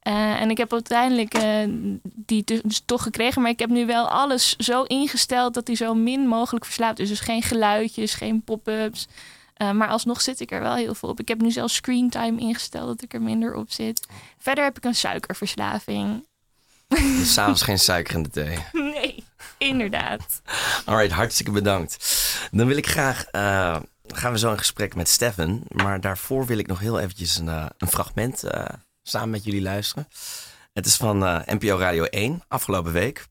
Uh, 0.07 0.41
en 0.41 0.49
ik 0.49 0.57
heb 0.57 0.73
uiteindelijk 0.73 1.37
uh, 1.37 1.63
die 2.03 2.43
dus 2.43 2.81
toch 2.85 3.03
gekregen. 3.03 3.41
Maar 3.41 3.51
ik 3.51 3.59
heb 3.59 3.69
nu 3.69 3.85
wel 3.85 4.09
alles 4.09 4.55
zo 4.55 4.83
ingesteld 4.83 5.53
dat 5.53 5.65
die 5.65 5.75
zo 5.75 5.93
min 5.93 6.27
mogelijk 6.27 6.65
verslaapt 6.65 6.99
is. 6.99 7.09
Dus 7.09 7.19
geen 7.19 7.41
geluidjes, 7.41 8.13
geen 8.13 8.43
pop-ups. 8.43 9.07
Uh, 9.57 9.71
maar 9.71 9.87
alsnog 9.87 10.21
zit 10.21 10.39
ik 10.39 10.51
er 10.51 10.61
wel 10.61 10.75
heel 10.75 10.95
veel 10.95 11.09
op. 11.09 11.19
Ik 11.19 11.27
heb 11.27 11.41
nu 11.41 11.51
zelfs 11.51 11.75
screentime 11.75 12.39
ingesteld 12.39 12.87
dat 12.87 13.01
ik 13.01 13.13
er 13.13 13.21
minder 13.21 13.55
op 13.55 13.71
zit. 13.71 14.07
Verder 14.37 14.63
heb 14.63 14.77
ik 14.77 14.85
een 14.85 14.95
suikerverslaving. 14.95 16.25
Dus 17.17 17.33
s'avonds 17.33 17.61
geen 17.61 17.79
suiker 17.79 18.15
in 18.15 18.23
de 18.23 18.29
thee? 18.29 18.57
Nee, 18.93 19.23
inderdaad. 19.57 20.41
Alright, 20.85 21.11
hartstikke 21.11 21.51
bedankt. 21.51 21.97
Dan 22.51 22.67
wil 22.67 22.77
ik 22.77 22.87
graag... 22.87 23.25
gaan 24.07 24.31
we 24.31 24.37
zo 24.37 24.51
in 24.51 24.57
gesprek 24.57 24.95
met 24.95 25.09
Stefan. 25.09 25.63
Maar 25.67 26.01
daarvoor 26.01 26.45
wil 26.45 26.57
ik 26.57 26.67
nog 26.67 26.79
heel 26.79 26.99
eventjes 26.99 27.37
een, 27.37 27.47
een 27.77 27.87
fragment 27.87 28.43
samen 29.09 29.29
met 29.29 29.43
jullie 29.43 29.61
luisteren. 29.61 30.07
Het 30.73 30.85
is 30.85 30.95
van 30.95 31.25
eh, 31.25 31.39
NPO 31.45 31.77
Radio 31.77 32.03
1, 32.03 32.41
afgelopen 32.47 32.91
week. 32.91 33.27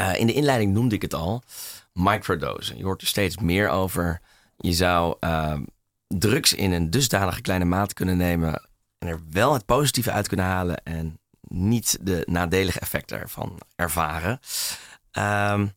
Uh, 0.00 0.18
in 0.18 0.26
de 0.26 0.32
inleiding 0.32 0.72
noemde 0.72 0.94
ik 0.94 1.02
het 1.02 1.14
al. 1.14 1.42
Microdosen. 1.92 2.76
Je 2.76 2.84
hoort 2.84 3.00
er 3.00 3.06
steeds 3.06 3.38
meer 3.38 3.68
over. 3.68 4.20
Je 4.56 4.72
zou 4.72 5.16
uh, 5.20 5.58
drugs 6.08 6.54
in 6.54 6.72
een 6.72 6.90
dusdanige 6.90 7.40
kleine 7.40 7.64
maat 7.64 7.92
kunnen 7.92 8.16
nemen. 8.16 8.68
En 8.98 9.08
er 9.08 9.20
wel 9.30 9.52
het 9.52 9.64
positieve 9.64 10.10
uit 10.10 10.28
kunnen 10.28 10.46
halen. 10.46 10.82
En 10.84 11.18
niet 11.40 11.98
de 12.00 12.22
nadelige 12.30 12.80
effecten 12.80 13.20
ervan 13.20 13.60
ervaren. 13.76 14.40
Um, 15.12 15.72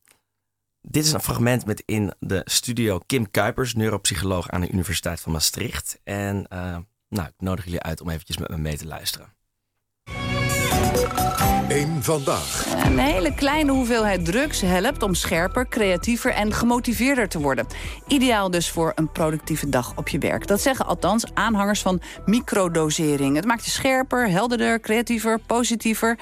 dit 0.81 1.05
is 1.05 1.11
een 1.11 1.21
fragment 1.21 1.65
met 1.65 1.83
in 1.85 2.13
de 2.19 2.41
studio 2.45 2.99
Kim 3.05 3.31
Kuipers, 3.31 3.75
neuropsycholoog 3.75 4.49
aan 4.49 4.61
de 4.61 4.71
Universiteit 4.71 5.19
van 5.19 5.31
Maastricht. 5.31 5.99
En 6.03 6.47
nou, 7.09 7.27
ik 7.27 7.33
nodig 7.37 7.65
jullie 7.65 7.81
uit 7.81 8.01
om 8.01 8.09
eventjes 8.09 8.37
met 8.37 8.49
me 8.49 8.57
mee 8.57 8.77
te 8.77 8.85
luisteren. 8.85 9.35
Eén 11.69 12.03
vandaag. 12.03 12.65
Een 12.85 12.97
hele 12.97 13.33
kleine 13.33 13.71
hoeveelheid 13.71 14.25
drugs 14.25 14.61
helpt 14.61 15.03
om 15.03 15.13
scherper, 15.13 15.67
creatiever 15.67 16.31
en 16.31 16.53
gemotiveerder 16.53 17.29
te 17.29 17.39
worden. 17.39 17.67
Ideaal 18.07 18.51
dus 18.51 18.69
voor 18.69 18.91
een 18.95 19.11
productieve 19.11 19.69
dag 19.69 19.97
op 19.97 20.07
je 20.07 20.17
werk. 20.17 20.47
Dat 20.47 20.61
zeggen 20.61 20.85
althans 20.85 21.25
aanhangers 21.33 21.81
van 21.81 22.01
microdosering. 22.25 23.35
Het 23.35 23.45
maakt 23.45 23.65
je 23.65 23.71
scherper, 23.71 24.29
helderder, 24.29 24.79
creatiever, 24.79 25.39
positiever. 25.39 26.19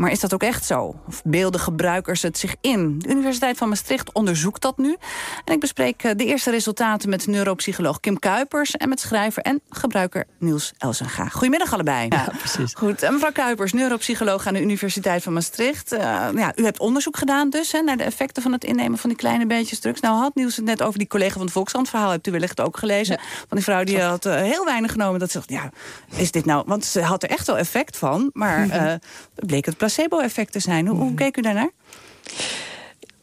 Maar 0.00 0.10
is 0.10 0.20
dat 0.20 0.34
ook 0.34 0.42
echt 0.42 0.64
zo? 0.64 0.94
Of 1.06 1.22
beelden 1.24 1.60
gebruikers 1.60 2.22
het 2.22 2.38
zich 2.38 2.54
in? 2.60 2.98
De 2.98 3.08
Universiteit 3.08 3.56
van 3.56 3.68
Maastricht 3.68 4.12
onderzoekt 4.12 4.62
dat 4.62 4.78
nu. 4.78 4.96
En 5.44 5.54
ik 5.54 5.60
bespreek 5.60 6.02
eh, 6.02 6.10
de 6.16 6.24
eerste 6.24 6.50
resultaten 6.50 7.08
met 7.08 7.26
neuropsycholoog 7.26 8.00
Kim 8.00 8.18
Kuipers... 8.18 8.76
en 8.76 8.88
met 8.88 9.00
schrijver 9.00 9.42
en 9.42 9.60
gebruiker 9.70 10.26
Niels 10.38 10.72
Elsenga. 10.78 11.28
Goedemiddag 11.28 11.72
allebei. 11.72 12.06
Ja, 12.08 12.32
precies. 12.38 12.74
Goed, 12.74 13.02
en 13.02 13.12
mevrouw 13.12 13.32
Kuipers, 13.32 13.72
neuropsycholoog 13.72 14.46
aan 14.46 14.54
de 14.54 14.60
Universiteit 14.60 15.22
van 15.22 15.32
Maastricht. 15.32 15.92
Uh, 15.92 16.00
ja, 16.34 16.52
u 16.56 16.64
hebt 16.64 16.78
onderzoek 16.78 17.16
gedaan 17.16 17.50
dus 17.50 17.72
hè, 17.72 17.80
naar 17.80 17.96
de 17.96 18.04
effecten 18.04 18.42
van 18.42 18.52
het 18.52 18.64
innemen 18.64 18.98
van 18.98 19.10
die 19.10 19.18
kleine 19.18 19.46
beetjes 19.46 19.78
drugs. 19.78 20.00
Nou 20.00 20.16
had 20.16 20.34
Niels 20.34 20.56
het 20.56 20.64
net 20.64 20.82
over 20.82 20.98
die 20.98 21.08
collega 21.08 21.36
van 21.36 21.46
de 21.46 21.52
Volkskrant 21.52 21.88
verhaal. 21.88 22.10
Hebt 22.10 22.26
u 22.26 22.30
wellicht 22.30 22.60
ook 22.60 22.78
gelezen. 22.78 23.18
Van 23.20 23.56
die 23.56 23.64
vrouw 23.64 23.84
die 23.84 24.00
had 24.00 24.26
uh, 24.26 24.34
heel 24.34 24.64
weinig 24.64 24.92
genomen. 24.92 25.20
Dat 25.20 25.30
ze 25.30 25.36
dacht, 25.36 25.50
ja, 25.50 25.70
is 26.16 26.30
dit 26.30 26.44
nou... 26.44 26.62
Want 26.66 26.84
ze 26.84 27.02
had 27.02 27.22
er 27.22 27.30
echt 27.30 27.46
wel 27.46 27.58
effect 27.58 27.96
van, 27.96 28.30
maar 28.32 28.66
uh, 28.76 28.92
bleek 29.34 29.66
het 29.66 29.76
placebo-effect 29.94 30.52
te 30.52 30.60
zijn. 30.60 30.86
Hoe, 30.86 30.96
hoe 30.96 31.06
mhm. 31.06 31.14
keek 31.14 31.36
u 31.36 31.40
daarnaar? 31.40 31.70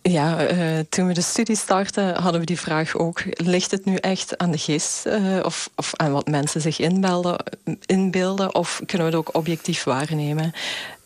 Ja, 0.01 0.51
uh, 0.51 0.79
toen 0.89 1.07
we 1.07 1.13
de 1.13 1.21
studie 1.21 1.55
startten 1.55 2.15
hadden 2.15 2.39
we 2.39 2.45
die 2.45 2.59
vraag 2.59 2.95
ook. 2.95 3.23
Ligt 3.31 3.71
het 3.71 3.85
nu 3.85 3.95
echt 3.95 4.37
aan 4.37 4.51
de 4.51 4.57
gist 4.57 5.05
uh, 5.05 5.39
of, 5.43 5.69
of 5.75 5.91
aan 5.95 6.11
wat 6.11 6.27
mensen 6.27 6.61
zich 6.61 6.79
inbeelden, 6.79 7.43
inbeelden? 7.85 8.55
Of 8.55 8.81
kunnen 8.85 9.07
we 9.07 9.17
het 9.17 9.27
ook 9.27 9.35
objectief 9.35 9.83
waarnemen? 9.83 10.53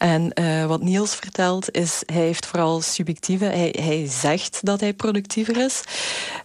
En 0.01 0.31
uh, 0.41 0.65
wat 0.65 0.81
Niels 0.81 1.15
vertelt 1.15 1.71
is, 1.71 2.03
hij 2.05 2.21
heeft 2.21 2.45
vooral 2.45 2.81
subjectieve, 2.81 3.45
hij, 3.45 3.75
hij 3.79 4.07
zegt 4.07 4.59
dat 4.65 4.79
hij 4.79 4.93
productiever 4.93 5.57
is. 5.57 5.83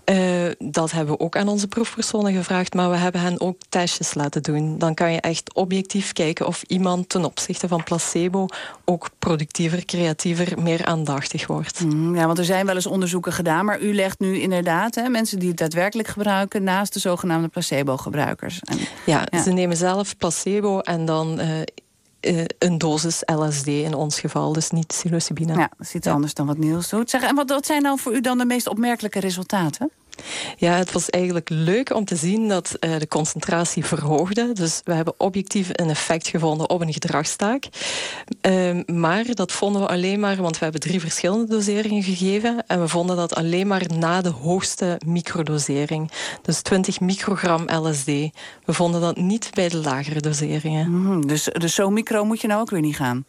Uh, 0.05 0.51
dat 0.59 0.91
hebben 0.91 1.15
we 1.15 1.21
ook 1.21 1.37
aan 1.37 1.49
onze 1.49 1.69
proefpersonen 1.69 2.33
gevraagd, 2.33 2.75
maar 2.75 2.91
we 2.91 2.97
hebben 2.97 3.21
hen 3.21 3.41
ook 3.41 3.59
testjes 3.69 4.15
laten 4.15 4.43
doen. 4.43 4.79
Dan 4.79 4.95
kan 4.95 5.13
je 5.13 5.21
echt 5.21 5.55
objectief 5.55 6.13
kijken 6.13 6.47
of 6.47 6.63
iemand 6.67 7.09
ten 7.09 7.25
opzichte 7.25 7.69
van 7.69 7.85
placebo 7.85 8.47
ook 8.85 9.09
productiever, 9.19 9.85
creatiever, 9.85 10.63
meer 10.63 10.85
aandachtig 10.85 11.47
wordt. 11.47 11.81
Mm, 11.81 12.17
ja, 12.17 12.27
want 12.27 12.39
er 12.39 12.45
zijn 12.45 12.67
wel 12.67 12.75
eens 12.75 12.87
onderzoeken 12.87 13.33
gedaan, 13.33 13.65
maar 13.65 13.81
u 13.81 13.95
legt 13.95 14.19
nu 14.19 14.39
inderdaad 14.41 14.95
hè, 14.95 15.09
mensen 15.09 15.39
die 15.39 15.49
het 15.49 15.59
daadwerkelijk 15.59 16.09
gebruiken 16.09 16.63
naast 16.63 16.93
de 16.93 16.99
zogenaamde 16.99 17.49
placebo-gebruikers. 17.49 18.61
Ja, 19.07 19.27
ja, 19.31 19.43
ze 19.43 19.51
nemen 19.51 19.77
zelf 19.77 20.17
placebo 20.17 20.81
en 20.81 21.05
dan 21.05 21.41
uh, 21.41 21.47
een 22.59 22.79
dosis 22.79 23.23
LSD 23.25 23.67
in 23.67 23.95
ons 23.95 24.21
geval, 24.21 24.53
dus 24.53 24.71
niet 24.71 24.87
psilocybine. 24.87 25.53
Ja, 25.53 25.71
dat 25.77 25.87
is 25.87 25.95
iets 25.95 26.07
anders 26.07 26.35
dan 26.35 26.47
wat 26.47 26.59
Niels 26.59 26.89
doet. 26.89 27.11
Zeg, 27.11 27.23
en 27.23 27.35
wat, 27.35 27.51
wat 27.51 27.67
zijn 27.67 27.83
nou 27.83 27.99
voor 27.99 28.15
u 28.15 28.21
dan 28.21 28.39
de 28.39 28.45
meest 28.45 28.69
opmerkelijke 28.69 29.21
resultaten? 29.21 29.91
Ja, 30.57 30.73
het 30.73 30.93
was 30.93 31.11
eigenlijk 31.11 31.49
leuk 31.49 31.95
om 31.95 32.05
te 32.05 32.17
zien 32.17 32.49
dat 32.49 32.77
uh, 32.81 32.99
de 32.99 33.09
concentratie 33.09 33.85
verhoogde. 33.85 34.53
Dus 34.53 34.81
we 34.85 34.95
hebben 34.95 35.15
objectief 35.17 35.69
een 35.73 35.91
effect 35.91 36.29
gevonden 36.29 36.71
op 36.71 36.81
een 36.81 36.93
gedragstaak. 36.93 37.65
Uh, 38.49 38.81
maar 38.87 39.25
dat 39.35 39.53
vonden 39.53 39.83
we 39.83 39.89
alleen 39.89 40.21
maar, 40.21 40.37
want 40.37 40.59
we 40.59 40.63
hebben 40.63 40.81
drie 40.81 41.01
verschillende 41.01 41.47
doseringen 41.47 42.03
gegeven. 42.03 42.67
En 42.67 42.81
we 42.81 42.89
vonden 42.89 43.17
dat 43.17 43.35
alleen 43.35 43.67
maar 43.67 43.83
na 43.95 44.21
de 44.21 44.29
hoogste 44.29 45.01
microdosering. 45.07 46.11
Dus 46.43 46.61
20 46.61 47.01
microgram 47.01 47.69
LSD. 47.71 48.07
We 48.07 48.33
vonden 48.73 49.01
dat 49.01 49.17
niet 49.17 49.51
bij 49.55 49.69
de 49.69 49.77
lagere 49.77 50.21
doseringen. 50.21 50.91
Mm, 50.91 51.27
dus, 51.27 51.45
dus 51.53 51.75
zo 51.75 51.91
micro 51.91 52.25
moet 52.25 52.41
je 52.41 52.47
nou 52.47 52.61
ook 52.61 52.71
weer 52.71 52.81
niet 52.81 52.97
gaan? 52.97 53.25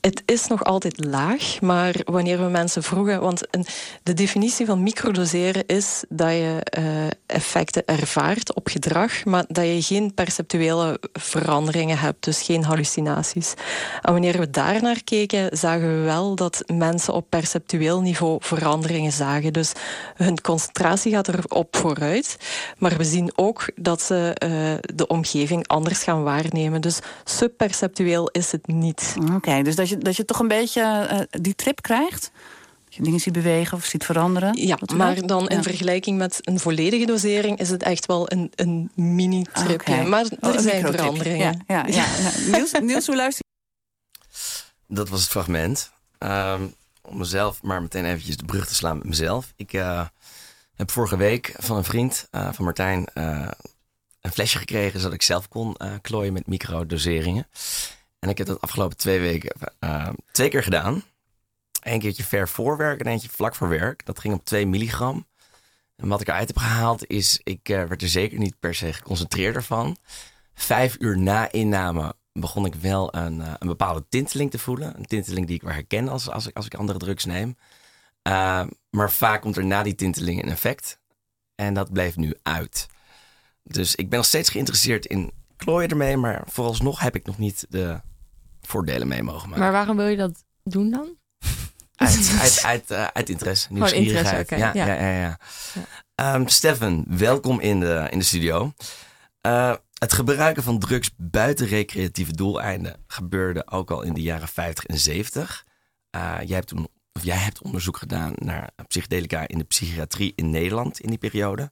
Het 0.00 0.22
is 0.26 0.46
nog 0.46 0.64
altijd 0.64 1.04
laag, 1.04 1.60
maar 1.60 1.94
wanneer 2.04 2.38
we 2.44 2.50
mensen 2.50 2.82
vroegen... 2.82 3.20
Want 3.20 3.46
een, 3.50 3.66
de 4.02 4.12
definitie 4.12 4.66
van 4.66 4.82
microdoseren 4.82 5.66
is 5.66 5.91
dat 6.08 6.30
je 6.30 6.66
uh, 6.78 6.84
effecten 7.26 7.86
ervaart 7.86 8.54
op 8.54 8.68
gedrag... 8.68 9.24
maar 9.24 9.44
dat 9.48 9.64
je 9.64 9.82
geen 9.82 10.14
perceptuele 10.14 11.00
veranderingen 11.12 11.98
hebt, 11.98 12.24
dus 12.24 12.42
geen 12.42 12.64
hallucinaties. 12.64 13.54
En 14.02 14.12
wanneer 14.12 14.38
we 14.38 14.50
daarnaar 14.50 15.04
keken, 15.04 15.56
zagen 15.56 15.98
we 15.98 16.04
wel 16.04 16.34
dat 16.34 16.62
mensen 16.74 17.14
op 17.14 17.26
perceptueel 17.28 18.00
niveau 18.00 18.36
veranderingen 18.40 19.12
zagen. 19.12 19.52
Dus 19.52 19.72
hun 20.16 20.40
concentratie 20.40 21.12
gaat 21.12 21.28
erop 21.28 21.76
vooruit, 21.76 22.36
maar 22.78 22.96
we 22.96 23.04
zien 23.04 23.32
ook 23.34 23.64
dat 23.74 24.02
ze 24.02 24.36
uh, 24.44 24.94
de 24.94 25.06
omgeving 25.06 25.66
anders 25.66 26.02
gaan 26.02 26.22
waarnemen. 26.22 26.80
Dus 26.80 26.98
subperceptueel 27.24 28.28
is 28.28 28.52
het 28.52 28.66
niet. 28.66 29.14
Oké 29.34 29.62
dus 29.62 29.76
dat 29.76 29.88
je, 29.88 29.98
dat 29.98 30.16
je 30.16 30.24
toch 30.24 30.38
een 30.38 30.48
beetje 30.48 31.08
uh, 31.12 31.18
die 31.30 31.54
trip 31.54 31.82
krijgt? 31.82 32.30
Je 32.94 33.02
dingen 33.02 33.20
ziet 33.20 33.32
bewegen 33.32 33.76
of 33.76 33.84
ziet 33.84 34.04
veranderen? 34.04 34.56
Ja, 34.56 34.78
maar 34.96 35.26
dan 35.26 35.48
in 35.48 35.62
vergelijking 35.62 36.18
met 36.18 36.38
een 36.40 36.58
volledige 36.58 37.06
dosering... 37.06 37.58
is 37.58 37.70
het 37.70 37.82
echt 37.82 38.06
wel 38.06 38.32
een, 38.32 38.52
een 38.54 38.90
mini-tripje. 38.94 39.92
Okay. 39.92 40.06
Maar 40.06 40.24
er 40.40 40.54
oh, 40.54 40.58
zijn 40.58 40.86
veranderingen. 40.86 41.64
Ja, 41.66 41.86
ja, 41.86 42.06
ja. 42.06 42.30
Niels, 42.56 42.72
Niels, 42.80 43.06
hoe 43.06 43.16
luister 43.16 43.44
Dat 44.86 45.08
was 45.08 45.20
het 45.20 45.30
fragment. 45.30 45.92
Um, 46.18 46.74
om 47.02 47.18
mezelf 47.18 47.62
maar 47.62 47.82
meteen 47.82 48.04
eventjes 48.04 48.36
de 48.36 48.44
brug 48.44 48.66
te 48.66 48.74
slaan 48.74 48.98
met 48.98 49.06
mezelf. 49.06 49.52
Ik 49.56 49.72
uh, 49.72 50.06
heb 50.74 50.90
vorige 50.90 51.16
week 51.16 51.54
van 51.58 51.76
een 51.76 51.84
vriend, 51.84 52.28
uh, 52.30 52.52
van 52.52 52.64
Martijn... 52.64 53.06
een 54.20 54.32
flesje 54.32 54.58
gekregen 54.58 55.00
zodat 55.00 55.14
ik 55.14 55.22
zelf 55.22 55.48
kon 55.48 55.76
klooien 56.00 56.32
met 56.32 56.46
microdoseringen. 56.46 57.46
En 58.18 58.28
ik 58.28 58.38
heb 58.38 58.46
dat 58.46 58.60
afgelopen 58.60 58.96
twee 58.96 59.20
weken 59.20 59.52
uh, 59.80 60.08
twee 60.32 60.48
keer 60.48 60.62
gedaan. 60.62 61.02
Eén 61.82 61.98
keertje 61.98 62.24
ver 62.24 62.48
voor 62.48 62.76
werk 62.76 63.00
en 63.00 63.06
eentje 63.06 63.28
vlak 63.28 63.54
voor 63.54 63.68
werk. 63.68 64.06
Dat 64.06 64.18
ging 64.18 64.34
op 64.34 64.44
2 64.44 64.66
milligram. 64.66 65.26
En 65.96 66.08
wat 66.08 66.20
ik 66.20 66.28
eruit 66.28 66.46
heb 66.46 66.56
gehaald 66.56 67.06
is, 67.06 67.40
ik 67.42 67.68
uh, 67.68 67.84
werd 67.84 68.02
er 68.02 68.08
zeker 68.08 68.38
niet 68.38 68.58
per 68.60 68.74
se 68.74 68.92
geconcentreerder 68.92 69.62
van. 69.62 69.96
Vijf 70.54 70.96
uur 70.98 71.18
na 71.18 71.52
inname 71.52 72.14
begon 72.32 72.66
ik 72.66 72.74
wel 72.74 73.14
een, 73.14 73.38
uh, 73.38 73.54
een 73.58 73.66
bepaalde 73.66 74.04
tinteling 74.08 74.50
te 74.50 74.58
voelen. 74.58 74.96
Een 74.98 75.06
tinteling 75.06 75.46
die 75.46 75.56
ik 75.56 75.62
wel 75.62 75.72
herken 75.72 76.08
als, 76.08 76.30
als, 76.30 76.46
ik, 76.46 76.56
als 76.56 76.66
ik 76.66 76.74
andere 76.74 76.98
drugs 76.98 77.24
neem. 77.24 77.56
maar 78.90 79.10
vaak 79.10 79.40
komt 79.40 79.56
er 79.56 79.64
na 79.64 79.82
die 79.82 79.94
tinteling 79.94 80.42
een 80.42 80.50
effect. 80.50 81.00
En 81.54 81.74
dat 81.74 81.92
bleef 81.92 82.16
nu 82.16 82.34
uit. 82.42 82.88
Dus 83.62 83.94
ik 83.94 84.08
ben 84.08 84.18
nog 84.18 84.26
steeds 84.26 84.48
geïnteresseerd 84.48 85.06
in 85.06 85.32
klooien 85.56 85.88
ermee. 85.90 86.16
Maar 86.16 86.42
vooralsnog 86.46 87.00
heb 87.00 87.16
ik 87.16 87.26
nog 87.26 87.38
niet 87.38 87.66
de 87.68 88.00
voordelen 88.60 89.08
mee 89.08 89.22
mogen 89.22 89.48
maken. 89.48 89.62
Maar 89.62 89.72
waarom 89.72 89.96
wil 89.96 90.06
je 90.06 90.16
dat 90.16 90.44
doen 90.62 90.90
dan? 90.90 91.16
Uit, 92.10 92.36
uit, 92.40 92.62
uit, 92.62 92.90
uh, 92.90 93.06
uit 93.12 93.28
interesse, 93.28 93.72
nieuwsgierigheid. 93.72 94.50
Interesse, 94.50 94.70
okay. 94.72 94.84
ja, 94.84 94.86
ja, 94.86 95.02
ja. 95.02 95.10
ja, 95.10 95.36
ja. 96.16 96.34
Um, 96.34 96.48
Stefan, 96.48 97.04
welkom 97.08 97.60
in 97.60 97.80
de, 97.80 98.06
in 98.10 98.18
de 98.18 98.24
studio. 98.24 98.72
Uh, 99.46 99.74
het 99.98 100.12
gebruiken 100.12 100.62
van 100.62 100.78
drugs 100.78 101.10
buiten 101.16 101.66
recreatieve 101.66 102.32
doeleinden 102.32 102.96
gebeurde 103.06 103.66
ook 103.70 103.90
al 103.90 104.02
in 104.02 104.14
de 104.14 104.22
jaren 104.22 104.48
50 104.48 104.84
en 104.84 104.98
70. 104.98 105.64
Uh, 106.16 106.38
jij, 106.44 106.56
hebt 106.56 106.68
toen, 106.68 106.88
of 107.12 107.24
jij 107.24 107.36
hebt 107.36 107.62
onderzoek 107.62 107.96
gedaan 107.96 108.32
naar 108.34 108.70
psychedelica 108.86 109.48
in 109.48 109.58
de 109.58 109.64
psychiatrie 109.64 110.32
in 110.36 110.50
Nederland 110.50 111.00
in 111.00 111.08
die 111.08 111.18
periode. 111.18 111.70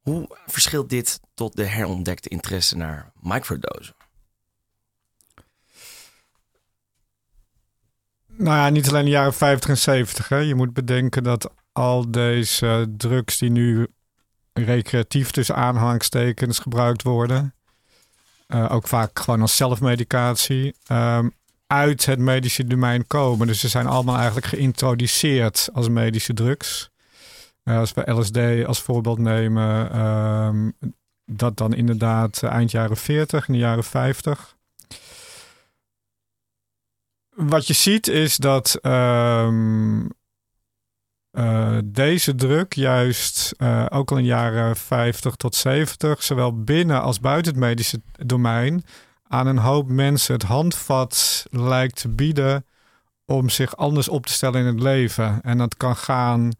Hoe 0.00 0.28
verschilt 0.46 0.88
dit 0.88 1.20
tot 1.34 1.56
de 1.56 1.64
herontdekte 1.64 2.28
interesse 2.28 2.76
naar 2.76 3.12
microdosen? 3.20 3.94
Nou 8.36 8.56
ja, 8.56 8.68
niet 8.68 8.88
alleen 8.88 9.04
de 9.04 9.10
jaren 9.10 9.34
50 9.34 9.70
en 9.70 9.78
70. 9.78 10.28
Hè. 10.28 10.36
Je 10.36 10.54
moet 10.54 10.72
bedenken 10.72 11.22
dat 11.22 11.50
al 11.72 12.10
deze 12.10 12.86
drugs 12.96 13.38
die 13.38 13.50
nu 13.50 13.86
recreatief 14.52 15.30
tussen 15.30 15.56
aanhangstekens 15.56 16.58
gebruikt 16.58 17.02
worden, 17.02 17.54
uh, 18.48 18.72
ook 18.72 18.88
vaak 18.88 19.18
gewoon 19.18 19.40
als 19.40 19.56
zelfmedicatie, 19.56 20.74
um, 20.92 21.32
uit 21.66 22.06
het 22.06 22.18
medische 22.18 22.66
domein 22.66 23.06
komen. 23.06 23.46
Dus 23.46 23.60
ze 23.60 23.68
zijn 23.68 23.86
allemaal 23.86 24.16
eigenlijk 24.16 24.46
geïntroduceerd 24.46 25.68
als 25.72 25.88
medische 25.88 26.34
drugs. 26.34 26.90
Uh, 27.64 27.78
als 27.78 27.92
we 27.92 28.12
LSD 28.12 28.66
als 28.66 28.82
voorbeeld 28.82 29.18
nemen, 29.18 30.00
um, 30.00 30.76
dat 31.24 31.56
dan 31.56 31.74
inderdaad 31.74 32.42
eind 32.42 32.70
jaren 32.70 32.96
40, 32.96 33.46
in 33.46 33.52
de 33.52 33.60
jaren 33.60 33.84
50 33.84 34.53
wat 37.48 37.66
je 37.66 37.72
ziet 37.72 38.08
is 38.08 38.36
dat 38.36 38.78
um, 38.82 40.10
uh, 41.32 41.78
deze 41.84 42.34
druk 42.34 42.72
juist 42.72 43.54
uh, 43.58 43.86
ook 43.88 44.10
al 44.10 44.16
in 44.16 44.24
jaren 44.24 44.76
50 44.76 45.36
tot 45.36 45.54
70, 45.54 46.22
zowel 46.22 46.62
binnen 46.62 47.02
als 47.02 47.20
buiten 47.20 47.52
het 47.52 47.60
medische 47.60 48.02
domein, 48.26 48.84
aan 49.28 49.46
een 49.46 49.58
hoop 49.58 49.88
mensen 49.88 50.34
het 50.34 50.42
handvat 50.42 51.44
lijkt 51.50 51.96
te 51.96 52.08
bieden 52.08 52.66
om 53.24 53.48
zich 53.48 53.76
anders 53.76 54.08
op 54.08 54.26
te 54.26 54.32
stellen 54.32 54.60
in 54.60 54.66
het 54.66 54.80
leven. 54.80 55.40
En 55.42 55.58
dat 55.58 55.76
kan 55.76 55.96
gaan 55.96 56.50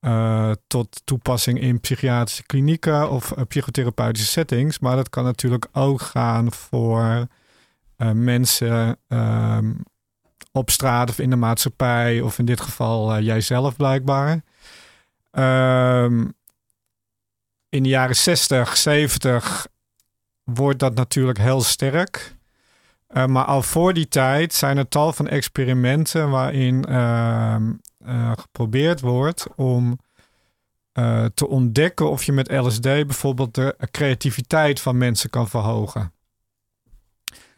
uh, 0.00 0.50
tot 0.66 1.02
toepassing 1.04 1.60
in 1.60 1.80
psychiatrische 1.80 2.42
klinieken 2.42 3.10
of 3.10 3.34
psychotherapeutische 3.48 4.30
settings, 4.30 4.78
maar 4.78 4.96
dat 4.96 5.08
kan 5.10 5.24
natuurlijk 5.24 5.66
ook 5.72 6.00
gaan 6.00 6.52
voor 6.52 7.26
mensen 8.14 8.98
um, 9.08 9.82
op 10.52 10.70
straat 10.70 11.10
of 11.10 11.18
in 11.18 11.30
de 11.30 11.36
maatschappij, 11.36 12.20
of 12.20 12.38
in 12.38 12.44
dit 12.44 12.60
geval 12.60 13.16
uh, 13.16 13.22
jijzelf 13.22 13.76
blijkbaar. 13.76 14.42
Um, 15.30 16.34
in 17.68 17.82
de 17.82 17.88
jaren 17.88 18.16
60, 18.16 18.76
70 18.76 19.66
wordt 20.44 20.78
dat 20.78 20.94
natuurlijk 20.94 21.38
heel 21.38 21.62
sterk. 21.62 22.36
Uh, 23.08 23.26
maar 23.26 23.44
al 23.44 23.62
voor 23.62 23.92
die 23.94 24.08
tijd 24.08 24.54
zijn 24.54 24.76
er 24.76 24.88
tal 24.88 25.12
van 25.12 25.28
experimenten 25.28 26.30
waarin 26.30 26.86
uh, 26.88 27.56
geprobeerd 28.38 29.00
wordt 29.00 29.46
om 29.56 29.98
te 31.34 31.48
ontdekken 31.48 32.10
of 32.10 32.24
je 32.24 32.32
met 32.32 32.50
LSD 32.50 32.82
bijvoorbeeld 32.82 33.54
de 33.54 33.76
creativiteit 33.90 34.80
van 34.80 34.98
mensen 34.98 35.30
kan 35.30 35.48
verhogen. 35.48 36.12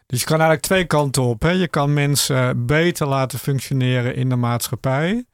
Dus 0.06 0.20
je 0.20 0.26
kan 0.26 0.38
eigenlijk 0.38 0.66
twee 0.66 0.84
kanten 0.84 1.22
op. 1.22 1.42
Hè. 1.42 1.50
Je 1.50 1.68
kan 1.68 1.92
mensen 1.92 2.66
beter 2.66 3.06
laten 3.06 3.38
functioneren 3.38 4.14
in 4.16 4.28
de 4.28 4.36
maatschappij. 4.36 5.24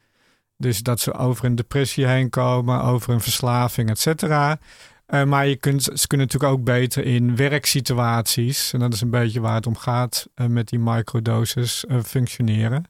Dus 0.56 0.78
dat 0.78 1.00
ze 1.00 1.14
over 1.14 1.44
een 1.44 1.54
depressie 1.54 2.06
heen 2.06 2.30
komen, 2.30 2.82
over 2.82 3.12
een 3.12 3.20
verslaving, 3.20 3.90
et 3.90 3.98
cetera. 3.98 4.58
Uh, 5.08 5.24
maar 5.24 5.46
je 5.46 5.56
kunt, 5.56 5.82
ze 5.82 6.06
kunnen 6.06 6.26
natuurlijk 6.26 6.52
ook 6.52 6.64
beter 6.64 7.04
in 7.04 7.36
werksituaties, 7.36 8.72
en 8.72 8.78
dat 8.78 8.92
is 8.92 9.00
een 9.00 9.10
beetje 9.10 9.40
waar 9.40 9.54
het 9.54 9.66
om 9.66 9.76
gaat 9.76 10.28
uh, 10.34 10.46
met 10.46 10.68
die 10.68 10.78
microdoses, 10.78 11.84
uh, 11.88 12.00
functioneren. 12.02 12.84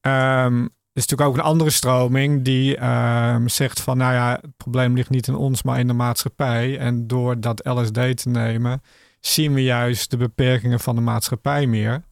Um, 0.00 0.62
er 0.92 1.04
is 1.04 1.06
natuurlijk 1.06 1.28
ook 1.28 1.44
een 1.44 1.52
andere 1.52 1.70
stroming 1.70 2.44
die 2.44 2.76
ehm, 2.76 3.48
zegt 3.48 3.80
van, 3.80 3.96
nou 3.96 4.12
ja, 4.12 4.38
het 4.40 4.56
probleem 4.56 4.94
ligt 4.94 5.10
niet 5.10 5.26
in 5.28 5.34
ons, 5.34 5.62
maar 5.62 5.78
in 5.78 5.86
de 5.86 5.92
maatschappij. 5.92 6.78
En 6.78 7.06
door 7.06 7.40
dat 7.40 7.66
LSD 7.66 7.92
te 7.92 8.28
nemen, 8.28 8.82
zien 9.20 9.54
we 9.54 9.62
juist 9.62 10.10
de 10.10 10.16
beperkingen 10.16 10.80
van 10.80 10.94
de 10.94 11.00
maatschappij 11.00 11.66
meer. 11.66 12.02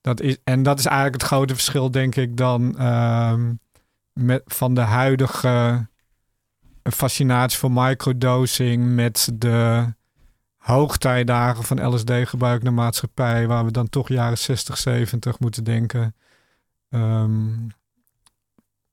Dat 0.00 0.20
is, 0.20 0.36
en 0.44 0.62
dat 0.62 0.78
is 0.78 0.84
eigenlijk 0.84 1.22
het 1.22 1.30
grote 1.30 1.54
verschil, 1.54 1.90
denk 1.90 2.16
ik, 2.16 2.36
dan 2.36 2.78
ehm, 2.78 3.54
met, 4.12 4.42
van 4.46 4.74
de 4.74 4.80
huidige 4.80 5.86
fascinatie 6.82 7.58
voor 7.58 7.72
microdosing 7.72 8.94
met 8.94 9.30
de 9.34 9.86
hoogtijdagen 10.56 11.64
van 11.64 11.94
LSD-gebruik 11.94 12.62
naar 12.62 12.72
maatschappij, 12.72 13.46
waar 13.46 13.64
we 13.64 13.70
dan 13.70 13.88
toch 13.88 14.08
jaren 14.08 14.38
60, 14.38 14.78
70 14.78 15.38
moeten 15.38 15.64
denken. 15.64 16.14
Ehm, 16.90 17.68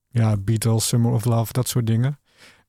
ja, 0.07 0.37
Beatles, 0.37 0.87
Summer 0.87 1.11
of 1.11 1.25
Love, 1.25 1.53
dat 1.53 1.67
soort 1.67 1.87
dingen. 1.87 2.19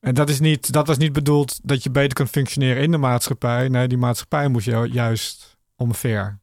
En 0.05 0.13
dat, 0.13 0.29
is 0.29 0.39
niet, 0.39 0.71
dat 0.71 0.87
was 0.87 0.97
niet 0.97 1.13
bedoeld 1.13 1.59
dat 1.63 1.83
je 1.83 1.89
beter 1.89 2.13
kunt 2.13 2.29
functioneren 2.29 2.83
in 2.83 2.91
de 2.91 2.97
maatschappij. 2.97 3.67
Nee, 3.67 3.87
die 3.87 3.97
maatschappij 3.97 4.47
moet 4.47 4.63
je 4.63 4.89
juist 4.91 5.57
omver. 5.75 6.39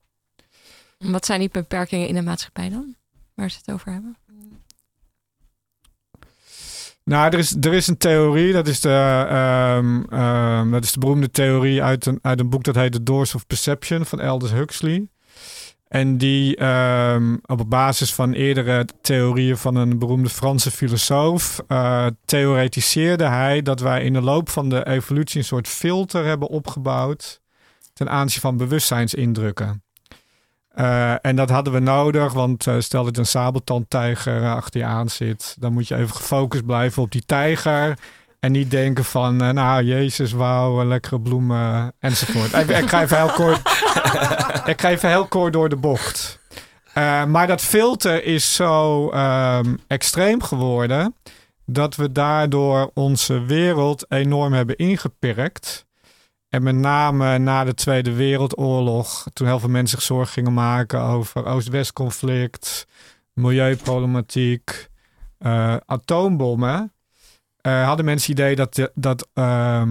Wat 0.99 1.27
zijn 1.27 1.41
die 1.41 1.49
beperkingen 1.53 2.09
in 2.09 2.15
de 2.15 2.23
maatschappij 2.23 2.69
dan? 2.69 2.95
Waar 3.35 3.51
ze 3.51 3.59
het 3.65 3.75
over 3.75 3.93
hebben? 3.93 4.17
Nou, 7.05 7.33
er 7.33 7.39
is, 7.39 7.57
er 7.61 7.73
is 7.73 7.87
een 7.87 7.97
theorie, 7.97 8.53
dat 8.53 8.69
is 8.69 8.81
de, 8.81 9.27
um, 9.79 10.19
um, 10.19 10.71
dat 10.71 10.85
is 10.85 10.93
de 10.93 10.99
beroemde 10.99 11.31
theorie 11.31 11.83
uit 11.83 12.07
een, 12.07 12.19
uit 12.23 12.41
een 12.41 12.51
boek 12.51 12.65
dat 12.65 12.75
heet 12.75 12.93
The 12.93 13.03
Doors 13.03 13.35
of 13.35 13.47
Perception 13.47 14.07
van 14.07 14.21
Aldous 14.21 14.53
Huxley. 14.53 15.09
En 15.93 16.17
die 16.17 16.65
um, 16.65 17.41
op 17.47 17.71
basis 17.71 18.15
van 18.15 18.33
eerdere 18.33 18.87
theorieën 19.01 19.57
van 19.57 19.77
een 19.77 19.99
beroemde 19.99 20.29
Franse 20.29 20.71
filosoof 20.71 21.61
uh, 21.69 22.07
theoretiseerde 22.25 23.25
hij 23.25 23.63
dat 23.63 23.81
wij 23.81 24.05
in 24.05 24.13
de 24.13 24.21
loop 24.21 24.49
van 24.49 24.69
de 24.69 24.87
evolutie 24.87 25.39
een 25.39 25.45
soort 25.45 25.69
filter 25.69 26.25
hebben 26.25 26.49
opgebouwd 26.49 27.41
ten 27.93 28.11
aanzien 28.11 28.41
van 28.41 28.57
bewustzijnsindrukken. 28.57 29.83
Uh, 30.75 31.15
en 31.27 31.37
dat 31.37 31.51
hadden 31.51 31.73
we 31.73 31.79
nodig, 31.79 32.33
want 32.33 32.67
uh, 32.67 32.75
stel 32.79 33.05
dat 33.05 33.17
een 33.17 33.27
sabeltandtijger 33.27 34.55
achter 34.55 34.81
je 34.81 34.87
aan 34.87 35.11
zit, 35.11 35.57
dan 35.59 35.73
moet 35.73 35.89
je 35.89 35.97
even 35.97 36.17
gefocust 36.17 36.67
blijven 36.67 37.03
op 37.03 37.11
die 37.11 37.25
tijger. 37.27 37.99
En 38.45 38.53
niet 38.53 38.71
denken 38.71 39.05
van, 39.05 39.43
uh, 39.43 39.51
nou, 39.51 39.85
Jezus, 39.85 40.33
wauw, 40.33 40.85
lekkere 40.85 41.21
bloemen, 41.21 41.93
enzovoort. 41.99 42.53
ik, 42.53 42.69
ik, 42.69 42.89
ga 42.89 43.03
even 43.03 43.17
heel 43.17 43.35
kort, 43.35 43.59
ik 44.73 44.81
ga 44.81 44.89
even 44.89 45.09
heel 45.09 45.27
kort 45.27 45.53
door 45.53 45.69
de 45.69 45.77
bocht. 45.77 46.39
maar 47.29 47.47
dat 47.47 47.61
filter 47.61 48.25
is 48.25 48.55
zo 48.55 49.11
um, 49.13 49.79
extreem 49.87 50.43
geworden, 50.43 51.15
dat 51.67 51.97
we 51.97 52.13
daardoor 52.13 52.91
onze 52.95 53.45
wereld 53.45 54.05
enorm 54.09 54.53
hebben 54.53 54.77
ingeperkt. 54.77 55.87
En 56.49 56.63
met 56.63 56.75
name 56.75 57.39
na 57.39 57.65
de 57.65 57.75
Tweede 57.75 58.13
Wereldoorlog, 58.13 59.27
toen 59.33 59.47
heel 59.47 59.61
veel 59.61 59.69
mensen 59.69 59.99
zich 59.99 60.07
zorgen 60.07 60.33
gingen 60.33 60.55
maken 60.55 61.01
over 61.01 61.47
Oost-West 61.47 61.93
conflict, 61.93 62.87
milieuproblematiek, 63.33 64.89
uh, 65.39 65.77
atoombommen, 65.87 66.93
uh, 67.63 67.85
hadden 67.87 68.05
mensen 68.05 68.31
het 68.31 68.41
idee 68.41 68.57
dat, 68.57 68.91
dat, 68.95 69.29
uh, 69.35 69.87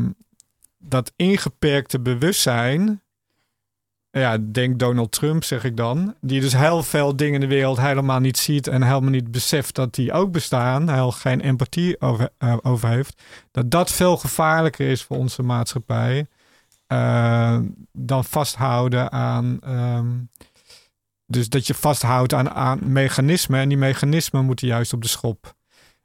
dat 0.77 1.13
ingeperkte 1.15 1.99
bewustzijn, 1.99 3.01
ja, 4.12 4.38
denk 4.38 4.79
Donald 4.79 5.12
Trump 5.12 5.43
zeg 5.43 5.63
ik 5.63 5.77
dan, 5.77 6.15
die 6.21 6.41
dus 6.41 6.53
heel 6.53 6.84
veel 6.84 7.15
dingen 7.15 7.34
in 7.34 7.39
de 7.49 7.55
wereld 7.55 7.79
helemaal 7.79 8.19
niet 8.19 8.38
ziet 8.38 8.67
en 8.67 8.84
helemaal 8.84 9.10
niet 9.10 9.31
beseft 9.31 9.75
dat 9.75 9.95
die 9.95 10.13
ook 10.13 10.31
bestaan, 10.31 10.89
heel 10.89 11.12
geen 11.12 11.41
empathie 11.41 12.01
over, 12.01 12.29
uh, 12.39 12.57
over 12.62 12.89
heeft, 12.89 13.21
dat 13.51 13.71
dat 13.71 13.91
veel 13.91 14.17
gevaarlijker 14.17 14.89
is 14.89 15.03
voor 15.03 15.17
onze 15.17 15.41
maatschappij 15.41 16.27
uh, 16.88 17.60
dan 17.91 18.25
vasthouden 18.25 19.12
aan. 19.12 19.60
Um, 19.67 20.29
dus 21.31 21.49
dat 21.49 21.67
je 21.67 21.73
vasthoudt 21.73 22.34
aan, 22.34 22.49
aan 22.49 22.79
mechanismen. 22.91 23.60
En 23.60 23.69
die 23.69 23.77
mechanismen 23.77 24.45
moeten 24.45 24.67
juist 24.67 24.93
op 24.93 25.01
de 25.01 25.07
schop. 25.07 25.55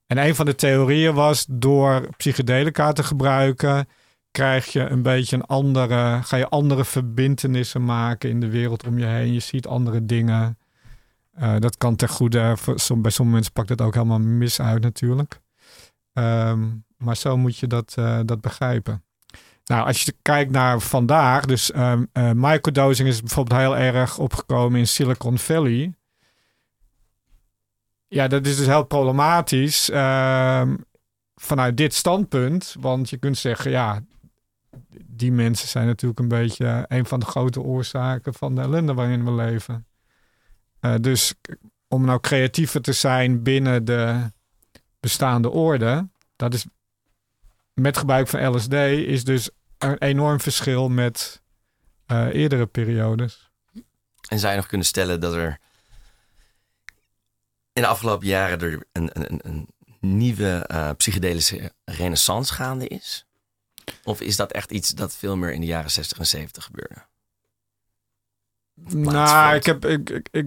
En 0.07 0.19
een 0.19 0.35
van 0.35 0.47
de 0.47 0.55
theorieën 0.55 1.15
was 1.15 1.47
door 1.49 2.09
psychedelica 2.17 2.93
te 2.93 3.03
gebruiken. 3.03 3.89
Krijg 4.31 4.67
je 4.67 4.81
een 4.81 5.03
beetje 5.03 5.37
een 5.37 5.45
andere. 5.45 6.21
Ga 6.23 6.37
je 6.37 6.49
andere 6.49 6.85
verbindenissen 6.85 7.85
maken 7.85 8.31
in 8.31 8.41
de 8.41 8.51
wereld 8.51 8.87
om 8.87 8.99
je 8.99 9.07
heen. 9.07 9.33
Je 9.33 9.41
ziet 9.41 9.67
andere 9.67 10.07
dingen. 10.07 10.59
Uh, 11.41 11.55
dat 11.59 11.77
kan 11.77 11.97
ten 11.97 12.09
goede. 12.09 12.57
Bij 12.65 12.77
sommige 12.77 13.25
mensen 13.25 13.53
pakt 13.53 13.69
het 13.69 13.81
ook 13.81 13.95
helemaal 13.95 14.19
mis 14.19 14.61
uit, 14.61 14.83
natuurlijk. 14.83 15.41
Um, 16.13 16.85
maar 16.97 17.17
zo 17.17 17.37
moet 17.37 17.59
je 17.59 17.67
dat, 17.67 17.95
uh, 17.99 18.21
dat 18.25 18.41
begrijpen. 18.41 19.05
Nou, 19.65 19.87
als 19.87 20.03
je 20.03 20.15
kijkt 20.23 20.51
naar 20.51 20.81
vandaag, 20.81 21.45
dus 21.45 21.75
um, 21.75 22.09
uh, 22.13 22.31
microdosing 22.33 23.09
is 23.09 23.21
bijvoorbeeld 23.21 23.61
heel 23.61 23.77
erg 23.77 24.19
opgekomen 24.19 24.79
in 24.79 24.87
Silicon 24.87 25.39
Valley. 25.39 25.95
Ja, 28.17 28.29
dat 28.29 28.47
is 28.47 28.57
dus 28.57 28.67
heel 28.67 28.85
problematisch 28.85 29.91
uh, 29.91 30.63
vanuit 31.35 31.77
dit 31.77 31.95
standpunt. 31.95 32.75
Want 32.81 33.11
je 33.11 33.17
kunt 33.17 33.39
zeggen, 33.39 33.71
ja, 33.71 34.01
die 35.05 35.33
mensen 35.33 35.69
zijn 35.69 35.87
natuurlijk 35.87 36.21
een 36.21 36.29
beetje 36.29 36.85
een 36.89 37.07
van 37.07 37.21
de 37.21 37.27
grote 37.27 37.61
oorzaken 37.61 38.35
van 38.35 38.55
de 38.55 38.61
ellende 38.61 38.95
waarin 38.95 39.25
we 39.25 39.33
leven. 39.33 39.87
Uh, 40.81 40.95
dus 41.01 41.35
om 41.89 42.05
nou 42.05 42.21
creatiever 42.21 42.81
te 42.81 42.93
zijn 42.93 43.43
binnen 43.43 43.85
de 43.85 44.33
bestaande 45.01 45.51
orde, 45.51 46.09
dat 46.37 46.55
is 46.55 46.67
met 47.73 47.97
gebruik 47.97 48.29
van 48.29 48.57
LSD 48.57 48.73
is 48.73 49.25
dus 49.25 49.51
een 49.79 49.99
enorm 49.99 50.41
verschil 50.41 50.89
met 50.89 51.43
uh, 52.07 52.35
eerdere 52.35 52.67
periodes. 52.67 53.51
En 54.29 54.39
zou 54.39 54.53
je 54.53 54.59
nog 54.59 54.67
kunnen 54.67 54.87
stellen 54.87 55.21
dat 55.21 55.35
er 55.35 55.59
in 57.77 57.83
de 57.83 57.89
afgelopen 57.89 58.27
jaren 58.27 58.61
er 58.61 58.87
een, 58.93 59.11
een, 59.13 59.41
een 59.45 59.69
nieuwe 60.01 60.69
uh, 60.73 60.91
psychedelische 60.97 61.73
renaissance 61.85 62.55
gaande 62.55 62.89
is? 62.89 63.27
Of 64.05 64.21
is 64.21 64.37
dat 64.37 64.53
echt 64.53 64.71
iets 64.71 64.89
dat 64.89 65.17
veel 65.17 65.37
meer 65.37 65.53
in 65.53 65.61
de 65.61 65.67
jaren 65.67 65.91
60 65.91 66.19
en 66.19 66.27
70 66.27 66.65
gebeurde? 66.65 67.05
Nou, 69.11 69.55
ik 69.55 69.67
heb, 69.67 69.85
ik, 69.85 70.11
ik, 70.11 70.29
ik, 70.31 70.47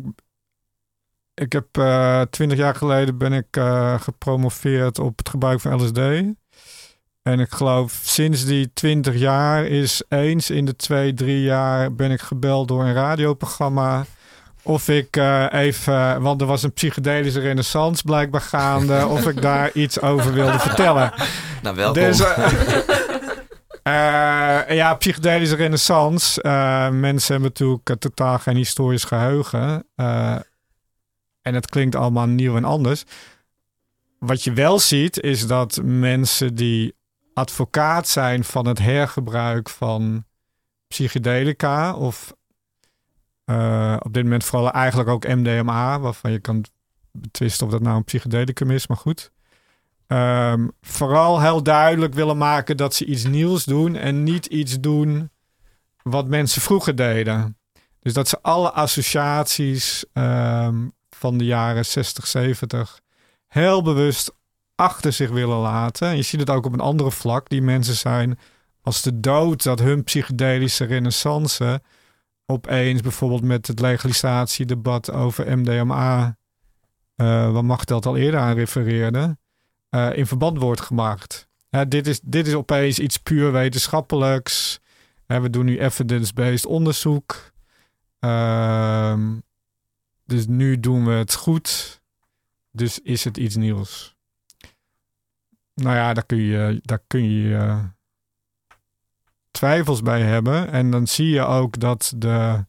ik 1.33 1.51
heb 1.51 1.77
uh, 1.77 2.21
twintig 2.21 2.57
jaar 2.57 2.75
geleden 2.75 3.17
ben 3.17 3.33
ik 3.33 3.57
uh, 3.57 4.01
gepromoveerd 4.01 4.99
op 4.99 5.17
het 5.17 5.29
gebruik 5.29 5.59
van 5.59 5.83
LSD. 5.83 5.97
En 7.21 7.39
ik 7.39 7.51
geloof 7.51 8.01
sinds 8.03 8.45
die 8.45 8.73
twintig 8.73 9.15
jaar 9.15 9.65
is 9.65 10.03
eens 10.07 10.49
in 10.49 10.65
de 10.65 10.75
twee, 10.75 11.13
drie 11.13 11.41
jaar 11.41 11.95
ben 11.95 12.11
ik 12.11 12.21
gebeld 12.21 12.67
door 12.67 12.83
een 12.83 12.93
radioprogramma. 12.93 14.05
Of 14.63 14.87
ik 14.87 15.17
uh, 15.17 15.45
even, 15.51 16.21
want 16.21 16.41
er 16.41 16.47
was 16.47 16.63
een 16.63 16.73
psychedelische 16.73 17.39
renaissance 17.39 18.03
blijkbaar 18.03 18.41
gaande, 18.41 19.05
of 19.15 19.27
ik 19.27 19.41
daar 19.41 19.71
iets 19.73 20.01
over 20.01 20.33
wilde 20.33 20.59
vertellen. 20.59 21.13
Nou, 21.61 21.75
welkom. 21.75 22.03
Dus, 22.03 22.19
uh, 22.19 22.37
uh, 23.83 24.69
ja, 24.81 24.93
psychedelische 24.93 25.55
renaissance. 25.55 26.41
mensen 26.91 27.31
hebben 27.31 27.51
natuurlijk 27.51 27.99
totaal 27.99 28.39
geen 28.39 28.55
historisch 28.55 29.03
geheugen. 29.03 29.85
en 31.41 31.53
het 31.53 31.69
klinkt 31.69 31.95
allemaal 31.95 32.27
nieuw 32.27 32.55
en 32.55 32.65
anders. 32.65 33.03
Wat 34.19 34.43
je 34.43 34.53
wel 34.53 34.79
ziet, 34.79 35.19
is 35.19 35.47
dat 35.47 35.79
mensen 35.83 36.55
die 36.55 36.97
advocaat 37.33 38.07
zijn 38.07 38.43
van 38.43 38.67
het 38.67 38.79
hergebruik 38.79 39.69
van 39.69 40.25
psychedelica 40.87 41.95
of 41.95 42.33
uh, 43.49 43.95
op 43.99 44.13
dit 44.13 44.23
moment 44.23 44.43
vooral 44.43 44.71
eigenlijk 44.71 45.09
ook 45.09 45.27
MDMA, 45.27 45.99
waarvan 45.99 46.31
je 46.31 46.39
kan 46.39 46.65
betwisten 47.11 47.65
of 47.65 47.71
dat 47.71 47.81
nou 47.81 47.97
een 47.97 48.03
psychedelicum 48.03 48.71
is, 48.71 48.87
maar 48.87 48.97
goed. 48.97 49.31
Um, 50.07 50.71
vooral 50.81 51.41
heel 51.41 51.63
duidelijk 51.63 52.13
willen 52.13 52.37
maken 52.37 52.77
dat 52.77 52.95
ze 52.95 53.05
iets 53.05 53.23
nieuws 53.23 53.63
doen 53.63 53.95
en 53.95 54.23
niet 54.23 54.45
iets 54.45 54.79
doen 54.79 55.29
wat 56.01 56.27
mensen 56.27 56.61
vroeger 56.61 56.95
deden. 56.95 57.57
Dus 57.99 58.13
dat 58.13 58.27
ze 58.27 58.41
alle 58.41 58.71
associaties 58.71 60.05
um, 60.13 60.91
van 61.09 61.37
de 61.37 61.45
jaren 61.45 61.85
60, 61.85 62.27
70 62.27 62.99
heel 63.47 63.81
bewust 63.81 64.31
achter 64.75 65.13
zich 65.13 65.29
willen 65.29 65.57
laten. 65.57 66.07
En 66.07 66.15
je 66.15 66.21
ziet 66.21 66.39
het 66.39 66.49
ook 66.49 66.65
op 66.65 66.73
een 66.73 66.79
andere 66.79 67.11
vlak. 67.11 67.49
Die 67.49 67.61
mensen 67.61 67.95
zijn 67.95 68.39
als 68.81 69.01
de 69.01 69.19
dood 69.19 69.63
dat 69.63 69.79
hun 69.79 70.03
psychedelische 70.03 70.85
renaissance 70.85 71.81
opeens 72.51 73.01
bijvoorbeeld 73.01 73.43
met 73.43 73.67
het 73.67 73.79
legalisatiedebat 73.79 75.11
over 75.11 75.57
MDMA, 75.57 76.37
uh, 77.15 77.51
waar 77.51 77.65
Machteld 77.65 78.05
al 78.05 78.17
eerder 78.17 78.39
aan 78.39 78.55
refereerde, 78.55 79.37
uh, 79.89 80.17
in 80.17 80.25
verband 80.25 80.57
wordt 80.57 80.81
gemaakt. 80.81 81.47
Dit, 81.87 82.07
is, 82.07 82.19
dit 82.23 82.47
is 82.47 82.53
opeens 82.53 82.99
iets 82.99 83.17
puur 83.17 83.51
wetenschappelijks. 83.51 84.79
we 85.25 85.49
doen 85.49 85.65
nu 85.65 85.79
evidence-based 85.79 86.65
onderzoek. 86.65 87.51
Ehm, 88.19 89.37
dus 90.25 90.47
nu 90.47 90.79
doen 90.79 91.05
we 91.05 91.11
het 91.11 91.35
goed. 91.35 92.01
Dus 92.71 92.99
is 92.99 93.23
het 93.23 93.37
iets 93.37 93.55
nieuws. 93.55 94.15
Nou 95.73 95.95
ja, 95.95 96.13
daar 96.13 96.25
kun 96.25 96.37
je, 96.37 96.79
daar 96.83 97.01
kun 97.07 97.29
je 97.29 97.49
uh, 97.49 97.83
twijfels 99.51 100.01
bij 100.01 100.21
hebben. 100.21 100.71
En 100.71 100.91
dan 100.91 101.07
zie 101.07 101.29
je 101.29 101.45
ook 101.45 101.79
dat 101.79 102.13
de 102.15 102.67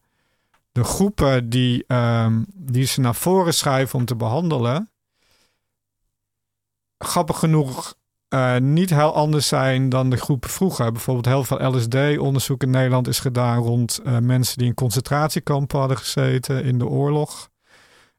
de 0.71 0.83
groepen 0.83 1.49
die, 1.49 1.83
ehm, 1.87 2.43
die 2.47 2.85
ze 2.85 3.01
naar 3.01 3.15
voren 3.15 3.53
schuiven 3.53 3.99
om 3.99 4.05
te 4.05 4.15
behandelen, 4.15 4.89
grappig 6.97 7.39
genoeg 7.39 7.95
uh, 8.33 8.57
niet 8.57 8.89
heel 8.89 9.13
anders 9.13 9.47
zijn 9.47 9.89
dan 9.89 10.09
de 10.09 10.17
groepen 10.17 10.49
vroeger. 10.49 10.91
Bijvoorbeeld 10.91 11.25
heel 11.25 11.43
veel 11.43 11.75
LSD-onderzoek 11.75 12.63
in 12.63 12.69
Nederland 12.69 13.07
is 13.07 13.19
gedaan 13.19 13.57
rond 13.57 13.99
uh, 14.03 14.17
mensen 14.17 14.57
die 14.57 14.67
in 14.67 14.73
concentratiekampen 14.73 15.79
hadden 15.79 15.97
gezeten 15.97 16.63
in 16.63 16.77
de 16.77 16.87
oorlog. 16.87 17.49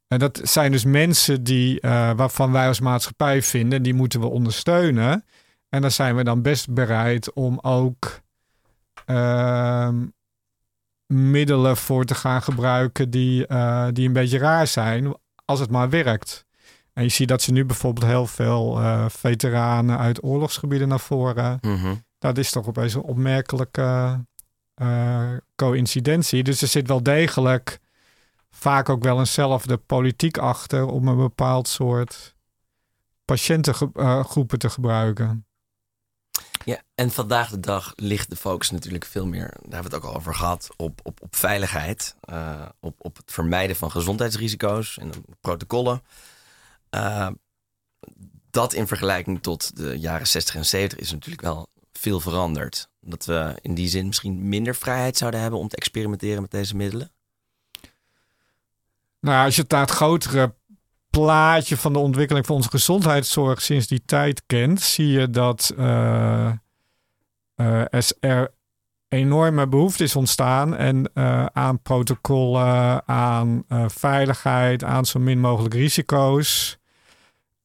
En 0.08 0.18
dat 0.18 0.40
zijn 0.42 0.72
dus 0.72 0.84
mensen 0.84 1.44
die, 1.44 1.80
uh, 1.80 2.10
waarvan 2.16 2.52
wij 2.52 2.66
als 2.68 2.80
maatschappij 2.80 3.42
vinden, 3.42 3.82
die 3.82 3.94
moeten 3.94 4.20
we 4.20 4.26
ondersteunen. 4.26 5.24
En 5.68 5.80
daar 5.80 5.90
zijn 5.90 6.16
we 6.16 6.24
dan 6.24 6.42
best 6.42 6.70
bereid 6.74 7.32
om 7.32 7.58
ook 7.60 8.21
middelen 11.06 11.76
voor 11.76 12.04
te 12.04 12.14
gaan 12.14 12.42
gebruiken 12.42 13.10
die, 13.10 13.46
die 13.92 14.06
een 14.06 14.12
beetje 14.12 14.38
raar 14.38 14.66
zijn, 14.66 15.14
als 15.44 15.60
het 15.60 15.70
maar 15.70 15.90
werkt. 15.90 16.46
En 16.92 17.02
je 17.02 17.08
ziet 17.08 17.28
dat 17.28 17.42
ze 17.42 17.52
nu 17.52 17.64
bijvoorbeeld 17.64 18.06
heel 18.06 18.26
veel 18.26 18.80
uh, 18.80 19.08
veteranen 19.08 19.98
uit 19.98 20.24
oorlogsgebieden 20.24 20.88
naar 20.88 21.00
voren. 21.00 21.58
Mm 21.60 22.04
Dat 22.18 22.38
is 22.38 22.50
toch 22.50 22.66
opeens 22.66 22.94
een 22.94 23.02
opmerkelijke 23.02 24.18
uh, 24.82 25.30
coïncidentie. 25.56 26.42
Dus 26.42 26.62
er 26.62 26.68
zit 26.68 26.88
wel 26.88 27.02
degelijk 27.02 27.78
vaak 28.50 28.88
ook 28.88 29.02
wel 29.02 29.18
eenzelfde 29.18 29.76
politiek 29.76 30.38
achter 30.38 30.86
om 30.86 31.08
een 31.08 31.16
bepaald 31.16 31.68
soort 31.68 32.34
patiëntengroepen 33.24 34.58
te 34.58 34.70
gebruiken. 34.70 35.46
Ja, 36.64 36.82
en 36.94 37.10
vandaag 37.10 37.50
de 37.50 37.60
dag 37.60 37.92
ligt 37.96 38.30
de 38.30 38.36
focus 38.36 38.70
natuurlijk 38.70 39.04
veel 39.04 39.26
meer, 39.26 39.48
daar 39.48 39.60
hebben 39.60 39.90
we 39.90 39.96
het 39.96 40.04
ook 40.04 40.10
al 40.10 40.16
over 40.16 40.34
gehad, 40.34 40.68
op, 40.76 41.00
op, 41.02 41.22
op 41.22 41.36
veiligheid, 41.36 42.16
uh, 42.30 42.68
op, 42.80 42.94
op 42.98 43.16
het 43.16 43.32
vermijden 43.32 43.76
van 43.76 43.90
gezondheidsrisico's 43.90 44.98
en 44.98 45.10
protocollen. 45.40 46.02
Uh, 46.90 47.28
dat 48.50 48.72
in 48.72 48.86
vergelijking 48.86 49.42
tot 49.42 49.76
de 49.76 49.98
jaren 49.98 50.26
60 50.26 50.54
en 50.54 50.66
70 50.66 50.98
is 50.98 51.12
natuurlijk 51.12 51.42
wel 51.42 51.68
veel 51.92 52.20
veranderd. 52.20 52.88
Dat 53.00 53.24
we 53.24 53.54
in 53.60 53.74
die 53.74 53.88
zin 53.88 54.06
misschien 54.06 54.48
minder 54.48 54.74
vrijheid 54.74 55.16
zouden 55.16 55.40
hebben 55.40 55.60
om 55.60 55.68
te 55.68 55.76
experimenteren 55.76 56.40
met 56.40 56.50
deze 56.50 56.76
middelen. 56.76 57.10
Nou, 59.20 59.44
als 59.44 59.54
je 59.54 59.62
het 59.62 59.70
naar 59.70 59.80
het 59.80 59.90
grotere 59.90 60.54
plaatje 61.12 61.76
van 61.76 61.92
de 61.92 61.98
ontwikkeling 61.98 62.46
van 62.46 62.56
onze 62.56 62.70
gezondheidszorg 62.70 63.62
sinds 63.62 63.86
die 63.86 64.02
tijd 64.04 64.42
kent, 64.46 64.80
zie 64.80 65.08
je 65.08 65.30
dat 65.30 65.74
uh, 65.78 66.52
uh, 67.56 67.82
er 68.20 68.52
enorme 69.08 69.66
behoefte 69.66 70.04
is 70.04 70.16
ontstaan 70.16 70.76
en 70.76 71.10
uh, 71.14 71.46
aan 71.46 71.82
protocollen, 71.82 73.08
aan 73.08 73.64
veiligheid, 73.86 74.84
aan 74.84 75.06
zo 75.06 75.18
min 75.18 75.40
mogelijk 75.40 75.74
risico's. 75.74 76.78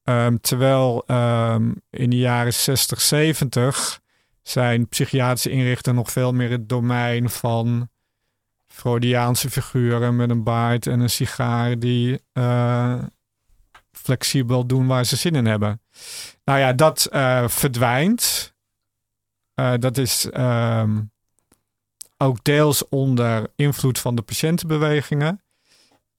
Um, 0.04 0.42
terwijl 0.42 1.04
um, 1.08 1.82
in 1.90 2.10
de 2.10 2.18
jaren 2.18 2.54
60, 2.54 3.02
70 3.02 4.00
zijn 4.44 4.88
psychiatrische 4.88 5.50
inrichtingen 5.50 5.98
nog 5.98 6.12
veel 6.12 6.34
meer 6.34 6.50
het 6.50 6.70
domein 6.70 7.30
van 7.30 7.90
Freudiaanse 8.68 9.50
figuren 9.50 10.16
met 10.16 10.30
een 10.30 10.44
baard 10.44 10.88
en 10.88 11.00
een 11.00 11.10
sigaar 11.10 11.80
die 11.80 12.22
flexibel 14.08 14.66
doen 14.66 14.88
waar 14.88 15.06
ze 15.06 15.16
zin 15.16 15.36
in 15.36 15.46
hebben. 15.46 15.82
Nou 16.46 16.60
ja, 16.60 16.74
dat 16.74 17.10
uh, 17.12 17.48
verdwijnt. 17.48 18.54
Uh, 19.56 19.74
dat 19.80 19.98
is 19.98 20.30
um, 20.34 21.12
ook 22.18 22.44
deels 22.44 22.90
onder 22.90 23.48
invloed 23.56 24.00
van 24.00 24.16
de 24.16 24.22
patiëntenbewegingen. 24.22 25.42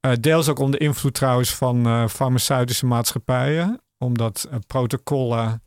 Uh, 0.01 0.13
deels 0.21 0.49
ook 0.49 0.59
onder 0.59 0.81
invloed 0.81 1.15
trouwens 1.15 1.55
van 1.55 2.09
farmaceutische 2.11 2.87
maatschappijen, 2.87 3.81
omdat 3.99 4.49
protocollen 4.67 5.63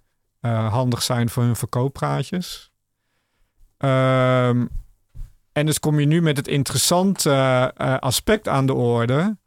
handig 0.70 1.02
zijn 1.02 1.30
voor 1.30 1.44
hun 1.44 1.56
verkooppraatjes. 1.56 2.72
Um, 3.78 4.70
en 5.52 5.66
dus 5.66 5.80
kom 5.80 6.00
je 6.00 6.06
nu 6.06 6.22
met 6.22 6.38
het 6.38 6.48
interessante 6.48 7.74
aspect 8.00 8.48
aan 8.48 8.66
de 8.66 8.74
orde. 8.74 9.38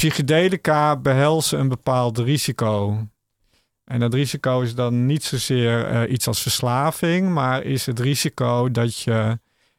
Psychedelica 0.00 0.96
behelzen 0.96 1.58
een 1.58 1.68
bepaald 1.68 2.18
risico. 2.18 3.06
En 3.84 4.00
dat 4.00 4.14
risico 4.14 4.60
is 4.60 4.74
dan 4.74 5.06
niet 5.06 5.24
zozeer 5.24 6.08
iets 6.08 6.26
als 6.26 6.42
verslaving, 6.42 7.28
maar 7.28 7.62
is 7.62 7.86
het 7.86 7.98
risico 7.98 8.70
dat 8.70 8.98
je 8.98 9.38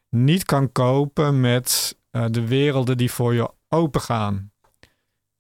niet 0.09 0.45
kan 0.45 0.72
kopen 0.72 1.39
met 1.39 1.97
uh, 2.11 2.26
de 2.30 2.47
werelden 2.47 2.97
die 2.97 3.11
voor 3.11 3.34
je 3.34 3.51
open 3.69 4.01
gaan. 4.01 4.51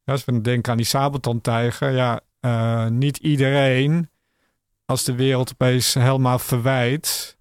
Ja, 0.03 0.13
als 0.13 0.25
we 0.25 0.41
denken 0.41 0.71
aan 0.71 0.77
die 0.77 0.85
sabeltandtijger, 0.85 1.91
ja, 1.91 2.19
uh, 2.41 2.87
niet 2.87 3.17
iedereen, 3.17 4.09
als 4.85 5.03
de 5.03 5.15
wereld 5.15 5.51
opeens 5.51 5.93
helemaal 5.93 6.39
verwijt, 6.39 7.37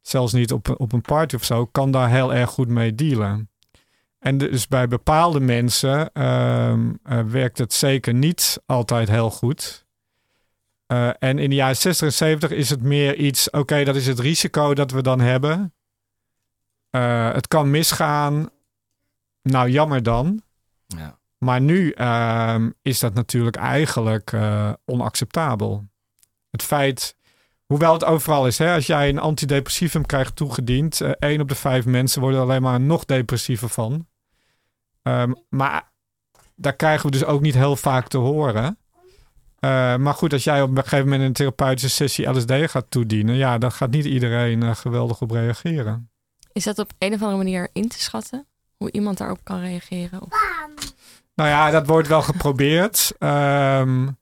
zelfs 0.00 0.32
niet 0.32 0.52
op, 0.52 0.80
op 0.80 0.92
een 0.92 1.02
party 1.02 1.34
of 1.34 1.44
zo, 1.44 1.66
kan 1.66 1.90
daar 1.90 2.10
heel 2.10 2.34
erg 2.34 2.50
goed 2.50 2.68
mee 2.68 2.94
dealen. 2.94 3.49
En 4.20 4.38
dus 4.38 4.68
bij 4.68 4.88
bepaalde 4.88 5.40
mensen 5.40 6.10
uh, 6.14 6.74
werkt 7.26 7.58
het 7.58 7.72
zeker 7.72 8.14
niet 8.14 8.62
altijd 8.66 9.08
heel 9.08 9.30
goed. 9.30 9.86
en 11.18 11.38
in 11.38 11.50
de 11.50 11.56
jaren 11.56 11.76
60 11.76 12.06
en 12.06 12.12
70 12.12 12.50
is 12.50 12.70
het 12.70 12.82
meer 12.82 13.16
iets, 13.16 13.48
oké, 13.48 13.58
okay, 13.58 13.84
dat 13.84 13.96
is 13.96 14.06
het 14.06 14.18
risico 14.18 14.74
dat 14.74 14.90
we 14.90 15.02
dan 15.02 15.20
hebben. 15.20 15.74
Uh, 16.90 17.32
het 17.32 17.48
kan 17.48 17.70
misgaan. 17.70 18.50
Nou, 19.42 19.70
jammer 19.70 20.02
dan. 20.02 20.42
Ja. 20.86 21.18
Maar 21.38 21.60
nu 21.60 21.94
uh, 21.96 22.64
is 22.82 22.98
dat 22.98 23.14
natuurlijk 23.14 23.56
eigenlijk 23.56 24.32
onacceptabel. 24.84 25.88
Het 26.50 26.62
feit, 26.62 27.16
hoewel 27.66 27.92
het 27.92 28.04
overal 28.04 28.46
is, 28.46 28.58
hè, 28.58 28.74
als 28.74 28.86
jij 28.86 29.08
een 29.08 29.18
antidepressivum 29.18 30.06
krijgt 30.06 30.36
toegediend, 30.36 31.00
één 31.00 31.40
op 31.40 31.48
de 31.48 31.54
vijf 31.54 31.86
mensen 31.86 32.20
worden 32.20 32.40
alleen 32.40 32.62
maar 32.62 32.80
nog 32.80 33.04
depressiever 33.04 33.68
van. 33.68 34.08
Um, 35.02 35.34
maar 35.48 35.92
daar 36.54 36.76
krijgen 36.76 37.06
we 37.06 37.10
dus 37.10 37.24
ook 37.24 37.40
niet 37.40 37.54
heel 37.54 37.76
vaak 37.76 38.08
te 38.08 38.18
horen. 38.18 38.78
maar 40.00 40.14
goed, 40.14 40.32
als 40.32 40.44
jij 40.44 40.62
op 40.62 40.70
een 40.70 40.82
gegeven 40.82 41.04
moment 41.04 41.22
een 41.22 41.32
therapeutische 41.32 41.88
sessie 41.88 42.28
LSD 42.28 42.52
gaat 42.70 42.86
toedienen, 42.88 43.34
ja, 43.34 43.58
dan 43.58 43.72
gaat 43.72 43.90
niet 43.90 44.04
iedereen 44.04 44.76
geweldig 44.76 45.20
op 45.20 45.30
reageren. 45.30 46.10
Is 46.52 46.64
dat 46.64 46.78
op 46.78 46.92
een 46.98 47.12
of 47.12 47.20
andere 47.20 47.36
manier 47.36 47.68
in 47.72 47.88
te 47.88 48.00
schatten? 48.00 48.46
Hoe 48.76 48.92
iemand 48.92 49.18
daarop 49.18 49.40
kan 49.42 49.60
reageren? 49.60 50.20
Nou 51.34 51.48
ja, 51.48 51.70
dat 51.70 51.86
wordt 51.86 52.08
wel 52.08 52.22
geprobeerd. 52.22 53.12
Um, 53.18 54.18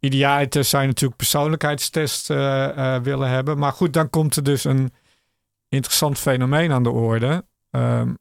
idealiter 0.00 0.64
zijn 0.64 0.86
natuurlijk 0.86 1.16
persoonlijkheidstests 1.16 2.30
uh, 2.30 2.36
uh, 2.76 2.96
willen 2.98 3.28
hebben. 3.28 3.58
Maar 3.58 3.72
goed, 3.72 3.92
dan 3.92 4.10
komt 4.10 4.36
er 4.36 4.42
dus 4.42 4.64
een 4.64 4.92
interessant 5.68 6.18
fenomeen 6.18 6.72
aan 6.72 6.82
de 6.82 6.90
orde. 6.90 7.44
Um, 7.70 8.18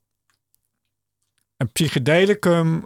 een 1.62 1.72
psychedelicum 1.72 2.86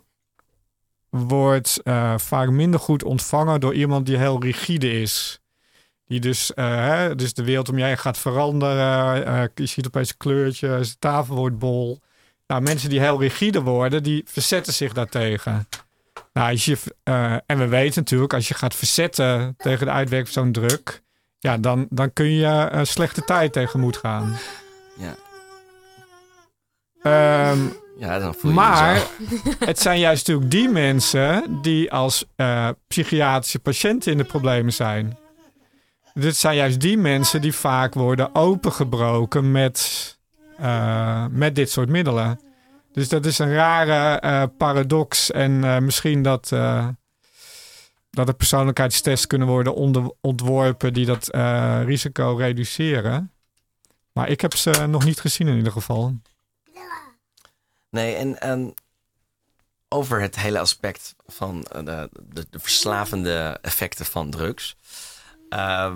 wordt 1.10 1.80
uh, 1.84 2.18
vaak 2.18 2.50
minder 2.50 2.80
goed 2.80 3.04
ontvangen 3.04 3.60
door 3.60 3.74
iemand 3.74 4.06
die 4.06 4.18
heel 4.18 4.42
rigide 4.42 5.02
is. 5.02 5.40
Die 6.06 6.20
dus, 6.20 6.52
uh, 6.56 7.06
dus 7.16 7.34
de 7.34 7.44
wereld 7.44 7.70
om 7.70 7.78
heen 7.78 7.98
gaat 7.98 8.18
veranderen. 8.18 9.28
Uh, 9.28 9.44
je 9.56 9.66
ziet 9.66 9.88
opeens 9.88 10.18
kleurtjes, 10.18 10.90
de 10.90 10.96
tafel 11.00 11.36
wordt 11.36 11.58
bol. 11.58 12.02
Nou, 12.48 12.62
mensen 12.62 12.90
die 12.90 13.00
heel 13.00 13.20
rigide 13.20 13.62
worden, 13.62 14.04
die 14.04 14.24
verzetten 14.26 14.74
zich 14.74 14.94
daartegen. 14.94 15.68
Nou, 16.34 16.52
als 16.52 16.66
je, 16.66 16.78
en 17.46 17.58
we 17.58 17.68
weten 17.68 18.02
natuurlijk, 18.02 18.34
als 18.34 18.48
je 18.48 18.54
gaat 18.54 18.76
verzetten 18.76 19.56
tegen 19.58 19.86
de 19.86 19.92
uitwerking 19.92 20.34
van 20.34 20.44
zo'n 20.44 20.52
druk, 20.52 21.02
ja, 21.40 21.58
dan, 21.58 21.88
dan 21.90 22.14
kun 22.14 22.32
je 22.32 22.68
een 22.72 22.88
slechte 22.88 23.22
tijd 23.22 23.54
tegemoet 23.54 23.98
gaan. 23.98 24.38
Ja. 24.98 25.16
Um, 27.52 27.84
ja, 27.98 28.20
dan 28.20 28.34
voel 28.34 28.52
je 28.52 28.58
maar 28.58 29.08
het 29.60 29.80
zijn 29.80 30.00
juist 30.00 30.28
natuurlijk 30.28 30.52
die 30.52 30.70
mensen 30.70 31.60
die 31.62 31.92
als 31.92 32.26
uh, 32.38 32.70
psychiatrische 32.88 33.60
patiënten 33.60 34.12
in 34.12 34.18
de 34.18 34.24
problemen 34.24 34.74
zijn. 34.74 35.18
Dit 36.14 36.36
zijn 36.36 36.56
juist 36.56 36.80
die 36.80 36.98
mensen 36.98 37.42
die 37.42 37.54
vaak 37.54 37.94
worden 37.94 38.36
opengebroken 38.36 39.52
met, 39.52 40.18
uh, 40.60 41.26
met 41.30 41.56
dit 41.56 41.72
soort 41.72 41.90
middelen. 41.90 42.40
Dus 42.92 43.10
dat 43.10 43.26
is 43.26 43.40
een 43.40 43.54
rare 43.54 44.22
uh, 44.26 44.44
paradox. 44.58 45.32
En 45.32 45.84
misschien 45.86 46.22
dat, 46.22 46.50
dat 48.10 48.28
er 48.28 48.34
persoonlijkheidstests 48.34 49.28
kunnen 49.28 49.48
worden 49.48 49.76
onder, 49.76 50.12
ontworpen 50.22 50.94
die 50.94 51.06
dat 51.06 51.28
risico 51.86 52.36
reduceren. 52.38 53.32
Maar 54.12 54.30
ik 54.30 54.42
heb 54.42 54.56
ze 54.56 54.86
nog 54.88 55.06
niet 55.06 55.20
gezien 55.20 55.48
in 55.48 55.58
ieder 55.58 55.72
geval. 55.72 56.14
Nee, 57.96 58.16
en, 58.16 58.42
en 58.42 58.74
over 59.88 60.22
het 60.22 60.36
hele 60.36 60.60
aspect 60.60 61.16
van 61.28 61.62
de, 61.62 62.10
de, 62.24 62.46
de 62.50 62.60
verslavende 62.60 63.58
effecten 63.62 64.06
van 64.06 64.30
drugs. 64.30 64.76
Uh, 65.50 65.94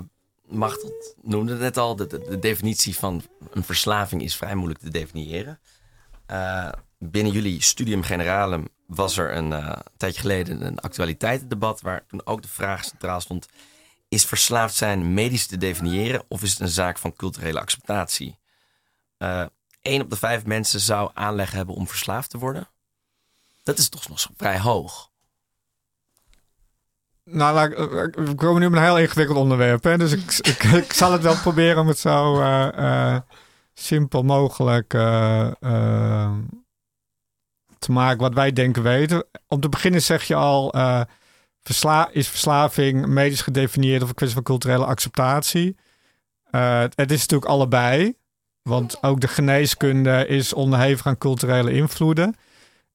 noemde 1.22 1.52
het 1.52 1.60
net 1.60 1.76
al, 1.76 1.96
de, 1.96 2.06
de, 2.06 2.18
de, 2.28 2.38
definitie 2.38 2.96
van 2.96 3.22
een 3.50 3.64
verslaving 3.64 4.22
is 4.22 4.36
vrij 4.36 4.54
moeilijk 4.54 4.80
te 4.80 4.90
definiëren. 4.90 5.60
Uh, 6.30 6.68
binnen 6.98 7.32
jullie 7.32 7.62
studium 7.62 8.02
generalem 8.02 8.68
was 8.86 9.16
er 9.16 9.36
een 9.36 9.78
tijdje 9.96 10.20
geleden 10.20 10.66
een 10.66 10.78
actualiteitendebat 10.78 11.80
waar 11.80 12.06
toen 12.06 12.26
ook 12.26 12.42
de 12.42 12.48
vraag 12.48 12.84
centraal 12.84 13.20
stond: 13.20 13.46
is 14.08 14.24
verslaafd 14.24 14.74
zijn 14.74 15.14
medisch 15.14 15.46
te 15.46 15.56
definiëren 15.56 16.24
of 16.28 16.42
is 16.42 16.50
het 16.50 16.60
een 16.60 16.68
zaak 16.68 16.98
van 16.98 17.16
culturele 17.16 17.60
acceptatie? 17.60 18.38
Uh, 19.18 19.46
één 19.82 20.02
op 20.02 20.10
de 20.10 20.16
vijf 20.16 20.46
mensen 20.46 20.80
zou 20.80 21.10
aanleg 21.14 21.50
hebben 21.50 21.74
om 21.74 21.88
verslaafd 21.88 22.30
te 22.30 22.38
worden. 22.38 22.68
Dat 23.62 23.78
is 23.78 23.88
toch 23.88 24.08
nog 24.08 24.28
vrij 24.36 24.58
hoog. 24.58 25.10
Nou, 27.24 27.70
we 28.12 28.34
komen 28.34 28.60
nu 28.60 28.66
op 28.66 28.72
een 28.72 28.82
heel 28.82 28.98
ingewikkeld 28.98 29.38
onderwerp. 29.38 29.84
Hè? 29.84 29.98
Dus 29.98 30.12
ik, 30.12 30.32
ik, 30.72 30.92
zal 30.92 31.12
het 31.12 31.22
wel 31.22 31.36
proberen 31.36 31.80
om 31.80 31.88
het 31.88 31.98
zo 31.98 32.40
uh, 32.40 33.18
simpel 33.74 34.22
mogelijk 34.22 34.94
uh, 34.94 35.50
te 37.78 37.92
maken 37.92 38.20
wat 38.20 38.34
wij 38.34 38.52
denken 38.52 38.82
weten. 38.82 39.26
Om 39.46 39.60
te 39.60 39.68
beginnen 39.68 40.02
zeg 40.02 40.24
je 40.24 40.34
al, 40.34 40.74
is 42.12 42.28
verslaving 42.28 43.06
medisch 43.06 43.42
gedefinieerd 43.42 44.02
of 44.02 44.08
een 44.08 44.14
kwestie 44.14 44.36
van 44.36 44.46
culturele 44.46 44.84
acceptatie? 44.84 45.76
Het 46.50 47.10
is 47.10 47.20
natuurlijk 47.20 47.50
allebei, 47.50 48.14
want 48.62 49.02
ook 49.02 49.20
de 49.20 49.28
geneeskunde 49.28 50.26
is 50.26 50.52
onderhevig 50.52 51.06
aan 51.06 51.18
culturele 51.18 51.72
invloeden. 51.72 52.36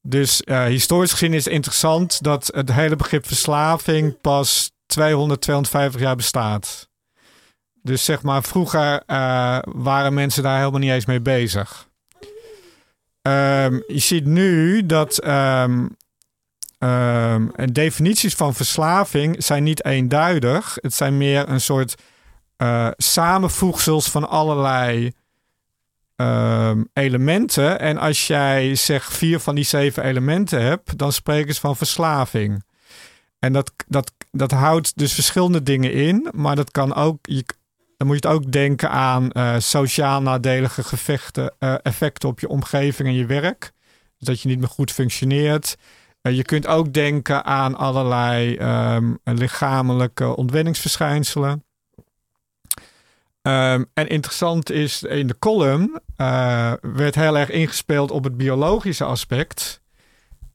Dus 0.02 0.42
uh, 0.44 0.64
historisch 0.64 1.12
gezien 1.12 1.34
is 1.34 1.44
het 1.44 1.52
interessant 1.52 2.22
dat 2.22 2.50
het 2.54 2.72
hele 2.72 2.96
begrip 2.96 3.26
verslaving 3.26 4.20
pas 4.20 4.70
200, 4.86 5.40
250 5.40 6.00
jaar 6.00 6.16
bestaat. 6.16 6.88
Dus 7.82 8.04
zeg 8.04 8.22
maar, 8.22 8.42
vroeger 8.42 9.02
waren 9.64 10.14
mensen 10.14 10.42
daar 10.42 10.58
helemaal 10.58 10.80
niet 10.80 10.90
eens 10.90 11.06
mee 11.06 11.20
bezig. 11.20 11.88
Um, 13.26 13.82
je 13.86 13.98
ziet 13.98 14.24
nu 14.24 14.86
dat 14.86 15.26
um, 15.26 15.96
um, 16.78 17.52
definities 17.72 18.34
van 18.34 18.54
verslaving 18.54 19.44
zijn 19.44 19.62
niet 19.62 19.84
eenduidig. 19.84 20.78
Het 20.80 20.94
zijn 20.94 21.16
meer 21.16 21.48
een 21.48 21.60
soort 21.60 21.94
uh, 22.62 22.88
samenvoegsels 22.96 24.10
van 24.10 24.28
allerlei 24.28 25.12
elementen. 26.92 27.80
En 27.80 27.98
als 27.98 28.26
jij 28.26 28.74
zeg 28.74 29.12
vier 29.12 29.40
van 29.40 29.54
die 29.54 29.64
zeven 29.64 30.04
elementen 30.04 30.62
hebt, 30.62 30.98
dan 30.98 31.12
spreken 31.12 31.54
ze 31.54 31.60
van 31.60 31.76
verslaving. 31.76 32.64
En 33.38 33.52
dat, 33.52 33.72
dat, 33.86 34.12
dat 34.30 34.50
houdt 34.50 34.96
dus 34.96 35.12
verschillende 35.12 35.62
dingen 35.62 35.92
in, 35.92 36.28
maar 36.34 36.56
dat 36.56 36.70
kan 36.70 36.94
ook. 36.94 37.18
Je, 37.22 37.44
dan 37.96 38.06
moet 38.06 38.22
je 38.22 38.28
het 38.28 38.36
ook 38.36 38.52
denken 38.52 38.90
aan 38.90 39.30
uh, 39.32 39.54
sociaal 39.58 40.22
nadelige 40.22 40.84
gevechten, 40.84 41.54
uh, 41.58 41.74
effecten 41.82 42.28
op 42.28 42.40
je 42.40 42.48
omgeving 42.48 43.08
en 43.08 43.14
je 43.14 43.26
werk. 43.26 43.72
Dus 44.18 44.28
dat 44.28 44.40
je 44.40 44.48
niet 44.48 44.58
meer 44.58 44.68
goed 44.68 44.92
functioneert. 44.92 45.76
Uh, 46.22 46.36
je 46.36 46.42
kunt 46.42 46.66
ook 46.66 46.92
denken 46.92 47.44
aan 47.44 47.74
allerlei 47.74 48.58
um, 48.94 49.18
lichamelijke 49.24 50.36
ontwenningsverschijnselen. 50.36 51.64
Um, 53.46 53.86
en 53.94 54.08
interessant 54.08 54.70
is, 54.70 55.02
in 55.02 55.26
de 55.26 55.38
column 55.38 56.00
werd 56.80 57.14
heel 57.14 57.38
erg 57.38 57.50
ingespeeld 57.50 58.10
op 58.10 58.24
het 58.24 58.36
biologische 58.36 59.04
aspect. 59.04 59.80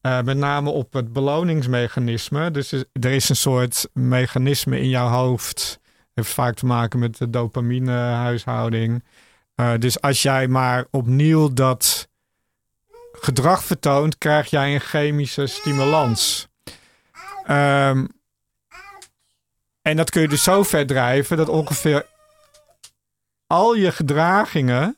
met 0.01 0.37
name 0.37 0.69
op 0.69 0.93
het 0.93 1.13
beloningsmechanisme. 1.13 2.51
Dus 2.51 2.71
er 2.71 3.11
is 3.11 3.29
een 3.29 3.35
soort 3.35 3.89
mechanisme 3.93 4.79
in 4.79 4.89
jouw 4.89 5.07
hoofd 5.07 5.79
heeft 6.13 6.33
vaak 6.33 6.55
te 6.55 6.65
maken 6.65 6.99
met 6.99 7.17
de 7.17 7.29
dopaminehuishouding. 7.29 9.03
Uh, 9.55 9.73
dus 9.79 10.01
als 10.01 10.21
jij 10.21 10.47
maar 10.47 10.85
opnieuw 10.91 11.53
dat 11.53 12.07
gedrag 13.11 13.63
vertoont, 13.63 14.17
krijg 14.17 14.49
jij 14.49 14.73
een 14.73 14.79
chemische 14.79 15.47
stimulans. 15.47 16.47
Um, 17.47 18.07
en 19.81 19.97
dat 19.97 20.09
kun 20.09 20.21
je 20.21 20.27
dus 20.27 20.43
zo 20.43 20.63
ver 20.63 20.87
drijven 20.87 21.37
dat 21.37 21.49
ongeveer 21.49 22.05
al 23.51 23.73
je 23.73 23.91
gedragingen 23.91 24.97